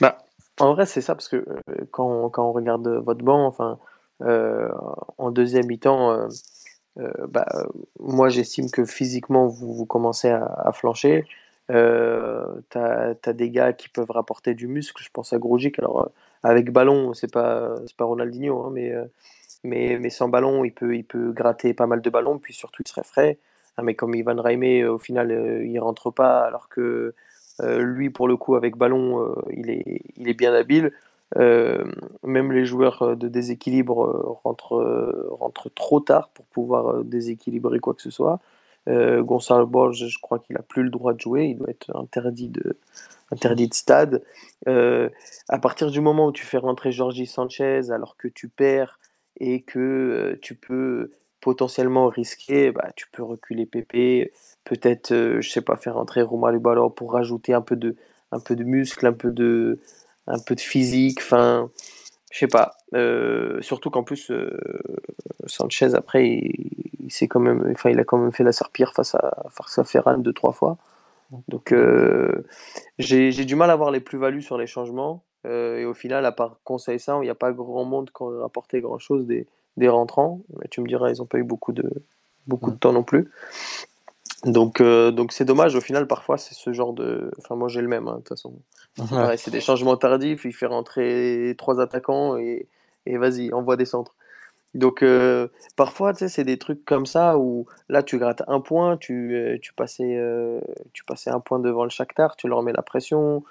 Bah, 0.00 0.18
en 0.60 0.74
vrai, 0.74 0.86
c'est 0.86 1.00
ça, 1.00 1.14
parce 1.14 1.28
que 1.28 1.44
quand, 1.90 2.30
quand, 2.30 2.48
on 2.48 2.52
regarde 2.52 2.86
votre 2.88 3.24
banc, 3.24 3.46
enfin, 3.46 3.78
en 5.18 5.30
deuxième 5.30 5.66
mi-temps, 5.66 6.28
euh, 6.98 7.26
bah, 7.28 7.46
moi, 7.98 8.28
j'estime 8.28 8.70
que 8.70 8.84
physiquement, 8.84 9.46
vous, 9.46 9.72
vous 9.74 9.86
commencez 9.86 10.28
à, 10.30 10.70
flancher. 10.72 11.26
Euh, 11.70 12.44
tu 12.70 12.78
as, 12.78 13.32
des 13.32 13.50
gars 13.50 13.72
qui 13.72 13.88
peuvent 13.88 14.10
rapporter 14.10 14.54
du 14.54 14.66
muscle. 14.66 15.02
Je 15.02 15.10
pense 15.12 15.32
à 15.32 15.38
Grogic. 15.38 15.78
Alors, 15.78 16.02
euh, 16.02 16.08
avec 16.42 16.72
ballon, 16.72 17.14
c'est 17.14 17.32
pas, 17.32 17.76
pas 17.96 18.04
Ronaldinho, 18.04 18.64
hein, 18.64 18.70
mais, 18.72 18.92
mais, 19.64 19.98
mais 19.98 20.10
sans 20.10 20.28
ballon, 20.28 20.64
il 20.64 20.72
peut, 20.72 20.96
il 20.96 21.04
peut 21.04 21.32
gratter 21.32 21.74
pas 21.74 21.86
mal 21.86 22.00
de 22.02 22.10
ballons. 22.10 22.38
Puis 22.38 22.54
surtout, 22.54 22.82
il 22.84 22.88
serait 22.88 23.04
frais. 23.04 23.38
Mais 23.82 23.94
comme 23.94 24.14
Ivan 24.14 24.40
Raimé, 24.40 24.84
au 24.84 24.98
final, 24.98 25.30
il 25.64 25.78
rentre 25.78 26.10
pas. 26.10 26.44
Alors 26.44 26.68
que 26.68 27.14
lui, 27.62 28.10
pour 28.10 28.28
le 28.28 28.36
coup, 28.36 28.54
avec 28.54 28.76
ballon, 28.76 29.34
il, 29.50 29.70
est, 29.70 30.02
il 30.16 30.28
est 30.28 30.34
bien 30.34 30.54
habile. 30.54 30.92
Euh, 31.36 31.84
même 32.24 32.50
les 32.50 32.66
joueurs 32.66 33.02
euh, 33.02 33.14
de 33.14 33.28
déséquilibre 33.28 34.04
euh, 34.04 34.36
rentrent, 34.42 35.70
trop 35.74 36.00
tard 36.00 36.28
pour 36.30 36.44
pouvoir 36.46 37.04
déséquilibrer 37.04 37.78
quoi 37.78 37.94
que 37.94 38.02
ce 38.02 38.10
soit. 38.10 38.40
Gonzalo 38.88 39.66
Borges, 39.66 40.08
je 40.08 40.18
crois 40.20 40.40
qu'il 40.40 40.56
a 40.56 40.62
plus 40.62 40.82
le 40.82 40.90
droit 40.90 41.12
de 41.12 41.20
jouer, 41.20 41.44
il 41.44 41.58
doit 41.58 41.70
être 41.70 41.94
interdit 41.94 42.48
de, 42.48 42.74
stade. 43.72 44.24
à 44.66 45.58
partir 45.60 45.90
du 45.92 46.00
moment 46.00 46.26
où 46.26 46.32
tu 46.32 46.44
fais 46.44 46.58
rentrer 46.58 46.90
Georgie 46.90 47.26
Sanchez 47.26 47.92
alors 47.92 48.16
que 48.16 48.26
tu 48.26 48.48
perds 48.48 48.98
et 49.38 49.60
que 49.60 50.36
tu 50.42 50.56
peux 50.56 51.12
potentiellement 51.40 52.08
risquer, 52.08 52.72
bah, 52.72 52.90
tu 52.96 53.06
peux 53.12 53.22
reculer 53.22 53.66
Pépé, 53.66 54.32
peut-être, 54.64 55.12
je 55.12 55.48
sais 55.48 55.62
pas, 55.62 55.76
faire 55.76 55.94
rentrer 55.94 56.22
Romain 56.22 56.56
Ballon 56.58 56.90
pour 56.90 57.12
rajouter 57.12 57.54
un 57.54 57.62
peu 57.62 57.76
de, 57.76 57.96
un 58.32 58.40
peu 58.40 58.56
de 58.56 58.64
muscle, 58.64 59.06
un 59.06 59.12
peu 59.12 59.30
de, 59.30 59.78
un 60.26 60.38
peu 60.38 60.54
de 60.54 60.60
physique, 60.60 61.18
enfin, 61.20 61.70
je 62.30 62.38
sais 62.38 62.46
pas. 62.46 62.72
Euh, 62.94 63.60
surtout 63.60 63.90
qu'en 63.90 64.04
plus, 64.04 64.30
euh, 64.30 64.56
Sanchez, 65.46 65.94
après, 65.94 66.26
il, 66.28 67.28
quand 67.28 67.40
même, 67.40 67.70
enfin, 67.72 67.90
il 67.90 67.98
a 67.98 68.04
quand 68.04 68.18
même 68.18 68.32
fait 68.32 68.44
la 68.44 68.52
serpire 68.52 68.92
face 68.94 69.14
à, 69.14 69.44
face 69.50 69.78
à 69.78 69.84
Ferran 69.84 70.18
deux, 70.18 70.32
trois 70.32 70.52
fois. 70.52 70.78
Donc, 71.48 71.72
euh, 71.72 72.44
j'ai 72.98 73.44
du 73.44 73.54
mal 73.56 73.70
à 73.70 73.76
voir 73.76 73.90
les 73.90 74.00
plus-values 74.00 74.42
sur 74.42 74.58
les 74.58 74.66
changements. 74.66 75.22
et 75.44 75.84
au 75.84 75.94
final, 75.94 76.24
à 76.26 76.32
part 76.32 76.58
Conseil 76.64 77.00
ça, 77.00 77.18
il 77.20 77.24
n'y 77.24 77.30
a 77.30 77.34
pas 77.34 77.52
grand 77.52 77.84
monde 77.84 78.10
qui 78.10 78.22
a 78.22 78.42
rapporté 78.42 78.80
grand-chose 78.80 79.26
des, 79.26 79.46
des 79.76 79.88
rentrants. 79.88 80.40
Mais 80.58 80.68
tu 80.70 80.80
me 80.80 80.86
diras, 80.86 81.10
ils 81.10 81.18
n'ont 81.18 81.26
pas 81.26 81.38
eu 81.38 81.44
beaucoup 81.44 81.72
de, 81.72 81.90
beaucoup 82.46 82.70
de 82.70 82.76
temps 82.76 82.92
non 82.92 83.02
plus. 83.02 83.30
Donc, 84.44 84.80
euh, 84.80 85.10
donc 85.10 85.32
c'est 85.32 85.44
dommage. 85.44 85.74
Au 85.74 85.80
final, 85.80 86.06
parfois, 86.06 86.38
c'est 86.38 86.54
ce 86.54 86.72
genre 86.72 86.92
de. 86.92 87.30
Enfin, 87.38 87.56
moi, 87.56 87.68
j'ai 87.68 87.82
le 87.82 87.88
même, 87.88 88.08
hein, 88.08 88.12
de 88.12 88.18
toute 88.18 88.28
façon. 88.28 88.54
c'est 89.36 89.50
des 89.50 89.60
changements 89.60 89.96
tardifs. 89.96 90.44
Il 90.44 90.52
fait 90.52 90.66
rentrer 90.66 91.54
trois 91.58 91.80
attaquants 91.80 92.36
et, 92.36 92.66
et 93.06 93.18
vas-y, 93.18 93.52
envoie 93.52 93.76
des 93.76 93.84
centres. 93.84 94.14
Donc, 94.72 95.02
euh, 95.02 95.48
parfois, 95.76 96.12
tu 96.12 96.20
sais, 96.20 96.28
c'est 96.28 96.44
des 96.44 96.56
trucs 96.56 96.84
comme 96.84 97.04
ça 97.04 97.36
où 97.38 97.66
là, 97.88 98.04
tu 98.04 98.18
grattes 98.18 98.44
un 98.46 98.60
point, 98.60 98.96
tu, 98.96 99.34
euh, 99.34 99.58
tu, 99.60 99.72
passais, 99.74 100.16
tu 100.92 101.04
passais 101.04 101.30
un 101.30 101.40
point 101.40 101.58
devant 101.58 101.84
le 101.84 101.90
Shakhtar, 101.90 102.36
tu 102.36 102.48
leur 102.48 102.62
mets 102.62 102.72
la 102.72 102.82
pression. 102.82 103.44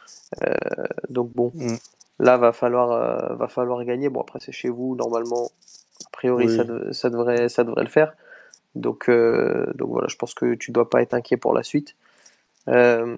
donc, 1.09 1.31
bon, 1.35 1.51
mm. 1.53 1.75
là, 2.19 2.37
va 2.37 2.51
falloir, 2.51 3.35
va 3.35 3.47
falloir 3.47 3.83
gagner. 3.83 4.09
Bon, 4.09 4.21
après, 4.21 4.39
c'est 4.39 4.53
chez 4.53 4.69
vous, 4.69 4.95
normalement. 4.95 5.51
A 6.19 6.27
priori, 6.27 6.49
ça, 6.49 6.65
ça, 6.91 7.09
devrait, 7.09 7.47
ça 7.47 7.63
devrait 7.63 7.83
le 7.83 7.89
faire. 7.89 8.13
Donc, 8.75 9.07
euh, 9.07 9.71
donc 9.75 9.89
voilà, 9.89 10.07
je 10.09 10.17
pense 10.17 10.33
que 10.33 10.55
tu 10.55 10.71
dois 10.71 10.89
pas 10.89 11.01
être 11.01 11.13
inquiet 11.13 11.37
pour 11.37 11.53
la 11.53 11.63
suite. 11.63 11.95
Euh, 12.67 13.15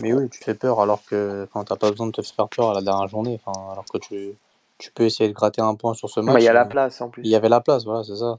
mais 0.00 0.14
oui, 0.14 0.30
tu 0.30 0.42
fais 0.42 0.54
peur 0.54 0.80
alors 0.80 1.04
que 1.04 1.46
tu 1.52 1.58
n'as 1.58 1.76
pas 1.76 1.90
besoin 1.90 2.06
de 2.06 2.12
te 2.12 2.22
faire 2.22 2.48
peur 2.48 2.70
à 2.70 2.74
la 2.74 2.80
dernière 2.80 3.06
journée. 3.06 3.38
Alors 3.46 3.84
que 3.92 3.98
tu, 3.98 4.30
tu 4.78 4.90
peux 4.92 5.04
essayer 5.04 5.28
de 5.28 5.34
gratter 5.34 5.60
un 5.60 5.74
point 5.74 5.92
sur 5.92 6.08
ce 6.08 6.20
match. 6.20 6.40
Il 6.40 6.44
y 6.44 6.48
a 6.48 6.54
la 6.54 6.64
place 6.64 7.02
en 7.02 7.10
plus. 7.10 7.22
Il 7.22 7.28
y 7.28 7.36
avait 7.36 7.50
la 7.50 7.60
place, 7.60 7.84
voilà, 7.84 8.02
c'est 8.02 8.16
ça. 8.16 8.38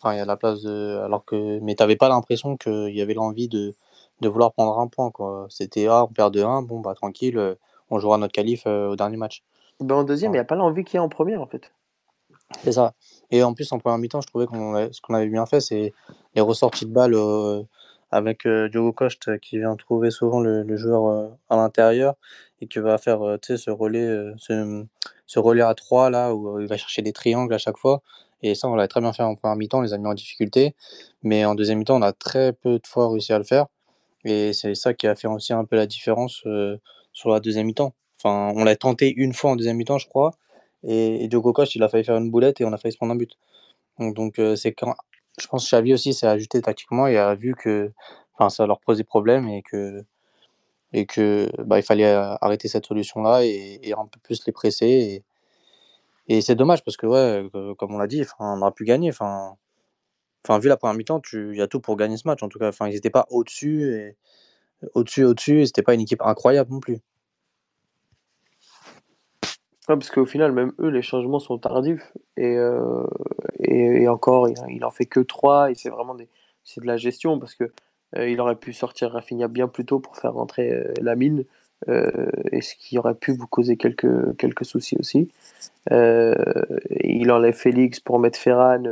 Enfin, 0.00 0.14
il 0.14 0.18
y 0.18 0.22
a 0.22 0.24
la 0.24 0.36
place 0.36 0.62
de. 0.62 1.00
Alors 1.04 1.24
que... 1.24 1.58
Mais 1.60 1.74
tu 1.74 1.82
n'avais 1.82 1.96
pas 1.96 2.08
l'impression 2.08 2.56
qu'il 2.56 2.94
y 2.94 3.02
avait 3.02 3.14
l'envie 3.14 3.48
de, 3.48 3.74
de 4.20 4.28
vouloir 4.28 4.52
prendre 4.52 4.78
un 4.78 4.86
point. 4.86 5.10
C'était 5.48 5.88
ah, 5.88 6.04
on 6.04 6.12
perd 6.12 6.32
de 6.32 6.42
1, 6.42 6.62
bon, 6.62 6.78
bah 6.78 6.94
tranquille, 6.94 7.56
on 7.90 7.98
jouera 7.98 8.18
notre 8.18 8.32
qualif 8.32 8.64
euh, 8.66 8.88
au 8.88 8.96
dernier 8.96 9.16
match. 9.16 9.42
Ben, 9.80 9.96
en 9.96 10.04
deuxième, 10.04 10.32
il 10.32 10.34
n'y 10.34 10.40
a 10.40 10.44
pas 10.44 10.54
l'envie 10.54 10.84
qu'il 10.84 10.96
y 10.96 10.98
a 10.98 11.02
en 11.02 11.08
première 11.08 11.40
en 11.40 11.46
fait. 11.46 11.72
C'est 12.62 12.72
ça. 12.72 12.94
Et 13.30 13.42
en 13.42 13.54
plus, 13.54 13.70
en 13.72 13.78
première 13.78 13.98
mi-temps, 13.98 14.20
je 14.20 14.26
trouvais 14.26 14.46
qu'on 14.46 14.90
ce 14.92 15.00
qu'on 15.00 15.14
avait 15.14 15.28
bien 15.28 15.46
fait, 15.46 15.60
c'est 15.60 15.92
les 16.34 16.40
ressorties 16.40 16.86
de 16.86 16.92
balles 16.92 17.14
euh, 17.14 17.62
avec 18.10 18.46
euh, 18.46 18.68
Diogo 18.68 18.92
Costa 18.92 19.38
qui 19.38 19.58
vient 19.58 19.76
trouver 19.76 20.10
souvent 20.10 20.40
le, 20.40 20.76
joueur 20.76 21.06
euh, 21.06 21.28
à 21.50 21.56
l'intérieur 21.56 22.14
et 22.60 22.66
qui 22.66 22.78
va 22.78 22.98
faire 22.98 23.38
ce 23.42 23.70
relais, 23.70 24.32
ce, 24.36 25.38
relais 25.38 25.62
à 25.62 25.74
3 25.74 26.10
là 26.10 26.34
où 26.34 26.60
il 26.60 26.66
va 26.66 26.76
chercher 26.76 27.02
des 27.02 27.12
triangles 27.12 27.54
à 27.54 27.58
chaque 27.58 27.78
fois. 27.78 28.02
Et 28.42 28.54
ça, 28.54 28.68
on 28.68 28.74
l'a 28.74 28.88
très 28.88 29.00
bien 29.00 29.12
fait 29.12 29.22
en 29.22 29.34
première 29.36 29.56
mi-temps, 29.56 29.78
on 29.78 29.82
les 29.82 29.94
a 29.94 29.98
mis 29.98 30.06
en 30.06 30.14
difficulté. 30.14 30.74
Mais 31.22 31.44
en 31.44 31.54
deuxième 31.54 31.78
mi-temps, 31.78 31.96
on 31.96 32.02
a 32.02 32.12
très 32.12 32.52
peu 32.52 32.78
de 32.78 32.86
fois 32.86 33.10
réussi 33.10 33.32
à 33.32 33.38
le 33.38 33.44
faire. 33.44 33.66
Et 34.24 34.52
c'est 34.52 34.74
ça 34.74 34.94
qui 34.94 35.06
a 35.06 35.14
fait 35.14 35.28
aussi 35.28 35.52
un 35.52 35.64
peu 35.64 35.76
la 35.76 35.86
différence 35.86 36.44
sur 37.12 37.30
la 37.30 37.40
deuxième 37.40 37.66
mi-temps. 37.66 37.94
Enfin, 38.18 38.52
on 38.56 38.64
l'a 38.64 38.76
tenté 38.76 39.12
une 39.12 39.32
fois 39.32 39.50
en 39.52 39.56
deuxième 39.56 39.76
mi-temps, 39.76 39.98
je 39.98 40.08
crois. 40.08 40.32
Et, 40.86 41.28
Diogo 41.28 41.52
Costa, 41.52 41.72
il 41.76 41.82
a 41.82 41.88
failli 41.88 42.04
faire 42.04 42.16
une 42.16 42.30
boulette 42.30 42.60
et 42.60 42.64
on 42.64 42.72
a 42.72 42.78
failli 42.78 42.92
se 42.92 42.98
prendre 42.98 43.12
un 43.12 43.16
but. 43.16 43.32
Donc, 43.98 44.38
euh, 44.38 44.56
quand 44.76 44.94
je 45.40 45.46
pense 45.48 45.64
que 45.64 45.70
Xavi 45.70 45.94
aussi 45.94 46.14
s'est 46.14 46.26
ajusté 46.26 46.60
tactiquement 46.62 47.06
et 47.06 47.16
a 47.16 47.34
vu 47.34 47.54
que 47.54 47.92
enfin, 48.34 48.50
ça 48.50 48.66
leur 48.66 48.80
posait 48.80 49.04
problème 49.04 49.48
et 49.48 49.62
que, 49.62 50.04
et 50.92 51.06
que 51.06 51.50
bah, 51.64 51.78
il 51.78 51.82
fallait 51.82 52.06
arrêter 52.06 52.68
cette 52.68 52.86
solution-là 52.86 53.44
et, 53.44 53.92
un 53.96 54.06
peu 54.06 54.20
plus 54.22 54.44
les 54.46 54.52
presser. 54.52 54.86
Et, 56.28 56.36
et 56.36 56.40
c'est 56.42 56.54
dommage 56.54 56.84
parce 56.84 56.96
que, 56.96 57.06
ouais, 57.06 57.48
comme 57.78 57.94
on 57.94 57.98
l'a 57.98 58.06
dit, 58.06 58.24
on 58.38 58.62
aurait 58.62 58.72
pu 58.72 58.84
gagner. 58.84 59.10
Enfin, 59.10 59.56
enfin, 60.44 60.58
vu 60.58 60.68
la 60.68 60.76
première 60.76 60.94
mi-temps, 60.96 61.22
il 61.32 61.56
y 61.56 61.62
a 61.62 61.68
tout 61.68 61.80
pour 61.80 61.96
gagner 61.96 62.16
ce 62.16 62.28
match. 62.28 62.42
En 62.42 62.48
tout 62.48 62.58
cas, 62.58 62.68
enfin, 62.68 62.88
ils 62.88 62.94
n'étaient 62.94 63.10
pas 63.10 63.26
au-dessus. 63.30 63.94
Et, 63.94 64.16
au-dessus, 64.94 65.24
au-dessus, 65.24 65.62
et 65.62 65.66
c'était 65.66 65.82
pas 65.82 65.94
une 65.94 66.02
équipe 66.02 66.22
incroyable 66.22 66.70
non 66.70 66.80
plus 66.80 67.00
parce 69.86 70.10
qu'au 70.10 70.26
final, 70.26 70.52
même 70.52 70.72
eux, 70.80 70.88
les 70.88 71.02
changements 71.02 71.38
sont 71.38 71.58
tardifs. 71.58 72.12
Et, 72.36 72.56
euh, 72.56 73.06
et, 73.58 74.08
encore, 74.08 74.48
il, 74.68 74.84
en 74.84 74.90
fait 74.90 75.06
que 75.06 75.20
3 75.20 75.70
et 75.70 75.74
c'est 75.74 75.90
vraiment 75.90 76.14
des, 76.14 76.28
c'est 76.64 76.80
de 76.80 76.86
la 76.86 76.96
gestion 76.96 77.38
parce 77.38 77.54
que 77.54 77.64
euh, 78.16 78.28
il 78.28 78.40
aurait 78.40 78.56
pu 78.56 78.72
sortir 78.72 79.12
Rafinha 79.12 79.48
bien 79.48 79.68
plus 79.68 79.84
tôt 79.84 80.00
pour 80.00 80.16
faire 80.16 80.34
rentrer 80.34 80.72
euh, 80.72 80.92
la 81.00 81.16
mine. 81.16 81.44
et 82.52 82.62
ce 82.62 82.74
qui 82.76 82.96
aurait 82.98 83.14
pu 83.14 83.32
vous 83.32 83.46
causer 83.46 83.76
quelques, 83.76 84.36
quelques 84.38 84.64
soucis 84.64 84.96
aussi. 84.98 85.30
il 85.90 87.30
enlève 87.30 87.54
Félix 87.54 88.00
pour 88.00 88.18
mettre 88.18 88.38
Ferran, 88.38 88.82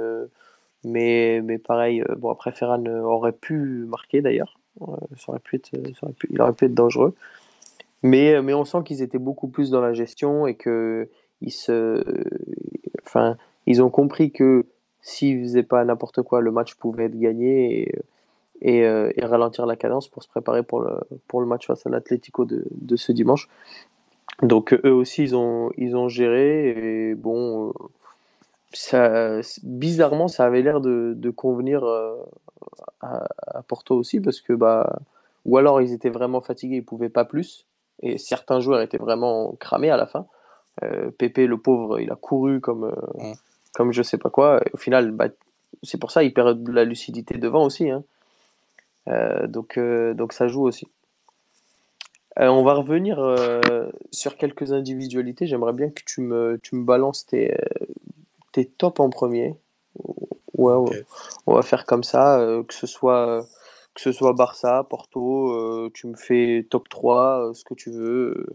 mais, 0.84 1.40
mais 1.42 1.56
pareil, 1.56 2.04
bon 2.18 2.30
après 2.30 2.52
Ferran 2.52 2.84
aurait 2.86 3.32
pu 3.32 3.86
marquer 3.88 4.20
d'ailleurs. 4.20 4.58
aurait 4.78 5.38
pu 5.38 5.56
être, 5.56 5.70
il 6.28 6.42
aurait 6.42 6.52
pu 6.52 6.66
être 6.66 6.74
dangereux. 6.74 7.14
Mais, 8.02 8.34
euh, 8.34 8.42
mais 8.42 8.54
on 8.54 8.64
sent 8.64 8.78
qu'ils 8.84 9.02
étaient 9.02 9.18
beaucoup 9.18 9.48
plus 9.48 9.70
dans 9.70 9.80
la 9.80 9.92
gestion 9.92 10.46
et 10.46 10.54
que 10.54 11.08
ils 11.40 11.52
se, 11.52 12.04
enfin, 13.04 13.36
ont 13.66 13.90
compris 13.90 14.30
que 14.32 14.66
s'ils 15.00 15.42
faisaient 15.42 15.62
pas 15.62 15.84
n'importe 15.84 16.22
quoi, 16.22 16.40
le 16.40 16.52
match 16.52 16.74
pouvait 16.76 17.06
être 17.06 17.18
gagné 17.18 17.82
et, 17.82 17.94
et, 18.60 18.86
euh, 18.86 19.10
et, 19.16 19.24
ralentir 19.24 19.66
la 19.66 19.76
cadence 19.76 20.08
pour 20.08 20.22
se 20.22 20.28
préparer 20.28 20.62
pour 20.62 20.80
le, 20.80 21.00
pour 21.26 21.40
le 21.40 21.46
match 21.46 21.66
face 21.66 21.84
à 21.86 21.90
l'Atlético 21.90 22.44
de, 22.44 22.64
de, 22.70 22.96
ce 22.96 23.10
dimanche. 23.10 23.48
Donc 24.42 24.72
eux 24.84 24.92
aussi, 24.92 25.24
ils 25.24 25.36
ont, 25.36 25.70
ils 25.76 25.96
ont 25.96 26.08
géré 26.08 27.08
et 27.10 27.14
bon, 27.16 27.72
euh, 28.94 29.42
bizarrement, 29.64 30.28
ça 30.28 30.44
avait 30.44 30.62
l'air 30.62 30.80
de, 30.80 31.14
de 31.16 31.30
convenir 31.30 31.84
à, 33.00 33.26
à, 33.46 33.62
Porto 33.66 33.96
aussi 33.96 34.20
parce 34.20 34.40
que 34.40 34.52
bah, 34.52 35.00
ou 35.44 35.56
alors 35.56 35.80
ils 35.82 35.92
étaient 35.92 36.10
vraiment 36.10 36.40
fatigués, 36.40 36.76
ils 36.76 36.84
pouvaient 36.84 37.08
pas 37.08 37.24
plus 37.24 37.66
et 38.02 38.18
certains 38.18 38.60
joueurs 38.60 38.80
étaient 38.80 38.98
vraiment 38.98 39.54
cramés 39.58 39.90
à 39.90 39.96
la 39.96 40.06
fin. 40.06 40.26
Euh, 40.82 41.10
Pépé, 41.10 41.46
le 41.46 41.58
pauvre, 41.58 42.00
il 42.00 42.10
a 42.10 42.16
couru 42.16 42.60
comme, 42.60 42.84
euh, 42.84 43.30
mm. 43.30 43.34
comme 43.74 43.92
je 43.92 44.02
sais 44.02 44.18
pas 44.18 44.30
quoi. 44.30 44.60
Et 44.66 44.70
au 44.72 44.76
final, 44.76 45.10
bah, 45.12 45.28
c'est 45.82 45.98
pour 45.98 46.10
ça 46.10 46.22
qu'il 46.22 46.34
perd 46.34 46.62
de 46.62 46.72
la 46.72 46.84
lucidité 46.84 47.38
devant 47.38 47.64
aussi. 47.64 47.90
Hein. 47.90 48.02
Euh, 49.08 49.46
donc, 49.46 49.78
donc 49.78 50.32
ça 50.32 50.48
joue 50.48 50.62
aussi. 50.62 50.86
on 52.36 52.62
va 52.62 52.74
revenir 52.74 53.18
sur 54.10 54.36
quelques 54.36 54.72
individualités. 54.72 55.46
J'aimerais 55.46 55.72
bien 55.72 55.90
que 55.90 56.02
tu 56.04 56.20
me, 56.20 56.58
tu 56.62 56.76
me 56.76 56.84
balances 56.84 57.26
tes, 57.26 57.56
tes 58.52 58.66
tops 58.66 59.00
en 59.00 59.10
premier. 59.10 59.56
Ouais, 60.54 60.74
on 61.46 61.54
va 61.54 61.62
faire 61.62 61.84
comme 61.86 62.04
ça, 62.04 62.44
que 62.68 62.74
ce 62.74 62.86
soit 62.86 63.44
que 63.94 64.00
ce 64.00 64.12
soit 64.12 64.32
Barça, 64.32 64.86
Porto, 64.88 65.90
tu 65.94 66.06
me 66.06 66.16
fais 66.16 66.66
top 66.70 66.88
3, 66.88 67.52
ce 67.54 67.64
que 67.64 67.74
tu 67.74 67.90
veux. 67.90 68.46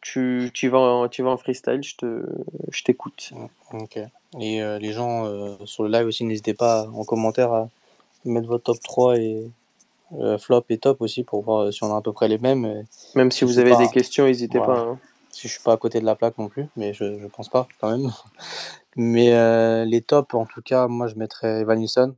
Tu, 0.00 0.50
tu, 0.52 0.68
vas, 0.68 0.78
en, 0.78 1.08
tu 1.08 1.22
vas 1.22 1.30
en 1.30 1.36
freestyle, 1.38 1.80
je 1.82 2.82
t'écoute. 2.82 3.32
Ok. 3.72 3.98
Et 4.40 4.60
les 4.80 4.92
gens 4.92 5.56
sur 5.66 5.84
le 5.84 5.90
live 5.90 6.06
aussi, 6.06 6.24
n'hésitez 6.24 6.54
pas 6.54 6.86
en 6.88 7.04
commentaire 7.04 7.52
à 7.52 7.68
mettre 8.24 8.48
votre 8.48 8.64
top 8.64 8.80
3 8.82 9.16
et 9.18 9.50
flop 10.38 10.64
et 10.68 10.78
top 10.78 11.00
aussi 11.00 11.24
pour 11.24 11.42
voir 11.42 11.72
si 11.72 11.82
on 11.84 11.94
a 11.94 11.98
à 11.98 12.02
peu 12.02 12.12
près 12.12 12.28
les 12.28 12.38
mêmes. 12.38 12.84
Même 13.14 13.30
si 13.30 13.44
vous 13.44 13.58
avez 13.58 13.76
des 13.76 13.88
questions, 13.88 14.24
n'hésitez 14.24 14.58
pas. 14.58 14.78
Hein. 14.78 14.98
Si 15.30 15.48
je 15.48 15.54
suis 15.54 15.62
pas 15.62 15.72
à 15.72 15.76
côté 15.76 16.00
de 16.00 16.04
la 16.04 16.14
plaque 16.14 16.38
non 16.38 16.48
plus, 16.48 16.66
mais 16.76 16.92
je, 16.92 17.18
je 17.18 17.26
pense 17.26 17.48
pas 17.48 17.66
quand 17.80 17.90
même. 17.90 18.10
Mais 18.96 19.32
euh, 19.32 19.84
les 19.84 20.00
tops, 20.00 20.34
en 20.34 20.46
tout 20.46 20.62
cas, 20.62 20.86
moi 20.86 21.08
je 21.08 21.16
mettrais 21.16 21.60
Evan 21.60 21.78
Nilsson. 21.78 22.14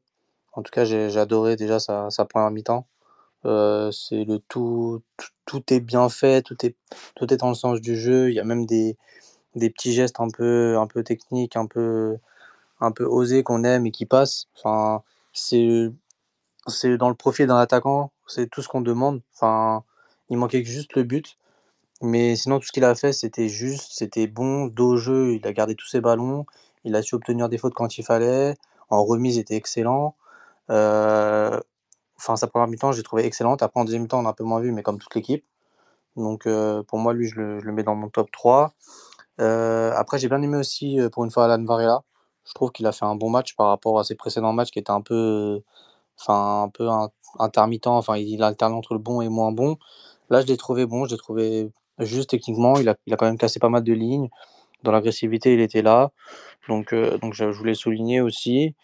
En 0.57 0.63
tout 0.63 0.71
cas, 0.73 0.85
j'ai 0.85 1.17
adoré 1.19 1.57
déjà 1.57 1.79
sa, 1.79 2.11
sa 2.11 2.25
première 2.25 2.51
mi-temps. 2.51 2.87
Euh, 3.45 3.93
c'est 3.93 4.25
le 4.25 4.39
tout, 4.41 5.03
tout, 5.45 5.73
est 5.73 5.81
bien 5.81 6.09
fait, 6.09 6.43
tout 6.43 6.57
est, 6.67 6.75
tout 7.15 7.33
est 7.33 7.37
dans 7.37 7.51
le 7.51 7.55
sens 7.55 7.81
du 7.81 7.97
jeu. 7.97 8.31
Il 8.31 8.35
y 8.35 8.41
a 8.41 8.45
même 8.45 8.67
des, 8.67 8.97
des 9.55 9.71
petits 9.71 9.93
gestes 9.93 10.21
un 10.21 10.29
peu, 10.31 10.79
un 10.79 10.87
peu 10.87 11.05
techniques, 11.05 11.57
un 11.57 11.67
peu, 11.67 12.19
un 12.81 12.93
peu 12.93 13.05
osés 13.05 13.43
qu'on 13.43 13.65
aime 13.65 13.87
et 13.87 13.91
qui 13.93 14.07
passent. 14.07 14.47
Enfin, 14.57 15.03
c'est, 15.33 15.91
c'est 16.67 16.97
dans 16.99 17.11
le 17.11 17.15
profil 17.15 17.47
d'un 17.49 17.59
attaquant, 17.59 18.13
c'est 18.27 18.51
tout 18.51 18.63
ce 18.63 18.69
qu'on 18.69 18.81
demande. 18.81 19.23
Enfin, 19.35 19.85
il 20.31 20.39
manquait 20.39 20.65
juste 20.65 20.95
le 20.95 21.05
but. 21.05 21.39
Mais 22.03 22.37
sinon, 22.37 22.59
tout 22.61 22.67
ce 22.67 22.73
qu'il 22.73 22.85
a 22.85 22.95
fait, 22.95 23.13
c'était 23.13 23.49
juste, 23.49 23.93
c'était 23.93 24.27
bon, 24.27 24.67
dos 24.67 24.97
jeu, 24.97 25.35
il 25.35 25.47
a 25.47 25.53
gardé 25.53 25.75
tous 25.75 25.87
ses 25.89 26.01
ballons, 26.01 26.47
il 26.85 26.95
a 26.97 27.03
su 27.03 27.15
obtenir 27.15 27.49
des 27.49 27.59
fautes 27.59 27.75
quand 27.75 27.99
il 27.99 28.05
fallait, 28.05 28.55
en 28.91 29.05
remise, 29.05 29.37
il 29.37 29.41
était 29.41 29.57
excellent. 29.57 30.15
Euh, 30.71 31.61
enfin, 32.19 32.37
sa 32.37 32.47
première 32.47 32.69
mi-temps, 32.69 32.93
j'ai 32.93 33.03
trouvé 33.03 33.25
excellente. 33.25 33.63
Après, 33.63 33.81
en 33.81 33.85
deuxième 33.85 34.03
mi-temps, 34.03 34.21
on 34.21 34.27
a 34.27 34.31
un 34.31 34.33
peu 34.33 34.45
moins 34.45 34.61
vu, 34.61 34.73
mais 34.73 34.83
comme 34.83 34.99
toute 34.99 35.15
l'équipe. 35.15 35.45
Donc, 36.17 36.47
euh, 36.47 36.83
pour 36.85 36.99
moi, 36.99 37.13
lui, 37.15 37.29
je 37.29 37.37
le, 37.41 37.73
mets 37.73 37.83
dans 37.83 37.95
mon 37.95 38.09
top 38.09 38.31
3. 38.33 38.75
Euh, 39.41 39.93
après, 39.97 40.19
j'ai 40.19 40.29
bien 40.29 40.43
aimé 40.43 40.57
aussi, 40.59 40.99
pour 41.13 41.25
une 41.25 41.31
fois, 41.31 41.47
Alan 41.47 41.65
Varela. 41.65 42.03
Je 42.45 42.55
trouve 42.55 42.73
qu'il 42.73 42.87
a 42.87 42.93
fait 42.93 43.05
un 43.05 43.17
bon 43.17 43.31
match 43.31 43.57
par 43.57 43.69
rapport 43.69 43.99
à 43.99 44.05
ses 44.05 44.15
précédents 44.15 44.53
matchs 44.53 44.71
qui 44.71 44.79
étaient 44.79 44.93
un 44.93 45.03
peu, 45.03 45.63
enfin, 46.21 46.65
un 46.65 46.69
peu 46.71 46.89
intermittent. 47.39 47.89
Enfin, 47.89 48.17
il 48.17 48.43
alterne 48.43 48.75
entre 48.75 48.95
le 48.95 49.01
bon 49.01 49.21
et 49.23 49.29
moins 49.29 49.53
bon. 49.53 49.77
Là, 50.31 50.41
je 50.43 50.47
l'ai 50.47 50.57
trouvé 50.57 50.87
bon, 50.87 51.07
je 51.07 51.13
l'ai 51.13 51.19
trouvé 51.19 51.71
juste 52.01 52.31
techniquement. 52.31 52.79
Il 52.79 52.89
a, 52.89 52.97
il 53.07 53.15
a 53.15 53.17
quand 53.17 53.27
même 53.27 53.39
cassé 53.39 53.61
pas 53.61 53.69
mal 53.69 53.85
de 53.85 53.93
lignes. 53.93 54.29
Dans 54.85 54.93
l'agressivité, 54.93 55.55
il 55.55 55.61
était 55.61 55.83
là. 55.83 56.13
Donc, 56.69 56.95
donc 56.95 57.35
je 57.35 57.45
voulais 57.47 57.75
souligner 57.75 58.21
aussi. 58.21 58.75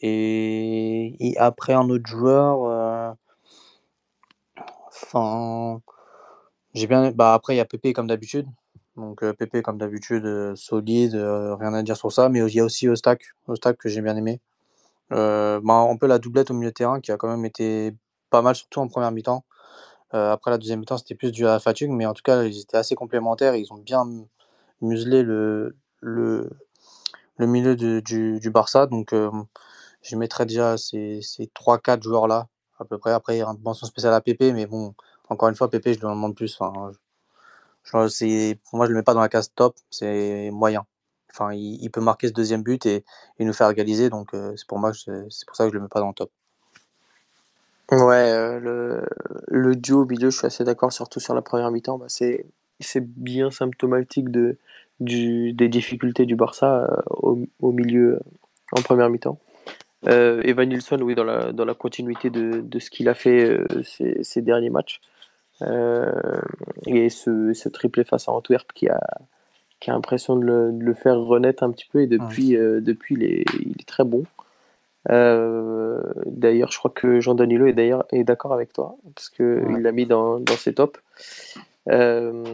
Et, 0.00 1.34
après, 1.38 1.72
un 1.74 1.88
autre 1.90 2.06
joueur. 2.06 2.64
Euh, 2.64 3.12
enfin. 5.04 5.80
j'ai 6.74 6.86
bien. 6.86 7.10
Bah, 7.12 7.34
après, 7.34 7.54
il 7.54 7.58
y 7.58 7.60
a 7.60 7.64
Pépé 7.64 7.92
comme 7.92 8.06
d'habitude. 8.06 8.46
Donc, 8.96 9.22
euh, 9.22 9.32
Pépé 9.32 9.62
comme 9.62 9.78
d'habitude, 9.78 10.54
solide, 10.56 11.14
rien 11.14 11.74
à 11.74 11.82
dire 11.82 11.96
sur 11.96 12.12
ça. 12.12 12.28
Mais 12.28 12.40
il 12.40 12.54
y 12.54 12.60
a 12.60 12.64
aussi 12.64 12.88
Ostak, 12.88 13.22
Ostak 13.46 13.78
que 13.78 13.88
j'ai 13.88 14.02
bien 14.02 14.16
aimé. 14.16 14.40
bah, 15.10 15.60
un 15.64 15.96
peu 15.96 16.06
la 16.06 16.18
doublette 16.18 16.50
au 16.50 16.54
milieu 16.54 16.70
de 16.70 16.74
terrain 16.74 17.00
qui 17.00 17.12
a 17.12 17.16
quand 17.16 17.28
même 17.28 17.44
été 17.44 17.94
pas 18.30 18.42
mal, 18.42 18.54
surtout 18.54 18.80
en 18.80 18.88
première 18.88 19.12
mi-temps. 19.12 19.44
après 20.12 20.50
la 20.50 20.58
deuxième 20.58 20.80
mi-temps, 20.80 20.98
c'était 20.98 21.14
plus 21.14 21.32
dû 21.32 21.46
à 21.46 21.58
fatigue, 21.60 21.90
mais 21.90 22.06
en 22.06 22.14
tout 22.14 22.22
cas, 22.22 22.44
ils 22.44 22.60
étaient 22.60 22.76
assez 22.76 22.94
complémentaires. 22.94 23.56
Ils 23.56 23.72
ont 23.72 23.78
bien 23.78 24.04
muselé 24.80 25.22
le, 25.22 25.76
le, 26.00 26.50
le 27.38 27.46
milieu 27.46 27.76
du, 27.76 28.02
du, 28.40 28.50
Barça. 28.50 28.86
Donc, 28.86 29.12
euh, 29.12 29.30
je 30.08 30.16
mettrais 30.16 30.46
déjà 30.46 30.76
ces, 30.78 31.20
ces 31.22 31.46
3-4 31.46 32.02
joueurs-là, 32.02 32.48
à 32.78 32.84
peu 32.84 32.98
près. 32.98 33.12
Après, 33.12 33.40
une 33.40 33.60
mention 33.62 33.86
spéciale 33.86 34.14
à 34.14 34.20
Pépé, 34.20 34.52
mais 34.52 34.66
bon, 34.66 34.94
encore 35.28 35.48
une 35.48 35.54
fois, 35.54 35.70
Pépé, 35.70 35.94
je 35.94 36.00
lui 36.00 36.06
en 36.06 36.14
demande 36.14 36.34
plus. 36.34 36.56
Enfin, 36.60 36.92
je, 37.84 38.54
pour 38.54 38.76
moi, 38.76 38.86
je 38.86 38.90
le 38.90 38.96
mets 38.96 39.02
pas 39.02 39.14
dans 39.14 39.20
la 39.20 39.28
case 39.28 39.52
top, 39.54 39.76
c'est 39.90 40.50
moyen. 40.50 40.84
Enfin, 41.30 41.52
il, 41.52 41.88
peut 41.90 42.00
marquer 42.00 42.28
ce 42.28 42.32
deuxième 42.32 42.62
but 42.62 42.86
et, 42.86 43.04
nous 43.38 43.52
faire 43.52 43.70
égaliser, 43.70 44.10
donc 44.10 44.34
euh, 44.34 44.54
c'est 44.56 44.66
pour 44.66 44.78
moi, 44.78 44.92
c'est 44.94 45.46
pour 45.46 45.56
ça 45.56 45.64
que 45.64 45.70
je 45.70 45.74
le 45.74 45.82
mets 45.82 45.88
pas 45.88 46.00
dans 46.00 46.08
le 46.08 46.14
top. 46.14 46.30
Ouais, 47.90 48.30
euh, 48.32 48.58
le, 48.58 49.08
le 49.46 49.76
duo 49.76 50.04
au 50.04 50.08
je 50.08 50.28
suis 50.30 50.46
assez 50.46 50.64
d'accord, 50.64 50.92
surtout 50.92 51.20
sur 51.20 51.34
la 51.34 51.42
première 51.42 51.70
mi-temps. 51.70 51.98
Bah, 51.98 52.06
c'est 52.08 52.44
bien 53.00 53.50
symptomatique 53.50 54.30
de, 54.30 54.58
du, 55.00 55.52
des 55.52 55.68
difficultés 55.68 56.26
du 56.26 56.36
Barça 56.36 56.86
euh, 57.24 57.36
au, 57.60 57.72
milieu 57.72 58.20
en 58.72 58.82
première 58.82 59.08
mi-temps. 59.10 59.38
Euh, 60.06 60.40
Evan 60.44 60.68
Nilsson, 60.68 61.00
oui, 61.00 61.14
dans 61.14 61.24
la, 61.24 61.52
dans 61.52 61.64
la 61.64 61.74
continuité 61.74 62.30
de, 62.30 62.60
de 62.60 62.78
ce 62.78 62.90
qu'il 62.90 63.08
a 63.08 63.14
fait 63.14 63.44
euh, 63.44 63.66
ces, 63.82 64.22
ces, 64.22 64.42
derniers 64.42 64.70
matchs. 64.70 65.00
Euh, 65.62 66.40
et 66.86 67.08
ce, 67.08 67.52
ce 67.52 67.68
triplé 67.68 68.04
face 68.04 68.28
à 68.28 68.32
Antwerp 68.32 68.72
qui 68.72 68.88
a, 68.88 69.00
qui 69.80 69.90
a 69.90 69.94
l'impression 69.94 70.36
de 70.36 70.44
le, 70.44 70.72
de 70.72 70.84
le, 70.84 70.94
faire 70.94 71.16
renaître 71.16 71.64
un 71.64 71.70
petit 71.72 71.86
peu. 71.90 72.00
Et 72.00 72.06
depuis, 72.06 72.56
ouais. 72.56 72.80
depuis 72.80 73.16
il, 73.16 73.24
est, 73.24 73.44
il 73.60 73.72
est 73.80 73.88
très 73.88 74.04
bon. 74.04 74.22
d'ailleurs, 75.08 76.70
je 76.70 76.78
crois 76.78 76.92
que 76.94 77.20
Jean 77.20 77.34
Danilo 77.34 77.66
est 77.66 77.72
d'ailleurs 77.72 78.06
est 78.12 78.24
d'accord 78.24 78.52
avec 78.52 78.72
toi 78.72 78.96
parce 79.14 79.28
que 79.30 79.64
ouais. 79.64 79.74
il 79.78 79.82
l'a 79.82 79.92
mis 79.92 80.06
dans, 80.06 80.38
dans 80.38 80.56
ses 80.56 80.74
tops. 80.74 81.00
Euh, 81.90 82.44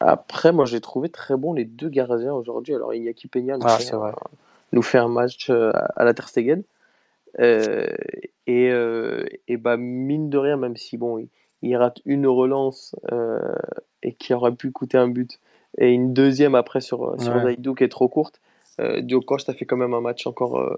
après, 0.00 0.52
moi, 0.52 0.64
j'ai 0.66 0.80
trouvé 0.80 1.08
très 1.08 1.36
bon 1.36 1.52
les 1.52 1.64
deux 1.64 1.88
gardiens 1.88 2.34
aujourd'hui. 2.34 2.74
Alors, 2.74 2.92
Iñaki 2.94 3.28
Peña 3.28 3.56
ah, 3.62 3.78
fait 3.78 3.94
un, 3.94 4.12
nous, 4.74 4.82
fait 4.82 4.98
un, 4.98 5.08
match 5.08 5.48
euh, 5.50 5.70
à 5.96 6.04
la 6.04 6.14
Ter 6.14 6.28
Stegen. 6.28 6.62
Euh, 7.40 7.86
et, 8.46 8.70
euh, 8.70 9.24
et 9.48 9.56
bah, 9.56 9.76
mine 9.76 10.30
de 10.30 10.38
rien, 10.38 10.56
même 10.56 10.76
si 10.76 10.96
bon, 10.96 11.18
il, 11.18 11.28
il 11.62 11.76
rate 11.76 12.00
une 12.04 12.26
relance 12.26 12.94
et 14.02 14.12
qui 14.12 14.34
aurait 14.34 14.54
pu 14.54 14.70
coûter 14.70 14.98
un 14.98 15.08
but, 15.08 15.40
et 15.78 15.90
une 15.90 16.12
deuxième 16.12 16.54
après 16.54 16.80
sur, 16.80 17.20
sur 17.20 17.34
ouais. 17.34 17.42
Zaidou 17.42 17.74
qui 17.74 17.84
est 17.84 17.88
trop 17.88 18.08
courte, 18.08 18.40
euh, 18.80 19.00
Diogo 19.00 19.24
Costa 19.24 19.54
fait 19.54 19.64
quand 19.64 19.76
même 19.76 19.94
un 19.94 20.00
match 20.00 20.26
encore. 20.26 20.58
euh, 20.58 20.76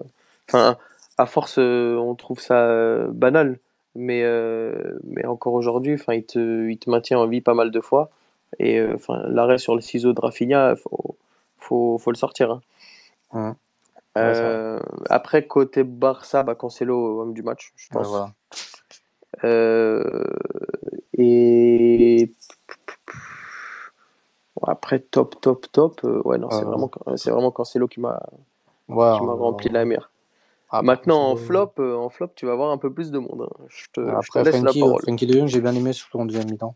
Enfin, 0.49 0.77
à 1.19 1.27
force, 1.27 1.57
euh, 1.59 1.97
on 1.97 2.15
trouve 2.15 2.41
ça 2.41 3.07
banal, 3.09 3.59
mais, 3.97 4.23
mais 5.05 5.27
encore 5.27 5.55
aujourd'hui, 5.55 5.97
il 6.09 6.25
te, 6.25 6.69
il 6.69 6.79
te 6.79 6.89
maintient 6.89 7.19
en 7.19 7.27
vie 7.27 7.41
pas 7.41 7.55
mal 7.55 7.71
de 7.71 7.81
fois. 7.81 8.11
Et 8.61 8.81
enfin, 8.95 9.25
l'arrêt 9.27 9.59
sur 9.59 9.75
le 9.75 9.81
ciseau 9.81 10.13
de 10.13 10.21
Rafinha, 10.21 10.77
faut, 10.77 11.17
faut, 11.59 11.99
faut 11.99 12.11
le 12.13 12.17
sortir. 12.17 12.61
Hein. 13.33 13.57
Euh, 14.17 14.81
après, 15.11 15.47
côté 15.47 15.85
Barça, 15.85 16.43
bah, 16.43 16.55
Cancelo, 16.55 17.21
homme 17.21 17.35
du 17.35 17.43
match, 17.43 17.73
je 17.77 17.89
pense. 17.89 18.09
Voilà. 18.09 18.33
euh, 19.45 20.25
et 21.13 22.33
après, 24.67 25.01
top, 25.01 25.41
top, 25.41 25.67
top, 25.71 26.01
euh, 26.05 26.23
ouais, 26.25 26.39
non, 26.39 26.51
c'est 26.51 26.65
vraiment, 26.65 26.91
c'est 27.17 27.31
vraiment 27.31 27.51
Cancelo 27.51 27.89
qui 27.89 28.01
m'a 28.01 28.23
ouais, 28.89 29.13
rempli 29.19 29.69
la 29.69 29.85
mer. 29.85 30.11
Ah, 30.71 30.83
Maintenant, 30.83 31.31
en 31.31 31.37
flop, 31.37 31.75
en 31.79 32.09
flop, 32.09 32.31
tu 32.35 32.47
vas 32.47 32.53
avoir 32.53 32.71
un 32.71 32.79
peu 32.79 32.93
plus 32.93 33.11
de 33.11 33.19
monde. 33.19 33.49
Hein. 33.49 33.65
Je 33.69 33.87
te, 33.93 34.01
après, 34.01 34.21
je 34.23 34.33
te 34.33 34.39
laisse 34.39 34.57
Frankie, 34.57 34.81
la 34.81 34.87
parole. 34.87 35.03
Frankie 35.03 35.27
de 35.27 35.39
Jong, 35.39 35.47
j'ai 35.47 35.61
bien 35.61 35.75
aimé, 35.75 35.93
surtout 35.93 36.19
en 36.19 36.25
deuxième 36.25 36.51
mi-temps. 36.51 36.75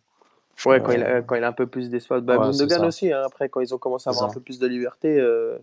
Ouais, 0.67 0.81
quand, 0.83 0.93
il 0.93 1.03
a, 1.03 1.23
quand 1.23 1.35
il 1.37 1.45
a 1.45 1.49
un 1.49 1.53
peu 1.53 1.67
plus 1.67 1.89
d'espace. 1.91 2.23
Bah, 2.23 2.39
ouais, 2.39 2.51
Gundogan 2.51 2.85
aussi, 2.85 3.13
hein, 3.13 3.23
après, 3.25 3.49
quand 3.49 3.61
ils 3.61 3.75
ont 3.75 3.79
commencé 3.79 4.09
à 4.09 4.13
avoir 4.13 4.31
un 4.31 4.33
peu 4.33 4.41
plus 4.41 4.59
de 4.59 4.67
liberté, 4.67 5.19
euh, 5.19 5.59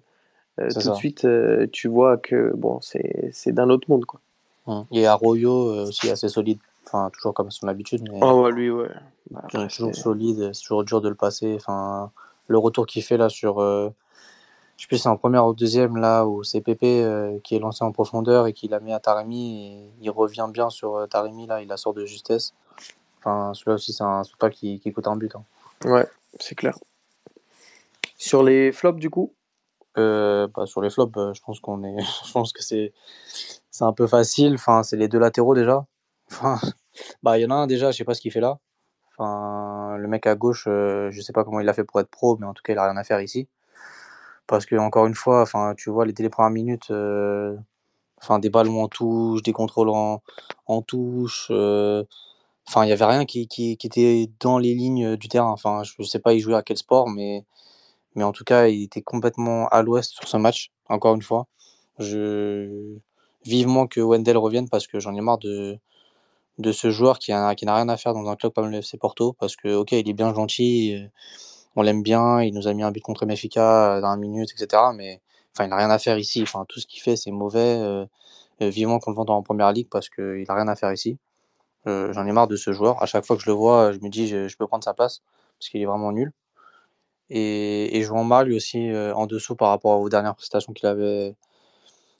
euh, 0.60 0.70
tout 0.74 0.82
ça. 0.82 0.92
de 0.92 0.96
suite, 0.96 1.26
euh, 1.26 1.68
tu 1.72 1.88
vois 1.88 2.18
que 2.18 2.52
bon, 2.56 2.80
c'est 2.82 3.52
d'un 3.52 3.70
autre 3.70 3.90
monde. 3.90 4.06
Quoi. 4.06 4.20
Et 4.92 5.06
Arroyo 5.06 5.84
aussi 5.84 6.10
assez 6.10 6.28
solide, 6.28 6.60
enfin, 6.86 7.10
toujours 7.14 7.34
comme 7.34 7.52
son 7.52 7.68
habitude. 7.68 8.08
Mais... 8.10 8.20
Oh, 8.22 8.44
ouais, 8.44 8.52
lui, 8.52 8.70
ouais. 8.70 8.90
Bah, 9.32 9.42
après, 9.44 9.68
toujours 9.68 9.96
solide, 9.96 10.52
c'est 10.54 10.62
toujours 10.62 10.84
dur 10.84 11.02
de 11.02 11.10
le 11.10 11.16
passer. 11.16 11.56
Enfin, 11.56 12.12
le 12.48 12.58
retour 12.58 12.86
qu'il 12.86 13.04
fait 13.04 13.18
là 13.18 13.30
sur. 13.30 13.60
je 13.60 13.92
sais 14.78 14.88
plus, 14.88 14.98
c'est 14.98 15.10
en 15.10 15.18
première 15.18 15.46
ou 15.46 15.54
deuxième, 15.54 15.98
là, 15.98 16.26
où 16.26 16.44
c'est 16.44 16.62
Pépé 16.62 17.40
qui 17.44 17.56
est 17.56 17.60
lancé 17.60 17.84
en 17.84 17.92
profondeur 17.92 18.48
et 18.48 18.54
qui 18.54 18.68
l'a 18.68 18.80
mis 18.80 18.94
à 18.94 19.00
Taremi. 19.00 19.68
Et 19.68 19.92
il 20.02 20.10
revient 20.10 20.48
bien 20.52 20.70
sur 20.70 21.08
Taremi, 21.10 21.48
là, 21.48 21.62
il 21.62 21.68
la 21.68 21.78
sort 21.78 21.94
de 21.94 22.06
justesse. 22.06 22.54
Enfin, 23.20 23.54
celui-là 23.54 23.76
aussi, 23.76 23.94
c'est 23.94 24.04
un 24.04 24.24
pas 24.40 24.50
qui, 24.50 24.80
qui 24.80 24.92
coûte 24.92 25.08
un 25.08 25.16
but. 25.16 25.34
Hein. 25.36 25.44
Ouais, 25.86 26.08
c'est 26.40 26.56
clair. 26.56 26.78
Sur 28.18 28.44
les 28.44 28.72
flops, 28.72 29.00
du 29.00 29.10
coup 29.10 29.32
euh, 29.98 30.48
bah, 30.54 30.66
Sur 30.66 30.82
les 30.82 30.90
flops, 30.90 31.18
euh, 31.18 31.34
je 31.34 31.42
pense 31.42 31.60
qu'on 31.60 31.84
est. 31.84 31.98
je 32.26 32.32
pense 32.32 32.54
que 32.54 32.64
c'est 32.64 32.94
c'est 33.72 33.86
un 33.86 33.94
peu 33.94 34.08
facile. 34.08 34.56
Enfin, 34.56 34.84
c'est 34.84 34.98
les 34.98 35.08
deux 35.08 35.20
latéraux 35.20 35.56
déjà. 35.56 35.86
Enfin, 36.32 36.60
bah, 37.24 37.38
il 37.38 37.44
y 37.44 37.46
en 37.46 37.52
a 37.52 37.56
un 37.56 37.68
déjà, 37.68 37.92
je 37.92 37.98
sais 37.98 38.04
pas 38.06 38.14
ce 38.14 38.22
qu'il 38.22 38.32
fait 38.32 38.40
là. 38.42 38.60
Enfin, 39.18 39.98
le 39.98 40.08
mec 40.08 40.28
à 40.28 40.36
gauche, 40.36 40.66
euh, 40.68 41.10
je 41.12 41.22
sais 41.22 41.34
pas 41.34 41.44
comment 41.44 41.60
il 41.60 41.70
a 41.70 41.74
fait 41.74 41.84
pour 41.84 42.00
être 42.00 42.10
pro, 42.10 42.38
mais 42.38 42.46
en 42.48 42.54
tout 42.54 42.64
cas, 42.64 42.74
il 42.74 42.80
a 42.80 42.86
rien 42.86 42.98
à 42.98 43.04
faire 43.04 43.22
ici. 43.22 43.48
Parce 44.48 44.66
que 44.66 44.76
encore 44.78 45.08
une 45.08 45.16
fois, 45.16 45.42
enfin, 45.42 45.74
tu 45.78 45.90
vois, 45.90 46.06
les, 46.06 46.14
les 46.18 46.30
premières 46.30 46.52
minutes, 46.52 46.92
euh, 46.92 47.58
enfin, 48.22 48.40
des 48.40 48.50
ballons 48.50 48.84
en 48.84 48.88
touche, 48.90 49.44
des 49.44 49.54
contrôles 49.54 49.90
en, 49.90 50.22
en 50.68 50.82
touche. 50.82 51.52
Enfin, 52.68 52.86
il 52.86 52.90
y 52.90 52.92
avait 52.92 53.06
rien 53.06 53.26
qui, 53.26 53.48
qui, 53.48 53.78
qui, 53.78 53.88
était 53.88 54.30
dans 54.42 54.58
les 54.60 54.74
lignes 54.74 55.16
du 55.16 55.30
terrain. 55.30 55.50
Enfin, 55.52 55.84
je 55.84 56.04
sais 56.04 56.20
pas, 56.20 56.34
il 56.34 56.40
jouait 56.40 56.56
à 56.56 56.64
quel 56.64 56.78
sport, 56.78 57.10
mais, 57.10 57.46
mais 58.18 58.24
en 58.24 58.32
tout 58.34 58.44
cas, 58.44 58.68
il 58.68 58.84
était 58.84 59.04
complètement 59.04 59.68
à 59.70 59.84
l'ouest 59.84 60.12
sur 60.12 60.28
ce 60.28 60.38
match. 60.38 60.72
Encore 60.90 61.16
une 61.16 61.22
fois, 61.22 61.48
je 62.00 62.98
vivement 63.46 63.88
que 63.88 64.02
Wendell 64.02 64.38
revienne 64.38 64.68
parce 64.70 64.88
que 64.88 65.00
j'en 65.00 65.16
ai 65.16 65.22
marre 65.22 65.38
de 65.38 65.80
ce 66.72 66.90
joueur 66.90 67.20
qui, 67.20 67.32
n'a 67.32 67.54
rien 67.54 67.90
à 67.90 67.98
faire 67.98 68.14
dans 68.14 68.28
un 68.28 68.36
club 68.36 68.54
comme 68.54 68.70
le 68.72 68.80
FC 68.80 68.98
Porto, 68.98 69.34
parce 69.40 69.56
que, 69.56 69.76
ok, 69.76 69.92
il 69.92 70.10
est 70.10 70.14
bien 70.14 70.34
gentil, 70.34 70.98
on 71.76 71.84
l'aime 71.84 72.02
bien, 72.04 72.42
il 72.42 72.54
nous 72.56 72.68
a 72.68 72.74
mis 72.74 72.84
un 72.84 72.92
but 72.92 73.02
contre 73.02 73.26
Benfica 73.28 74.02
dans 74.02 74.16
une 74.16 74.22
minute, 74.22 74.50
etc. 74.52 74.82
Mais 74.96 75.22
enfin, 75.54 75.66
il 75.66 75.70
n'a 75.70 75.78
rien 75.78 75.92
à 75.92 76.00
faire 76.00 76.18
ici. 76.18 76.42
Enfin, 76.42 76.66
tout 76.68 76.80
ce 76.80 76.88
qu'il 76.88 77.02
fait, 77.02 77.16
c'est 77.16 77.32
mauvais. 77.32 77.80
vivement 78.60 79.00
qu'on 79.00 79.12
le 79.12 79.18
vende 79.18 79.30
en 79.30 79.44
première 79.44 79.72
ligue 79.74 79.90
parce 79.90 80.10
qu'il 80.10 80.44
n'a 80.48 80.56
rien 80.56 80.68
à 80.68 80.76
faire 80.76 80.92
ici. 80.92 81.20
J'en 81.86 82.26
ai 82.26 82.32
marre 82.32 82.48
de 82.48 82.56
ce 82.56 82.74
joueur. 82.74 83.02
À 83.02 83.06
chaque 83.06 83.26
fois 83.26 83.38
que 83.38 83.44
je 83.44 83.50
le 83.50 83.56
vois, 83.56 83.92
je 83.92 84.00
me 84.00 84.10
dis, 84.10 84.28
je 84.28 84.58
peux 84.58 84.66
prendre 84.66 84.84
sa 84.84 84.96
place 84.96 85.22
parce 85.60 85.70
qu'il 85.70 85.82
est 85.82 85.86
vraiment 85.86 86.12
nul. 86.12 86.34
Et, 87.30 87.98
et 87.98 88.04
jouant 88.04 88.24
mal 88.24 88.48
lui 88.48 88.56
aussi 88.56 88.90
en 89.16 89.28
dessous 89.28 89.56
par 89.56 89.70
rapport 89.70 90.00
aux 90.00 90.10
dernières 90.10 90.36
prestations 90.36 90.74
qu'il 90.74 90.88
avait, 90.88 91.36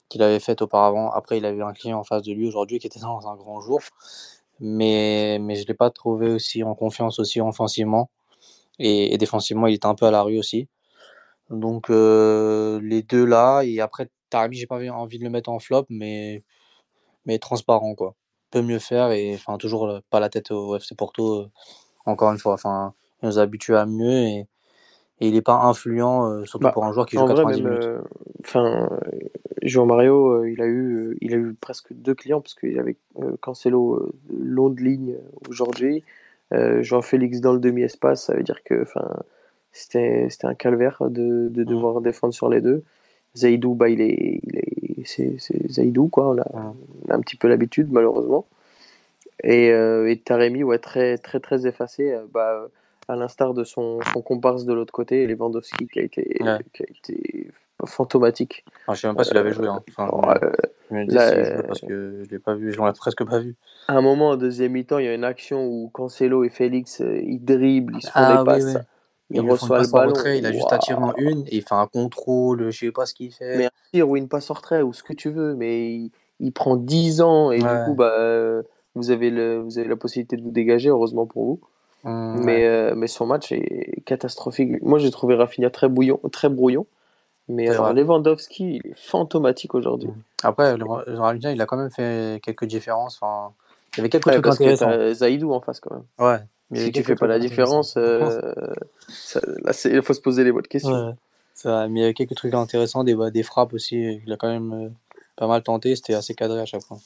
qu'il 0.08 0.22
avait 0.22 0.40
faites 0.40 0.62
auparavant. 0.62 1.10
Après, 1.10 1.38
il 1.38 1.44
avait 1.44 1.62
un 1.62 1.72
client 1.72 1.98
en 1.98 2.04
face 2.04 2.22
de 2.22 2.32
lui 2.32 2.46
aujourd'hui 2.48 2.78
qui 2.78 2.86
était 2.86 3.00
dans 3.00 3.28
un 3.28 3.36
grand 3.36 3.60
jour. 3.60 3.80
Mais, 4.60 5.38
mais 5.40 5.56
je 5.56 5.66
l'ai 5.66 5.74
pas 5.74 5.90
trouvé 5.90 6.30
aussi 6.30 6.64
en 6.64 6.74
confiance 6.74 7.18
aussi 7.20 7.40
offensivement. 7.40 8.10
Et, 8.78 9.16
défensivement, 9.18 9.66
il 9.66 9.74
était 9.74 9.86
un 9.86 9.94
peu 9.94 10.06
à 10.06 10.10
la 10.10 10.22
rue 10.22 10.38
aussi. 10.38 10.68
Donc 11.50 11.88
les 11.90 13.02
deux 13.02 13.24
là. 13.24 13.62
Et 13.62 13.80
après, 13.80 14.10
Taremi, 14.30 14.56
j'ai 14.56 14.66
pas 14.66 14.76
envie 14.92 15.18
de 15.18 15.24
le 15.24 15.30
mettre 15.30 15.50
en 15.50 15.58
flop, 15.58 15.86
mais, 15.90 16.42
mais 17.26 17.38
transparent 17.38 17.94
quoi. 17.94 18.14
Peut 18.50 18.62
mieux 18.62 18.78
faire 18.78 19.12
et 19.12 19.34
enfin 19.34 19.58
toujours 19.58 20.00
pas 20.10 20.20
la 20.20 20.30
tête 20.30 20.50
au 20.52 20.76
FC 20.76 20.94
Porto. 20.96 21.48
encore 22.06 22.32
une 22.32 22.38
fois, 22.38 22.54
enfin, 22.54 22.94
il 23.22 23.28
nous 23.28 23.38
a 23.38 23.42
habitués 23.42 23.76
à 23.76 23.86
mieux 23.86 24.46
et 25.20 25.28
il 25.28 25.34
n'est 25.34 25.42
pas 25.42 25.54
influent, 25.62 26.30
euh, 26.30 26.44
surtout 26.44 26.64
Bah, 26.64 26.72
pour 26.72 26.84
un 26.84 26.92
joueur 26.92 27.06
qui 27.06 27.16
joue 27.16 27.24
vrai, 27.24 27.34
90 27.34 27.62
même, 27.62 27.66
minutes. 27.70 27.84
euh, 27.84 27.98
enfin, 28.44 28.88
João 29.62 29.86
Mario, 29.86 30.30
euh, 30.42 30.50
il 30.50 30.60
a 30.62 30.66
eu, 30.66 31.16
il 31.20 31.34
a 31.34 31.36
eu 31.36 31.54
presque 31.60 31.92
deux 31.92 32.14
clients 32.14 32.40
parce 32.40 32.54
qu'il 32.54 32.78
avait 32.78 32.96
euh, 33.20 33.32
Cancelo 33.40 33.94
euh, 33.96 34.12
long 34.38 34.70
de 34.70 34.80
ligne 34.80 35.16
aujourd'hui, 35.48 36.04
euh, 36.52 36.82
João 36.82 37.02
Félix 37.02 37.40
dans 37.40 37.52
le 37.52 37.58
demi-espace, 37.60 38.24
ça 38.24 38.34
veut 38.34 38.42
dire 38.44 38.62
que, 38.64 38.82
enfin, 38.82 39.08
c'était, 39.72 40.28
c'était 40.30 40.46
un 40.46 40.54
calvaire 40.54 40.98
de, 41.10 41.48
de 41.50 41.64
Mm. 41.64 41.64
devoir 41.64 42.00
défendre 42.00 42.32
sur 42.34 42.48
les 42.48 42.60
deux. 42.60 42.82
Zaidou, 43.36 43.74
bah, 43.74 43.88
il 43.88 44.00
est, 44.00 44.40
il 44.44 44.56
est, 44.58 45.04
c'est, 45.04 45.36
c'est 45.38 45.70
Zaidou 45.70 46.08
quoi, 46.08 46.28
on 46.30 46.38
a, 46.38 46.46
Mm. 46.54 46.74
on 47.08 47.12
a 47.12 47.16
un 47.16 47.20
petit 47.20 47.36
peu 47.36 47.48
l'habitude 47.48 47.90
malheureusement. 47.92 48.46
Et, 49.44 49.70
euh, 49.72 50.10
et 50.10 50.18
Taremi, 50.18 50.62
ouais, 50.64 50.78
très, 50.78 51.18
très, 51.18 51.40
très 51.40 51.66
effacé, 51.66 52.12
euh, 52.12 52.24
bah, 52.32 52.68
à 53.08 53.16
l'instar 53.16 53.54
de 53.54 53.64
son, 53.64 53.98
son 54.12 54.22
comparse 54.22 54.64
de 54.64 54.72
l'autre 54.74 54.92
côté, 54.92 55.26
Lewandowski, 55.26 55.86
qui 55.88 55.98
a 55.98 56.02
été, 56.02 56.36
Ouais. 56.42 56.58
qui 56.74 56.82
a 56.82 56.86
été 56.90 57.50
fantomatique. 57.86 58.64
Enfin, 58.86 58.94
je 58.94 59.00
sais 59.00 59.06
même 59.06 59.16
pas 59.16 59.24
s'il 59.24 59.36
avait 59.38 59.52
joué. 59.52 59.66
Hein. 59.68 59.82
Enfin, 59.88 60.10
je, 60.90 60.94
me, 60.94 61.00
euh, 61.02 61.04
dis 61.06 61.14
là, 61.14 61.30
euh, 61.32 61.62
parce 61.62 61.80
que 61.80 62.22
je 62.24 62.30
l'ai 62.30 62.38
pas 62.38 62.54
vu, 62.54 62.72
je 62.72 62.80
l'ai 62.82 62.92
presque 62.92 63.24
pas 63.24 63.38
vu. 63.38 63.56
à 63.88 63.94
un 63.96 64.00
moment, 64.02 64.30
en 64.30 64.36
deuxième 64.36 64.72
mi-temps, 64.72 64.98
il 64.98 65.06
y 65.06 65.08
a 65.08 65.14
une 65.14 65.24
action 65.24 65.66
où 65.66 65.88
Cancelo 65.92 66.44
et 66.44 66.50
Félix, 66.50 67.00
euh, 67.00 67.18
ils 67.22 67.42
dribblent, 67.42 67.96
ils 67.96 68.02
se 68.02 68.08
font 68.10 68.12
Ah 68.16 68.32
des 68.34 68.38
oui, 68.40 68.44
passes, 68.44 68.64
oui. 68.74 68.80
il 69.30 69.40
une 69.42 69.50
reçoit 69.50 69.80
le 69.80 69.88
ballon. 69.90 70.08
retrait, 70.10 70.38
il 70.38 70.46
a 70.46 70.52
juste 70.52 70.72
à 70.72 70.78
tirer 70.78 71.00
en 71.02 71.14
une 71.16 71.42
et 71.46 71.56
il 71.56 71.62
fait 71.62 71.74
un 71.74 71.86
contrôle, 71.86 72.70
je 72.70 72.78
sais 72.86 72.92
pas 72.92 73.06
ce 73.06 73.14
qu'il 73.14 73.30
Mais 73.40 73.56
fait. 73.58 73.64
un 73.66 73.70
tir 73.92 74.08
ou 74.10 74.16
une 74.16 74.28
passe 74.28 74.50
en 74.50 74.54
retrait 74.54 74.82
ou 74.82 74.92
ce 74.92 75.02
que 75.02 75.12
tu 75.14 75.30
veux, 75.30 75.54
mais 75.54 75.92
il, 75.94 76.10
il 76.40 76.52
prend 76.52 76.76
10 76.76 77.20
ans 77.22 77.52
et 77.52 77.58
du 77.58 77.64
coup, 77.86 77.94
bah, 77.94 78.12
euh, 78.18 78.62
vous 78.96 79.10
avez 79.12 79.30
le, 79.30 79.58
vous 79.60 79.78
avez 79.78 79.88
la 79.88 79.96
possibilité 79.96 80.36
de 80.36 80.42
vous 80.42 80.50
dégager, 80.50 80.88
heureusement 80.90 81.26
pour 81.26 81.44
vous. 81.44 81.60
Mm, 82.08 82.40
Mais, 82.44 82.56
ouais. 82.56 82.64
euh, 82.66 82.94
mais 82.96 83.06
son 83.06 83.26
match 83.26 83.52
est 83.52 84.02
catastrophique. 84.04 84.82
Moi, 84.82 84.98
j'ai 84.98 85.10
trouvé 85.10 85.34
Rafinha 85.34 85.70
très 85.70 85.88
bouillon, 85.88 86.20
très 86.32 86.48
brouillon. 86.48 86.86
Mais 87.50 87.66
C'est 87.66 87.72
alors. 87.74 87.92
Lewandowski, 87.94 88.76
il 88.84 88.90
est 88.90 88.94
fantomatique 88.96 89.74
aujourd'hui. 89.74 90.08
Mm. 90.08 90.14
Après, 90.42 90.76
le 90.76 90.84
le 91.06 91.18
Rafinha, 91.18 91.52
il 91.52 91.60
a 91.60 91.66
quand 91.66 91.76
même 91.76 91.90
fait 91.90 92.40
quelques 92.42 92.66
différences. 92.66 93.18
Enfin, 93.20 93.52
il 93.94 93.98
y 93.98 94.00
avait 94.00 94.08
quelques 94.10 94.26
Ouais, 94.26 94.32
trucs 94.34 94.44
parce 94.44 94.58
que 94.58 94.64
intéressants. 94.64 94.86
t'as 94.90 95.14
Zaidou 95.14 95.52
en 95.52 95.60
face 95.60 95.80
quand 95.80 95.94
même. 95.94 96.04
Ouais. 96.18 96.38
Mais 96.70 96.80
Si 96.80 96.92
tu 96.92 97.02
fais 97.02 97.14
pas 97.14 97.26
la 97.26 97.38
différence, 97.38 97.94
euh, 97.96 98.40
ça- 99.08 99.40
là, 99.64 99.72
c'est- 99.72 99.90
il 99.90 100.02
faut 100.02 100.12
se 100.12 100.20
poser 100.20 100.44
les 100.44 100.52
bonnes 100.52 100.66
questions. 100.66 101.06
Ouais. 101.08 101.14
Vrai, 101.64 101.88
mais 101.88 102.00
il 102.00 102.02
y 102.04 102.06
a 102.06 102.12
quelques 102.12 102.34
trucs 102.34 102.52
intéressants, 102.54 103.02
des, 103.04 103.16
des 103.32 103.42
frappes 103.42 103.72
aussi. 103.72 104.20
Il 104.26 104.32
a 104.32 104.36
quand 104.36 104.48
même 104.48 104.72
euh, 104.72 104.88
pas 105.36 105.46
mal 105.46 105.62
tenté, 105.62 105.96
c'était 105.96 106.14
assez 106.14 106.34
cadré 106.34 106.60
à 106.60 106.66
chaque 106.66 106.82
fois. 106.82 106.98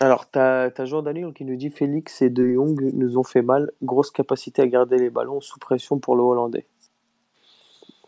Alors, 0.00 0.28
t'as 0.30 0.70
as 0.76 0.84
Jean 0.84 1.02
Daniel 1.02 1.32
qui 1.32 1.44
nous 1.44 1.56
dit 1.56 1.70
Félix 1.70 2.20
et 2.20 2.28
De 2.28 2.46
Jong 2.46 2.90
nous 2.92 3.16
ont 3.16 3.24
fait 3.24 3.42
mal. 3.42 3.72
Grosse 3.82 4.10
capacité 4.10 4.62
à 4.62 4.66
garder 4.66 4.98
les 4.98 5.10
ballons 5.10 5.40
sous 5.40 5.58
pression 5.58 5.98
pour 5.98 6.16
le 6.16 6.22
Hollandais. 6.22 6.66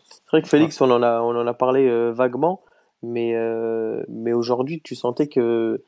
C'est 0.05 0.31
vrai 0.31 0.41
que 0.43 0.47
Félix, 0.47 0.79
on 0.81 0.91
en 0.91 1.01
a, 1.01 1.21
on 1.21 1.35
en 1.35 1.47
a 1.47 1.53
parlé 1.55 1.87
euh, 1.87 2.11
vaguement, 2.11 2.61
mais, 3.01 3.35
euh, 3.35 4.03
mais 4.07 4.33
aujourd'hui, 4.33 4.81
tu 4.83 4.93
sentais 4.95 5.27
que 5.27 5.83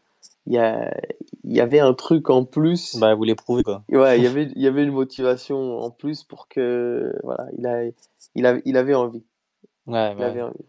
il 0.48 0.54
y, 0.54 0.58
a, 0.58 0.92
il 1.44 1.54
y 1.56 1.62
avait 1.62 1.80
un 1.80 1.94
truc 1.94 2.30
en 2.32 2.46
plus. 2.46 2.98
Bah, 2.98 3.14
vous 3.14 3.24
les 3.24 3.36
prouvez 3.36 3.64
quoi. 3.64 3.84
Ouais, 3.90 4.18
il 4.18 4.24
y 4.24 4.28
avait, 4.28 4.50
il 4.56 4.62
y 4.62 4.68
avait 4.68 4.84
une 4.84 4.92
motivation 4.92 5.80
en 5.80 5.92
plus 5.92 6.24
pour 6.24 6.48
que 6.48 7.16
voilà, 7.24 7.46
il 7.58 7.68
a, 7.68 7.84
il 8.34 8.46
a, 8.48 8.58
il 8.66 8.78
avait 8.78 8.96
envie. 8.96 9.24
Ouais, 9.86 10.14
Il 10.14 10.18
ouais. 10.18 10.26
avait 10.26 10.42
envie. 10.42 10.66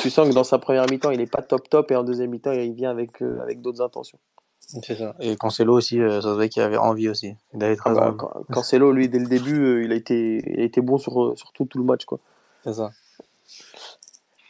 Tu 0.00 0.10
sens 0.10 0.28
que 0.28 0.34
dans 0.34 0.44
sa 0.44 0.58
première 0.58 0.86
mi-temps, 0.90 1.10
il 1.10 1.20
est 1.20 1.30
pas 1.30 1.42
top 1.42 1.68
top 1.68 1.90
et 1.90 1.96
en 1.96 2.04
deuxième 2.04 2.30
mi-temps, 2.30 2.52
il 2.52 2.72
vient 2.72 2.90
avec, 2.90 3.22
euh, 3.22 3.40
avec 3.40 3.60
d'autres 3.60 3.82
intentions. 3.82 4.18
C'est 4.66 4.96
ça. 4.96 5.14
Et 5.20 5.36
Cancelo 5.36 5.74
aussi, 5.76 6.00
euh, 6.00 6.20
ça 6.20 6.28
se 6.30 6.34
voit 6.34 6.48
qu'il 6.48 6.62
avait 6.62 6.76
envie 6.76 7.08
aussi. 7.08 7.34
Il 7.54 7.62
avait 7.62 7.76
très 7.76 7.90
Ah 7.90 7.94
bah, 7.94 8.16
Cancelo, 8.52 8.92
lui, 8.92 9.08
dès 9.08 9.18
le 9.20 9.26
début, 9.28 9.58
euh, 9.64 9.84
il 9.84 9.92
a 9.92 9.94
été, 9.94 10.42
il 10.46 10.60
a 10.60 10.64
été 10.64 10.80
bon 10.80 10.98
sur, 10.98 11.32
sur 11.38 11.52
tout, 11.52 11.66
tout 11.66 11.78
le 11.78 11.84
match. 11.84 12.04
Quoi. 12.04 12.18
C'est 12.64 12.74
ça. 12.74 12.90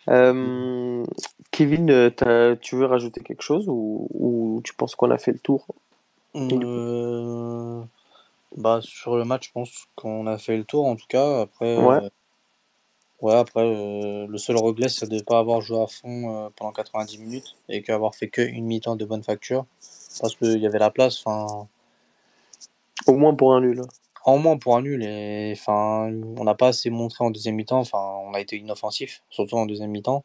Euh, 0.09 1.05
Kevin, 1.51 1.91
euh, 1.91 2.11
t'as- 2.11 2.57
tu 2.57 2.77
veux 2.77 2.87
rajouter 2.87 3.21
quelque 3.23 3.43
chose 3.43 3.67
ou, 3.69 4.07
ou 4.13 4.61
tu 4.65 4.73
penses 4.75 4.95
qu'on 4.95 5.11
a 5.11 5.19
fait 5.19 5.33
le 5.33 5.39
tour? 5.39 5.67
Euh, 6.35 7.83
Bah, 8.57 8.81
sur 8.83 9.17
le 9.17 9.25
match, 9.25 9.49
je 9.49 9.53
pense 9.53 9.87
qu'on 9.97 10.27
a 10.27 10.39
fait 10.39 10.57
le 10.57 10.65
tour 10.65 10.87
en 10.87 10.97
tout 10.97 11.07
cas. 11.09 11.43
Après, 11.43 11.77
Ouais. 11.77 11.97
euh, 12.05 12.09
ouais, 13.21 13.35
après 13.35 13.63
euh, 13.65 14.27
le 14.27 14.39
seul 14.39 14.57
regret, 14.57 14.89
c'est 14.89 15.09
de 15.11 15.17
ne 15.17 15.21
pas 15.23 15.39
avoir 15.39 15.61
joué 15.61 15.81
à 15.81 15.87
fond 15.87 16.35
euh, 16.47 16.49
pendant 16.57 16.73
90 16.73 17.19
minutes 17.19 17.57
et 17.69 17.83
qu'avoir 17.83 18.15
fait 18.15 18.29
que 18.29 18.41
une 18.41 18.65
mi-temps 18.67 18.97
de 18.97 19.05
bonne 19.05 19.23
facture. 19.25 19.67
Parce 20.21 20.37
qu'il 20.37 20.59
y 20.59 20.67
avait 20.67 20.79
la 20.79 20.91
place, 20.91 21.23
enfin, 21.25 21.69
Au 23.07 23.15
moins 23.15 23.35
pour 23.35 23.55
un 23.55 23.61
nul. 23.61 23.83
en 24.25 24.39
moins 24.39 24.59
pour 24.59 24.77
un 24.77 24.83
nul. 24.83 25.03
Et 25.05 25.53
enfin, 25.57 26.11
on 26.39 26.45
n'a 26.45 26.55
pas 26.55 26.69
assez 26.69 26.91
montré 26.91 27.25
en 27.25 27.31
deuxième 27.31 27.57
mi-temps. 27.57 27.81
Enfin, 27.81 27.99
on 28.25 28.35
a 28.35 28.41
été 28.41 28.57
inoffensif, 28.57 29.23
surtout 29.31 29.57
en 29.57 29.67
deuxième 29.67 29.91
mi-temps. 29.91 30.25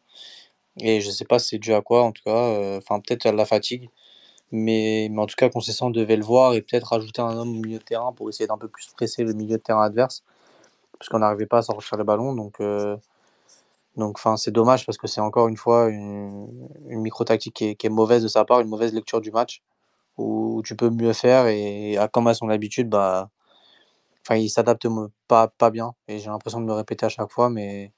Et 0.79 1.01
je 1.01 1.11
sais 1.11 1.25
pas 1.25 1.39
c'est 1.39 1.59
dû 1.59 1.73
à 1.73 1.81
quoi, 1.81 2.03
en 2.03 2.11
tout 2.11 2.23
cas. 2.25 2.31
euh, 2.31 2.77
Enfin, 2.79 2.99
peut-être 3.01 3.25
à 3.27 3.31
la 3.33 3.45
fatigue. 3.45 3.89
Mais, 4.51 5.09
mais 5.11 5.21
en 5.21 5.27
tout 5.27 5.35
cas, 5.37 5.49
Concession 5.49 5.89
devait 5.91 6.17
le 6.17 6.23
voir 6.25 6.53
et 6.55 6.61
peut-être 6.61 6.85
rajouter 6.89 7.21
un 7.21 7.37
homme 7.37 7.49
au 7.57 7.61
milieu 7.61 7.79
de 7.79 7.83
terrain 7.83 8.13
pour 8.13 8.29
essayer 8.29 8.47
d'un 8.47 8.57
peu 8.57 8.67
plus 8.69 8.87
presser 8.95 9.23
le 9.23 9.33
milieu 9.33 9.57
de 9.57 9.63
terrain 9.63 9.83
adverse. 9.83 10.23
Parce 10.99 11.09
qu'on 11.09 11.19
n'arrivait 11.19 11.47
pas 11.47 11.59
à 11.59 11.61
sortir 11.63 11.97
le 11.97 12.03
ballon. 12.05 12.35
Donc, 12.35 12.55
euh, 12.61 12.97
donc 13.97 14.17
enfin, 14.19 14.37
c'est 14.37 14.51
dommage 14.51 14.85
parce 14.85 14.97
que 14.97 15.07
c'est 15.07 15.21
encore 15.21 15.47
une 15.49 15.57
fois 15.57 15.89
une, 15.89 16.47
une 16.89 17.01
micro-tactique 17.01 17.55
qui 17.77 17.87
est 17.87 17.89
mauvaise 17.89 18.23
de 18.23 18.27
sa 18.29 18.45
part, 18.45 18.61
une 18.61 18.69
mauvaise 18.69 18.93
lecture 18.93 19.21
du 19.21 19.31
match 19.31 19.61
où 20.17 20.61
tu 20.63 20.75
peux 20.75 20.89
mieux 20.89 21.13
faire 21.13 21.47
et 21.47 21.97
comme 22.13 22.27
à 22.27 22.33
son 22.33 22.49
habitude, 22.49 22.89
bah, 22.89 23.29
enfin, 24.23 24.35
il 24.35 24.49
s'adapte 24.49 24.87
pas, 25.27 25.47
pas 25.47 25.69
bien. 25.69 25.93
Et 26.07 26.19
j'ai 26.19 26.29
l'impression 26.29 26.59
de 26.61 26.65
me 26.65 26.73
répéter 26.73 27.05
à 27.05 27.09
chaque 27.09 27.31
fois, 27.31 27.49
mais, 27.49 27.91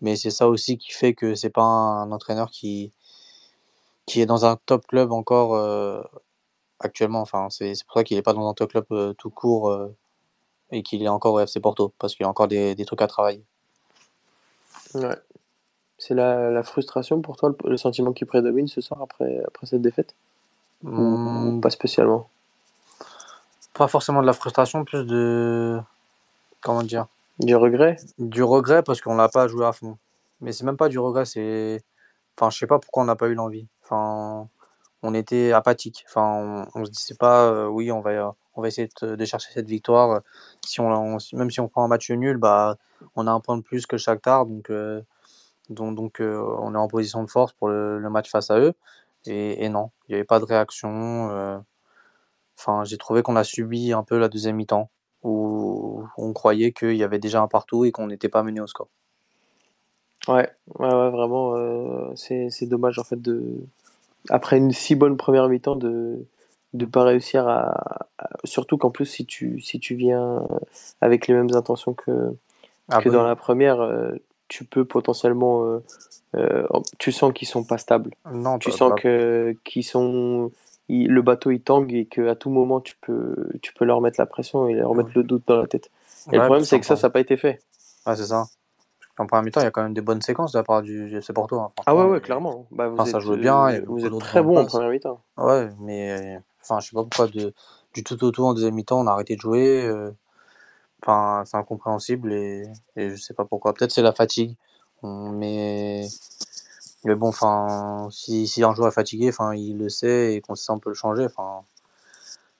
mais 0.00 0.16
c'est 0.16 0.30
ça 0.30 0.48
aussi 0.48 0.78
qui 0.78 0.92
fait 0.92 1.14
que 1.14 1.34
c'est 1.34 1.50
pas 1.50 1.62
un, 1.62 2.12
entraîneur 2.12 2.50
qui, 2.50 2.92
qui 4.06 4.20
est 4.20 4.26
dans 4.26 4.44
un 4.46 4.56
top 4.66 4.86
club 4.86 5.12
encore 5.12 5.54
euh, 5.54 6.02
actuellement. 6.80 7.20
Enfin, 7.20 7.48
c'est 7.50 7.74
pour 7.86 7.94
ça 7.94 8.04
qu'il 8.04 8.16
est 8.18 8.22
pas 8.22 8.34
dans 8.34 8.48
un 8.48 8.54
top 8.54 8.70
club 8.70 8.86
euh, 8.92 9.12
tout 9.14 9.30
court 9.30 9.70
euh, 9.70 9.94
et 10.70 10.82
qu'il 10.82 11.02
est 11.02 11.08
encore 11.08 11.34
au 11.34 11.40
FC 11.40 11.60
Porto 11.60 11.92
parce 11.98 12.14
qu'il 12.14 12.26
a 12.26 12.28
encore 12.28 12.48
des, 12.48 12.74
des 12.74 12.84
trucs 12.84 13.02
à 13.02 13.06
travailler. 13.06 13.44
Ouais. 14.94 15.16
C'est 15.98 16.14
la, 16.14 16.50
la 16.50 16.62
frustration 16.62 17.20
pour 17.20 17.36
toi, 17.36 17.50
le, 17.50 17.70
le 17.70 17.76
sentiment 17.76 18.12
qui 18.12 18.24
prédomine 18.24 18.68
ce 18.68 18.80
soir 18.80 19.02
après, 19.02 19.42
après 19.46 19.66
cette 19.66 19.82
défaite? 19.82 20.14
Hmm, 20.82 21.60
pas 21.62 21.70
spécialement 21.70 22.28
pas 23.74 23.88
forcément 23.88 24.20
de 24.20 24.26
la 24.26 24.32
frustration, 24.32 24.84
plus 24.84 25.06
de 25.06 25.78
comment 26.62 26.82
dire? 26.82 27.06
Du 27.40 27.56
regret? 27.56 27.96
Du 28.18 28.42
regret 28.42 28.82
parce 28.82 29.00
qu'on 29.00 29.16
n'a 29.16 29.28
pas 29.28 29.48
joué 29.48 29.66
à 29.66 29.72
fond. 29.72 29.98
Mais 30.40 30.52
c'est 30.52 30.64
même 30.64 30.76
pas 30.78 30.88
du 30.88 30.98
regret, 30.98 31.24
c'est 31.26 31.82
enfin 32.38 32.50
je 32.50 32.58
sais 32.58 32.68
pas 32.68 32.78
pourquoi 32.78 33.04
on 33.04 33.06
n'a 33.06 33.16
pas 33.16 33.28
eu 33.28 33.34
l'envie. 33.34 33.66
Enfin 33.84 34.48
on 35.02 35.14
était 35.14 35.52
apathique. 35.52 36.04
Enfin 36.08 36.66
on, 36.74 36.80
on 36.80 36.86
se 36.86 36.90
disait 36.92 37.16
pas 37.16 37.46
euh, 37.50 37.68
oui 37.68 37.92
on 37.92 38.00
va 38.00 38.34
on 38.56 38.62
va 38.62 38.68
essayer 38.68 38.88
de, 39.02 39.16
de 39.16 39.26
chercher 39.26 39.50
cette 39.54 39.68
victoire. 39.68 40.22
Si 40.66 40.80
on, 40.80 40.88
on- 40.92 41.18
même 41.34 41.50
si 41.50 41.60
on 41.60 41.68
prend 41.68 41.84
un 41.84 41.88
match 41.88 42.10
nul, 42.10 42.38
bah 42.38 42.76
on 43.16 43.26
a 43.26 43.32
un 43.32 43.40
point 43.40 43.56
de 43.58 43.62
plus 43.62 43.86
que 43.86 43.96
Shakhtar 43.98 44.46
donc 44.46 44.70
euh, 44.70 45.02
donc, 45.68 45.94
donc 45.96 46.20
euh, 46.20 46.42
on 46.60 46.74
est 46.74 46.78
en 46.78 46.88
position 46.88 47.22
de 47.22 47.30
force 47.30 47.52
pour 47.52 47.68
le, 47.68 47.98
le 47.98 48.10
match 48.10 48.30
face 48.30 48.50
à 48.50 48.58
eux. 48.58 48.74
Et, 49.26 49.64
et 49.64 49.68
non, 49.68 49.90
il 50.08 50.12
n'y 50.12 50.14
avait 50.16 50.24
pas 50.24 50.40
de 50.40 50.44
réaction. 50.44 51.30
euh. 51.30 51.58
Enfin, 52.58 52.84
j'ai 52.84 52.98
trouvé 52.98 53.22
qu'on 53.22 53.36
a 53.36 53.44
subi 53.44 53.92
un 53.92 54.02
peu 54.02 54.18
la 54.18 54.28
deuxième 54.28 54.56
mi-temps 54.56 54.90
où 55.22 56.04
on 56.16 56.32
croyait 56.32 56.72
qu'il 56.72 56.96
y 56.96 57.02
avait 57.04 57.18
déjà 57.18 57.40
un 57.40 57.48
partout 57.48 57.84
et 57.84 57.92
qu'on 57.92 58.06
n'était 58.06 58.28
pas 58.28 58.42
mené 58.42 58.60
au 58.60 58.66
score. 58.66 58.88
Ouais, 60.28 60.50
ouais, 60.78 60.94
ouais, 60.94 61.10
vraiment, 61.10 61.56
euh, 61.56 62.12
c'est 62.14 62.66
dommage 62.66 62.98
en 62.98 63.04
fait 63.04 63.20
de 63.20 63.56
après 64.28 64.58
une 64.58 64.70
si 64.72 64.94
bonne 64.94 65.16
première 65.16 65.48
mi-temps 65.48 65.76
de 65.76 66.26
de 66.74 66.84
pas 66.84 67.02
réussir 67.04 67.48
à, 67.48 68.06
surtout 68.44 68.76
qu'en 68.76 68.90
plus 68.90 69.06
si 69.06 69.26
tu 69.26 69.60
si 69.60 69.80
tu 69.80 69.94
viens 69.94 70.46
avec 71.00 71.26
les 71.26 71.34
mêmes 71.34 71.54
intentions 71.54 71.94
que 71.94 72.34
Ah 72.90 73.00
que 73.00 73.08
dans 73.08 73.24
la 73.24 73.34
première, 73.34 73.80
euh, 73.80 74.12
tu 74.50 74.64
peux 74.64 74.84
potentiellement 74.84 75.64
euh, 75.64 75.82
euh, 76.36 76.66
tu 76.98 77.12
sens 77.12 77.32
qu'ils 77.32 77.48
sont 77.48 77.64
pas 77.64 77.78
stables. 77.78 78.10
Non, 78.30 78.58
Tu 78.58 78.70
sens 78.72 78.92
que 79.00 79.56
qu'ils 79.64 79.84
sont 79.84 80.50
ils- 80.90 81.08
le 81.08 81.22
bateau 81.22 81.50
il 81.50 81.60
tangue 81.62 81.94
et 81.94 82.04
qu'à 82.04 82.34
tout 82.34 82.50
moment 82.50 82.80
tu 82.80 82.94
peux 83.00 83.34
tu 83.62 83.72
peux 83.72 83.86
leur 83.86 84.00
mettre 84.02 84.20
la 84.20 84.26
pression 84.26 84.68
et 84.68 84.74
leur 84.74 84.94
mettre 84.94 85.12
le 85.14 85.22
doute 85.22 85.44
dans 85.46 85.56
la 85.56 85.66
tête. 85.66 85.90
Et 86.32 86.36
le 86.36 86.42
problème 86.42 86.64
c'est 86.64 86.78
que 86.80 86.86
ça 86.86 86.96
ça 86.96 87.06
n'a 87.08 87.12
pas 87.12 87.20
été 87.20 87.36
fait. 87.38 87.60
Ouais, 88.06 88.16
c'est 88.16 88.26
ça. 88.26 88.44
En 89.18 89.26
première 89.26 89.42
mi-temps, 89.42 89.60
il 89.60 89.64
y 89.64 89.66
a 89.66 89.70
quand 89.70 89.82
même 89.82 89.92
des 89.94 90.00
bonnes 90.00 90.22
séquences 90.22 90.52
de 90.52 90.58
la 90.58 90.62
part 90.64 90.80
du 90.82 91.08
GFC 91.08 91.32
Porto. 91.34 91.60
hein, 91.60 91.70
Ah 91.86 91.94
ouais 91.94 92.04
ouais 92.04 92.20
clairement. 92.20 92.66
Bah 92.70 92.88
vous 92.88 92.94
Enfin, 92.94 93.04
ça 93.10 93.20
jouait 93.20 93.36
bien, 93.36 93.70
y 93.70 93.76
euh, 93.76 93.84
vous 93.86 94.04
êtes 94.06 94.18
très 94.18 94.42
bon 94.42 94.56
en 94.58 94.64
première 94.66 94.88
mi-temps. 94.90 95.20
Ouais, 95.36 95.68
mais 95.80 96.38
enfin, 96.62 96.80
je 96.80 96.88
sais 96.88 96.94
pas 96.94 97.02
pourquoi 97.02 97.26
de, 97.28 97.52
du 97.92 98.02
tout 98.02 98.22
au 98.24 98.30
tout 98.30 98.44
en 98.44 98.54
deuxième 98.54 98.74
mi-temps, 98.74 98.98
on 99.00 99.06
a 99.06 99.12
arrêté 99.12 99.36
de 99.36 99.40
jouer. 99.40 99.84
euh, 99.84 100.10
Enfin, 101.02 101.42
c'est 101.46 101.56
incompréhensible 101.56 102.32
et, 102.32 102.66
et 102.96 103.10
je 103.10 103.16
sais 103.16 103.34
pas 103.34 103.44
pourquoi. 103.44 103.72
Peut-être 103.74 103.92
c'est 103.92 104.02
la 104.02 104.12
fatigue. 104.12 104.56
Mais, 105.02 106.06
mais 107.04 107.14
bon, 107.14 107.28
enfin, 107.28 108.08
si, 108.10 108.46
si 108.46 108.62
un 108.62 108.74
joueur 108.74 108.88
est 108.88 108.92
fatigué, 108.92 109.30
enfin, 109.30 109.54
il 109.54 109.78
le 109.78 109.88
sait 109.88 110.34
et 110.34 110.40
qu'on 110.42 110.54
sait 110.54 110.70
on 110.72 110.78
peut 110.78 110.90
le 110.90 110.94
changer. 110.94 111.24
Enfin, 111.24 111.62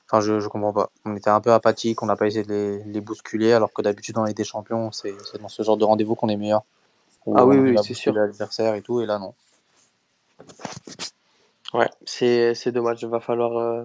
enfin, 0.07 0.21
je, 0.21 0.41
je 0.41 0.49
comprends 0.49 0.73
pas. 0.73 0.91
On 1.05 1.15
était 1.17 1.29
un 1.29 1.43
peu 1.43 1.53
apathique, 1.53 2.03
on 2.03 2.07
n'a 2.07 2.17
pas 2.17 2.27
essayé 2.27 2.45
de 2.45 2.51
les, 2.51 2.85
les 2.85 3.01
bousculer, 3.03 3.53
alors 3.53 3.73
que 3.73 3.83
d'habitude 3.83 4.17
on 4.17 4.25
était 4.25 4.45
champion, 4.45 4.91
c'est 4.91 5.15
c'est 5.31 5.41
dans 5.41 5.49
ce 5.49 5.63
genre 5.63 5.77
de 5.77 5.85
rendez-vous 5.85 6.15
qu'on 6.15 6.31
est 6.31 6.39
meilleur. 6.39 6.63
Ah 7.35 7.45
oui, 7.45 7.59
oui, 7.59 7.77
c'est 7.85 7.93
sûr. 7.93 8.15
l'adversaire 8.15 8.75
et 8.75 8.81
tout, 8.81 9.03
et 9.03 9.07
là 9.07 9.19
non. 9.19 9.35
Ouais, 11.75 11.91
c'est 12.07 12.55
c'est 12.55 12.73
dommage. 12.73 13.05
Va 13.05 13.21
falloir 13.21 13.59
euh, 13.59 13.85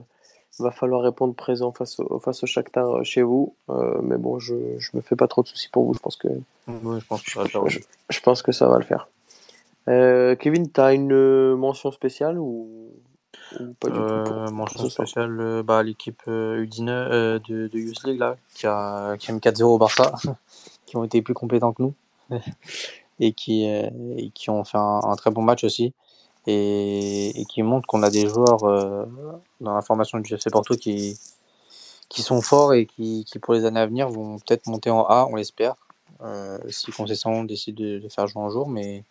va 0.59 0.71
falloir 0.71 1.01
répondre 1.01 1.33
présent 1.35 1.71
face 1.71 1.99
au 1.99 2.19
face 2.19 2.43
au 2.43 2.47
Shakhtar 2.47 2.97
euh, 2.97 3.03
chez 3.03 3.21
vous. 3.21 3.55
Euh, 3.69 3.99
mais 4.01 4.17
bon, 4.17 4.39
je 4.39 4.55
je 4.79 4.91
me 4.93 5.01
fais 5.01 5.15
pas 5.15 5.27
trop 5.27 5.43
de 5.43 5.47
soucis 5.47 5.69
pour 5.69 5.83
vous. 5.85 5.93
Je 5.93 5.99
pense 5.99 6.15
que 6.15 6.27
Oui, 6.67 6.99
je 6.99 7.05
pense 7.05 7.21
que 7.23 7.31
ça 7.31 7.39
va 7.39 7.43
le 7.45 7.49
faire 7.49 7.67
je, 7.67 7.77
aussi. 7.79 7.87
je 8.09 8.19
pense 8.21 8.41
que 8.41 8.51
ça 8.51 8.67
va 8.67 8.77
le 8.77 8.83
faire. 8.85 9.07
Euh, 9.87 10.35
Kevin, 10.35 10.69
t'as 10.69 10.93
une 10.93 11.13
euh, 11.13 11.55
mention 11.55 11.91
spéciale 11.91 12.39
ou, 12.39 12.89
ou 13.59 13.73
pas 13.79 13.89
du 13.89 13.97
tout 13.97 14.03
pour, 14.03 14.23
pour 14.23 14.51
mention 14.51 14.89
spéciale 14.89 15.61
bah, 15.63 15.83
l'équipe 15.83 16.21
euh, 16.27 16.65
U19 16.65 16.89
euh, 16.89 17.39
de, 17.47 17.67
de 17.67 17.77
Youth 17.77 18.03
League 18.03 18.19
là, 18.19 18.35
qui 18.55 18.65
a, 18.65 19.15
qui 19.17 19.29
a 19.29 19.33
mis 19.33 19.39
4-0 19.39 19.63
au 19.63 19.77
Barça, 19.77 20.15
qui 20.87 20.97
ont 20.97 21.03
été 21.03 21.21
plus 21.21 21.33
compétents 21.35 21.73
que 21.73 21.83
nous 21.83 21.93
et 23.19 23.33
qui, 23.33 23.65
et 23.65 24.31
qui 24.33 24.49
ont 24.49 24.63
fait 24.63 24.77
un, 24.79 25.01
un 25.03 25.15
très 25.15 25.29
bon 25.29 25.43
match 25.43 25.63
aussi 25.63 25.93
et, 26.47 27.45
qui 27.49 27.63
montrent 27.63 27.87
qu'on 27.87 28.03
a 28.03 28.09
des 28.09 28.27
joueurs 28.27 28.63
euh, 28.63 29.05
dans 29.61 29.73
la 29.73 29.81
formation 29.81 30.19
du 30.19 30.33
FC 30.33 30.49
Porto 30.49 30.75
qui, 30.75 31.19
qui 32.09 32.21
sont 32.21 32.41
forts 32.41 32.73
et 32.73 32.85
qui, 32.85 33.25
pour 33.41 33.53
les 33.53 33.65
années 33.65 33.79
à 33.79 33.85
venir 33.85 34.09
vont 34.09 34.37
peut-être 34.37 34.67
monter 34.67 34.89
en 34.89 35.03
A, 35.05 35.27
on 35.29 35.35
l'espère, 35.35 35.75
euh, 36.21 36.57
si 36.69 36.91
Concession 36.91 37.43
décide 37.43 37.75
de 37.75 38.07
faire 38.09 38.27
jouer 38.27 38.43
un 38.43 38.49
jour, 38.49 38.69
mais, 38.69 39.03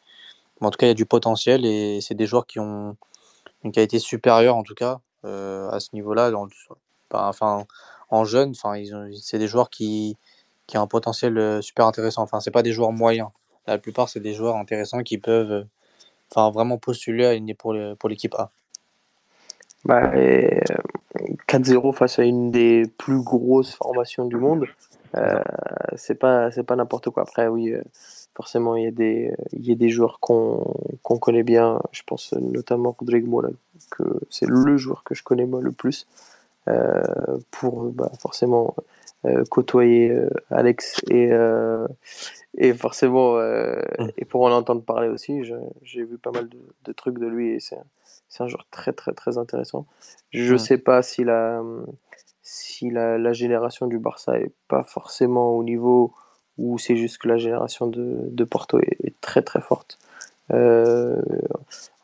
en 0.61 0.71
tout 0.71 0.79
cas 0.79 0.87
il 0.87 0.91
y 0.91 0.93
a 0.93 0.95
du 0.95 1.07
potentiel 1.07 1.67
et 1.67 2.01
c'est 2.01 2.15
des 2.15 2.27
joueurs 2.27 2.47
qui 2.47 2.59
ont 2.59 2.97
une 3.65 3.73
qualité 3.73 3.99
supérieure 3.99 4.57
en 4.57 4.63
tout 4.63 4.75
cas 4.75 5.01
euh, 5.25 5.69
à 5.71 5.81
ce 5.81 5.91
niveau-là. 5.93 6.33
Enfin, 7.13 7.67
en 8.11 8.25
jeune, 8.25 8.51
enfin, 8.51 8.83
c'est 9.21 9.39
des 9.39 9.49
joueurs 9.49 9.71
qui, 9.71 10.17
qui 10.67 10.79
ont 10.79 10.83
un 10.83 10.87
potentiel 10.87 11.63
super 11.63 11.87
intéressant. 11.87 12.23
Enfin, 12.23 12.41
c'est 12.41 12.51
pas 12.51 12.63
des 12.63 12.73
joueurs 12.73 12.93
moyens. 12.93 13.29
La 13.67 13.79
plupart, 13.79 14.09
c'est 14.09 14.21
des 14.21 14.35
joueurs 14.35 14.57
intéressants 14.57 15.03
qui 15.03 15.19
peuvent, 15.19 15.67
enfin, 16.31 16.51
vraiment 16.51 16.79
postuler 16.79 17.27
à 17.27 17.35
une 17.35 17.55
pour 17.55 17.75
l'équipe 18.09 18.35
A. 18.35 18.51
Bah, 19.85 20.17
et, 20.17 20.61
euh, 20.71 20.75
4-0 21.47 21.93
face 21.93 22.19
à 22.19 22.25
une 22.25 22.51
des 22.51 22.85
plus 22.99 23.23
grosses 23.23 23.75
formations 23.75 24.25
du 24.25 24.37
monde, 24.37 24.67
euh, 25.17 25.41
c'est 25.97 26.17
pas 26.17 26.51
c'est 26.51 26.65
pas 26.65 26.77
n'importe 26.77 27.11
quoi. 27.11 27.23
Après, 27.23 27.47
oui, 27.47 27.73
euh, 27.73 27.83
forcément, 28.35 28.77
il 28.77 28.85
y 28.85 28.87
a 28.87 28.91
des 28.91 29.35
il 29.53 29.67
y 29.67 29.73
a 29.73 29.75
des 29.75 29.91
joueurs 29.91 30.19
qu'on 30.21 30.75
qu'on 31.03 31.19
connaît 31.19 31.43
bien. 31.43 31.81
Je 31.93 32.03
pense 32.07 32.33
notamment 32.33 32.97
Rodrigo 32.99 33.29
Moura, 33.29 33.49
que 33.91 34.05
c'est 34.31 34.49
le 34.49 34.77
joueur 34.77 35.05
que 35.05 35.15
je 35.15 35.23
connais 35.23 35.47
moi 35.47 35.61
le 35.61 35.73
plus 35.73 36.07
euh, 36.69 37.03
pour 37.51 37.85
bah, 37.93 38.11
forcément 38.19 38.75
côtoyer 39.51 40.11
euh, 40.11 40.29
Alex 40.51 41.01
et 41.11 41.33
euh, 41.33 41.87
et 42.57 42.73
forcément 42.75 43.37
euh, 43.39 43.81
Mm. 43.99 44.09
et 44.17 44.25
pour 44.25 44.43
en 44.43 44.53
entendre 44.53 44.83
parler 44.83 45.09
aussi. 45.09 45.43
J'ai 45.83 46.05
vu 46.05 46.19
pas 46.19 46.31
mal 46.31 46.49
de, 46.49 46.59
de 46.85 46.93
trucs 46.93 47.19
de 47.19 47.27
lui 47.27 47.51
et 47.53 47.61
c'est 47.61 47.77
un- 48.41 48.49
joueur 48.49 48.67
très 48.71 48.93
très 48.93 49.13
très 49.13 49.39
intéressant. 49.39 49.87
Je 50.31 50.55
Mm. 50.55 50.59
sais 50.59 50.79
pas 50.79 51.03
si 51.03 51.25
la 51.25 51.63
si 52.43 52.91
la, 52.91 53.17
la 53.19 53.33
génération 53.33 53.87
du 53.87 53.99
Barça 53.99 54.39
est 54.39 54.53
pas 54.69 54.83
forcément 54.83 55.51
au 55.57 55.65
niveau 55.65 56.13
ou 56.59 56.79
c'est 56.79 56.97
juste 56.97 57.19
que 57.19 57.29
la 57.29 57.37
génération 57.39 57.87
de, 57.87 58.19
de 58.31 58.45
Porto 58.45 58.79
est, 58.81 58.97
est 59.05 59.19
très 59.21 59.43
très 59.43 59.61
forte. 59.61 59.99
Euh, 60.53 61.23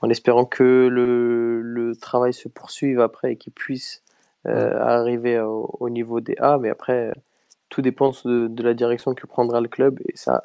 en 0.01 0.09
espérant 0.09 0.47
que 0.47 0.89
le, 0.91 1.61
le 1.61 1.95
travail 1.95 2.33
se 2.33 2.49
poursuive 2.49 3.01
après 3.01 3.33
et 3.33 3.37
qu'il 3.37 3.53
puisse 3.53 4.03
euh, 4.47 4.79
arriver 4.81 5.41
au, 5.41 5.77
au 5.81 5.89
niveau 5.91 6.21
des 6.21 6.37
A, 6.39 6.59
mais 6.59 6.71
après 6.71 7.13
tout 7.69 7.83
dépend 7.83 8.11
de, 8.25 8.49
de 8.49 8.63
la 8.63 8.75
direction 8.75 9.15
que 9.15 9.27
prendra 9.27 9.61
le 9.61 9.69
club 9.69 10.01
et 10.09 10.17
ça 10.17 10.43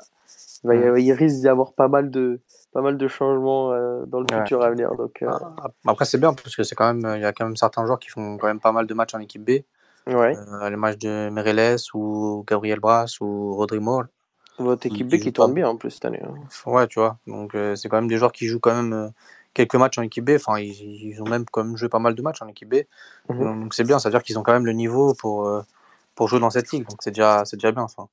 Mm. 0.64 0.98
il 0.98 1.12
risque 1.14 1.41
d'y 1.41 1.48
avoir 1.48 1.74
pas 1.74 1.88
mal 1.88 2.10
de 2.10 2.39
pas 2.74 2.82
mal 2.82 2.98
de 2.98 3.08
changements 3.08 3.72
euh, 3.72 4.04
dans 4.08 4.20
le 4.20 4.26
Ouais. 4.32 4.39
futur 4.41 4.64
à 4.64 4.72
venir 4.72 4.96
donc 4.96 5.22
euh, 5.22 5.30
Ah, 5.32 5.68
Après, 5.86 6.06
c'est 6.06 6.18
bien 6.18 6.34
parce 6.34 6.56
que 6.56 6.64
c'est 6.64 6.74
quand 6.74 6.91
même, 6.91 7.16
il 7.18 7.22
y 7.22 7.26
a 7.26 7.34
quand 7.34 7.46
même 7.46 7.56
certains 7.56 7.86
joueurs 7.86 8.00
qui 8.00 8.10
font 8.10 8.38
quand 8.38 8.48
même 8.48 8.60
pas 8.60 8.72
mal 8.72 8.88
de 8.88 8.93
matchs 8.96 9.14
en 9.14 9.20
équipe 9.20 9.46
B. 9.46 9.62
ouais 10.08 10.36
Euh, 10.36 10.70
les 10.72 10.76
matchs 10.76 10.98
de 10.98 11.30
Mereles 11.30 11.78
ou 11.93 12.43
Gabriel 12.48 12.80
Bras 12.80 13.06
ou 13.22 13.54
Rodrigo. 13.56 14.04
votre 14.58 14.88
équipe 14.88 15.08
qui 15.08 15.18
B 15.18 15.22
qui 15.22 15.34
tourne 15.34 15.52
pas. 15.52 15.56
bien 15.56 15.68
en 15.70 15.78
plus 15.78 15.91
cette 15.91 16.06
année 16.06 16.22
hein. 16.24 16.34
Ouais, 16.66 16.88
tu 16.88 17.00
vois. 17.00 17.20
Donc, 17.28 17.54
euh, 17.54 17.76
c'est 17.76 17.88
quand 17.88 17.98
même 17.98 18.08
des 18.08 18.18
joueurs 18.18 18.32
qui 18.32 18.48
jouent 18.48 18.60
quand 18.60 18.74
même 18.76 18.93
euh, 18.93 19.10
quelques 19.56 19.76
matchs 19.76 19.97
en 19.97 20.03
équipe 20.03 20.26
B. 20.26 20.32
Enfin, 20.36 20.60
ils, 20.60 20.74
ils 20.74 21.22
ont 21.24 21.28
même 21.28 21.45
même 21.58 21.76
joué 21.76 21.89
pas 21.89 21.97
mal 21.97 22.14
de 22.14 22.22
matchs 22.22 22.43
en 22.43 22.47
équipe 22.47 22.70
B. 22.70 22.76
Mhm. 23.30 23.62
Donc, 23.62 23.74
c'est 23.74 23.84
bien. 23.84 23.97
Ça 23.97 24.10
veut 24.10 24.14
dire 24.14 24.22
qu'ils 24.22 24.38
ont 24.38 24.43
quand 24.43 24.53
même 24.53 24.68
le 24.68 24.74
niveau 24.74 25.16
pour, 25.16 25.47
euh, 25.47 25.64
pour 26.14 26.28
jouer 26.28 26.39
dans 26.39 26.51
cette 26.51 26.72
ligue. 26.72 26.88
Donc, 26.88 26.99
c'est 27.01 27.12
déjà, 27.12 27.43
c'est 27.45 27.58
déjà 27.58 27.72
bien, 27.72 27.88
ça. 27.88 28.08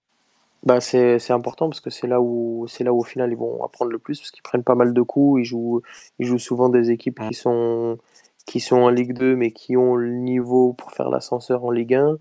Bah 0.64 0.80
c'est 0.80 1.32
important 1.32 1.68
parce 1.68 1.80
que 1.80 1.90
c'est 1.90 2.06
là 2.06 2.20
où 2.20 2.66
c'est 2.68 2.84
là 2.84 2.92
où 2.92 3.00
au 3.00 3.02
final 3.02 3.32
ils 3.32 3.36
vont 3.36 3.64
apprendre 3.64 3.90
le 3.90 3.98
plus 3.98 4.20
parce 4.20 4.30
qu'ils 4.30 4.44
prennent 4.44 4.62
pas 4.62 4.76
mal 4.76 4.94
de 4.94 5.02
coups, 5.02 5.40
ils 5.40 5.44
jouent 5.44 5.82
ils 6.20 6.26
jouent 6.26 6.38
souvent 6.38 6.68
des 6.68 6.92
équipes 6.92 7.18
qui 7.28 7.34
sont 7.34 7.98
qui 8.46 8.60
sont 8.60 8.76
en 8.76 8.88
Ligue 8.88 9.12
2 9.12 9.34
mais 9.34 9.50
qui 9.50 9.76
ont 9.76 9.96
le 9.96 10.10
niveau 10.10 10.72
pour 10.72 10.92
faire 10.92 11.10
l'ascenseur 11.10 11.64
en 11.64 11.72
Ligue 11.72 11.94
1 11.94 12.16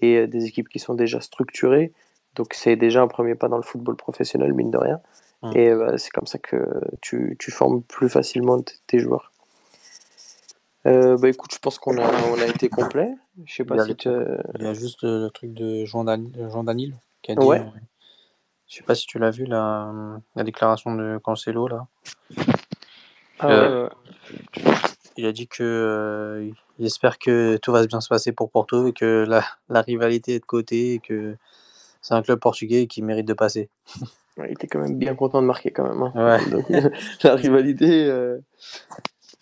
et 0.00 0.16
euh, 0.16 0.26
des 0.26 0.46
équipes 0.46 0.70
qui 0.70 0.78
sont 0.78 0.94
déjà 0.94 1.20
structurées. 1.20 1.92
Donc 2.34 2.54
c'est 2.54 2.76
déjà 2.76 3.02
un 3.02 3.08
premier 3.08 3.34
pas 3.34 3.48
dans 3.48 3.58
le 3.58 3.62
football 3.62 3.96
professionnel 3.96 4.54
mine 4.54 4.70
de 4.70 4.78
rien. 4.78 5.00
Mm. 5.42 5.56
Et 5.56 5.74
bah, 5.74 5.98
c'est 5.98 6.10
comme 6.10 6.26
ça 6.26 6.38
que 6.38 6.64
tu, 7.00 7.36
tu 7.38 7.50
formes 7.50 7.82
plus 7.82 8.08
facilement 8.08 8.62
tes 8.86 8.98
joueurs. 8.98 9.32
Euh, 10.84 11.16
bah 11.16 11.28
écoute, 11.28 11.52
je 11.54 11.58
pense 11.58 11.78
qu'on 11.78 11.96
a 11.98 12.10
on 12.30 12.40
a 12.40 12.46
été 12.46 12.68
complet. 12.68 13.14
Je 13.44 13.54
sais 13.54 13.62
Il 13.62 13.66
y 13.66 13.68
pas 13.68 13.84
si 13.84 13.94
tu 13.94 14.08
Il 14.58 14.62
y 14.62 14.66
a 14.66 14.74
juste 14.74 15.02
le, 15.02 15.22
le 15.22 15.30
truc 15.30 15.52
de 15.54 15.84
Jean, 15.84 16.02
Dan, 16.04 16.30
Jean 16.50 16.64
Danil 16.64 16.96
qui 17.22 17.32
a 17.32 17.34
dit. 17.36 17.46
Ouais. 17.46 17.60
euh, 17.60 17.64
je 18.66 18.76
sais 18.78 18.82
pas 18.82 18.94
si 18.94 19.06
tu 19.06 19.18
l'as 19.18 19.30
vu, 19.30 19.44
la, 19.44 19.92
la 20.34 20.44
déclaration 20.44 20.94
de 20.94 21.18
Cancelo, 21.22 21.68
là. 21.68 21.86
ah, 23.38 23.48
Euh, 23.50 23.88
ouais, 23.88 24.62
ouais. 24.64 24.72
Il 25.16 25.26
a 25.26 25.32
dit 25.32 25.46
que 25.46 25.62
euh, 25.62 26.50
il 26.78 26.86
espère 26.86 27.18
que 27.18 27.58
tout 27.58 27.70
va 27.70 27.86
bien 27.86 28.00
se 28.00 28.08
passer 28.08 28.32
pour 28.32 28.50
Porto 28.50 28.86
et 28.88 28.92
que 28.92 29.24
la, 29.28 29.44
la 29.68 29.82
rivalité 29.82 30.36
est 30.36 30.40
de 30.40 30.44
côté 30.46 30.94
et 30.94 30.98
que 31.00 31.36
c'est 32.00 32.14
un 32.14 32.22
club 32.22 32.40
portugais 32.40 32.86
qui 32.86 33.02
mérite 33.02 33.26
de 33.26 33.34
passer. 33.34 33.68
Ouais, 34.38 34.46
il 34.48 34.52
était 34.52 34.66
quand 34.66 34.80
même 34.80 34.96
bien 34.96 35.14
content 35.14 35.42
de 35.42 35.46
marquer 35.46 35.70
quand 35.70 35.84
même. 35.88 36.02
hein. 36.02 36.12
Ouais. 36.14 36.44
Donc, 36.50 36.66
la 37.22 37.34
rivalité. 37.34 38.06
euh, 38.06 38.38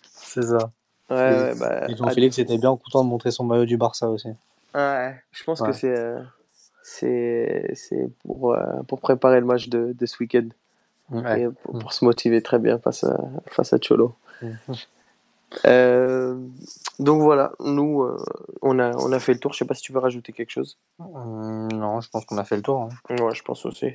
C'est 0.03 0.43
ça. 0.43 0.71
Ouais, 1.09 1.53
bah, 1.55 1.87
Et 1.89 1.95
Jean-Philippe 1.95 2.37
était 2.39 2.57
bien 2.57 2.75
content 2.77 3.03
de 3.03 3.09
montrer 3.09 3.31
son 3.31 3.43
maillot 3.43 3.65
du 3.65 3.77
Barça 3.77 4.09
aussi. 4.09 4.29
ouais, 4.75 5.21
je 5.31 5.43
pense 5.43 5.61
que 5.61 5.73
c'est 5.73 5.97
euh, 5.97 6.21
c'est 6.83 7.71
c'est 7.75 8.07
pour, 8.25 8.53
euh, 8.53 8.81
pour 8.87 9.01
préparer 9.01 9.39
le 9.39 9.45
match 9.45 9.67
de, 9.69 9.93
de 9.97 10.05
ce 10.05 10.17
week-end 10.21 10.47
et 11.37 11.47
pour, 11.63 11.77
pour 11.79 11.93
se 11.93 12.05
motiver 12.05 12.41
très 12.41 12.59
bien 12.59 12.79
face 12.79 13.03
à, 13.03 13.17
face 13.47 13.73
à 13.73 13.77
Cholo. 13.81 14.15
Euh, 15.65 16.37
donc 16.99 17.21
voilà, 17.21 17.51
nous 17.59 18.03
euh, 18.03 18.17
on 18.61 18.79
a 18.79 18.95
on 18.95 19.11
a 19.11 19.19
fait 19.19 19.33
le 19.33 19.39
tour. 19.39 19.51
Je 19.51 19.59
sais 19.59 19.65
pas 19.65 19.73
si 19.73 19.81
tu 19.81 19.91
veux 19.91 19.99
rajouter 19.99 20.31
quelque 20.31 20.49
chose. 20.51 20.77
Hum, 20.99 21.67
non, 21.73 21.99
je 21.99 22.09
pense 22.09 22.23
qu'on 22.25 22.37
a 22.37 22.45
fait 22.45 22.55
le 22.55 22.61
tour. 22.61 22.83
hein. 23.09 23.15
Ouais, 23.21 23.35
je 23.35 23.43
pense 23.43 23.65
aussi. 23.65 23.93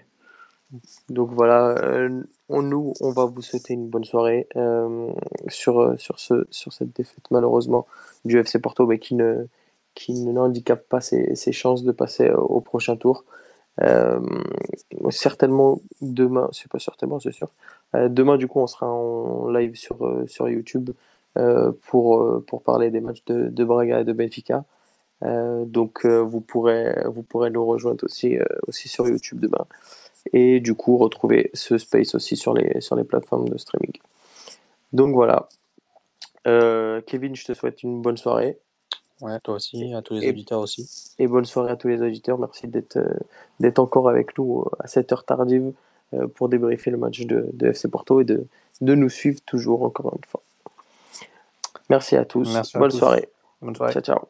Donc 1.09 1.31
voilà, 1.33 1.71
euh, 1.79 2.23
on, 2.49 2.63
nous, 2.63 2.93
on 3.01 3.11
va 3.11 3.25
vous 3.25 3.43
souhaiter 3.43 3.75
une 3.75 3.89
bonne 3.89 4.05
soirée 4.05 4.49
euh, 4.57 5.13
sur, 5.49 5.81
euh, 5.81 5.97
sur, 5.97 6.19
ce, 6.19 6.47
sur 6.51 6.73
cette 6.73 6.95
défaite 6.97 7.25
malheureusement 7.31 7.87
du 8.25 8.39
FC 8.39 8.59
Porto, 8.59 8.87
mais 8.87 8.99
qui 8.99 9.15
ne, 9.15 9.47
qui 9.95 10.15
ne 10.15 10.33
n'handicape 10.33 10.89
pas 10.89 11.01
ses, 11.01 11.37
ses 11.37 11.53
chances 11.53 11.85
de 11.85 11.93
passer 11.93 12.31
au, 12.31 12.61
prochain 12.61 12.97
tour. 12.97 13.25
Certainement 15.11 15.81
demain, 16.01 16.49
c'est 16.53 16.71
pas 16.71 16.79
certainement, 16.79 17.21
c'est 17.21 17.33
sûr. 17.33 17.51
Demain, 17.95 18.39
du 18.39 18.49
coup, 18.49 18.61
on 18.61 18.67
sera 18.67 18.89
en 18.89 19.49
live 19.51 19.77
sur, 19.77 20.25
sur 20.27 20.49
YouTube 20.49 20.91
pour, 21.83 22.43
pour 22.47 22.63
parler 22.63 22.91
des 22.91 23.01
matchs 23.01 23.25
de, 23.27 23.49
de 23.49 23.65
Braga 23.65 24.01
et 24.01 24.05
de 24.05 24.13
Benfica. 24.15 24.65
donc 25.23 26.07
vous, 26.07 26.41
pourrez, 26.41 27.05
vous 27.07 27.23
pourrez 27.23 27.51
nous 27.51 27.67
rejoindre 27.67 28.05
aussi, 28.05 28.39
aussi 28.67 28.89
sur 28.89 29.07
YouTube 29.07 29.41
demain. 29.41 29.67
Et 30.33 30.61
du 30.61 30.75
coup 30.75 30.97
retrouver 30.97 31.51
ce 31.55 31.79
space 31.79 32.15
aussi 32.15 32.37
sur 32.37 32.55
les, 32.55 32.81
sur 32.81 32.97
les 32.97 33.05
plateformes 33.05 33.49
de 33.49 33.59
streaming. 33.59 33.93
Donc 34.93 35.15
voilà. 35.15 35.49
Kevin, 36.45 37.35
je 37.35 37.45
te 37.45 37.55
souhaite 37.55 37.83
une 37.83 38.03
bonne 38.03 38.17
soirée. 38.17 38.59
Ouais, 39.21 39.39
toi 39.41 39.55
aussi, 39.55 39.95
à 39.95 40.03
tous 40.03 40.15
les 40.15 40.29
auditeurs 40.29 40.61
aussi. 40.61 40.89
Et 41.19 41.27
bonne 41.27 41.45
soirée 41.45 41.73
à 41.73 41.77
tous 41.77 41.89
les 41.89 42.03
auditeurs. 42.03 42.39
Merci 42.39 42.69
d'être 42.69 42.99
d'être 43.59 43.79
encore 43.79 44.09
avec 44.09 44.37
nous 44.39 44.65
à 44.79 44.87
cette 44.87 45.11
heure 45.11 45.25
tardive 45.25 45.73
euh, 46.15 46.29
pour 46.29 46.49
débriefer 46.49 46.93
le 46.93 46.99
match 46.99 47.23
de, 47.23 47.51
de, 47.53 47.67
FC 47.67 47.89
Porto 47.89 48.21
et 48.21 48.25
de, 48.25 48.47
de 48.81 48.95
nous 48.95 49.09
suivre 49.09 49.41
toujours 49.45 49.83
encore 49.83 50.15
une 50.15 50.25
fois. 50.25 50.41
Merci 51.91 52.17
à 52.17 52.25
tous. 52.25 52.53
Bonne, 52.75 52.91
Soirée. 52.91 53.29
Bonne 53.61 53.75
soirée. 53.75 53.93
Ciao, 53.93 54.03
ciao. 54.03 54.29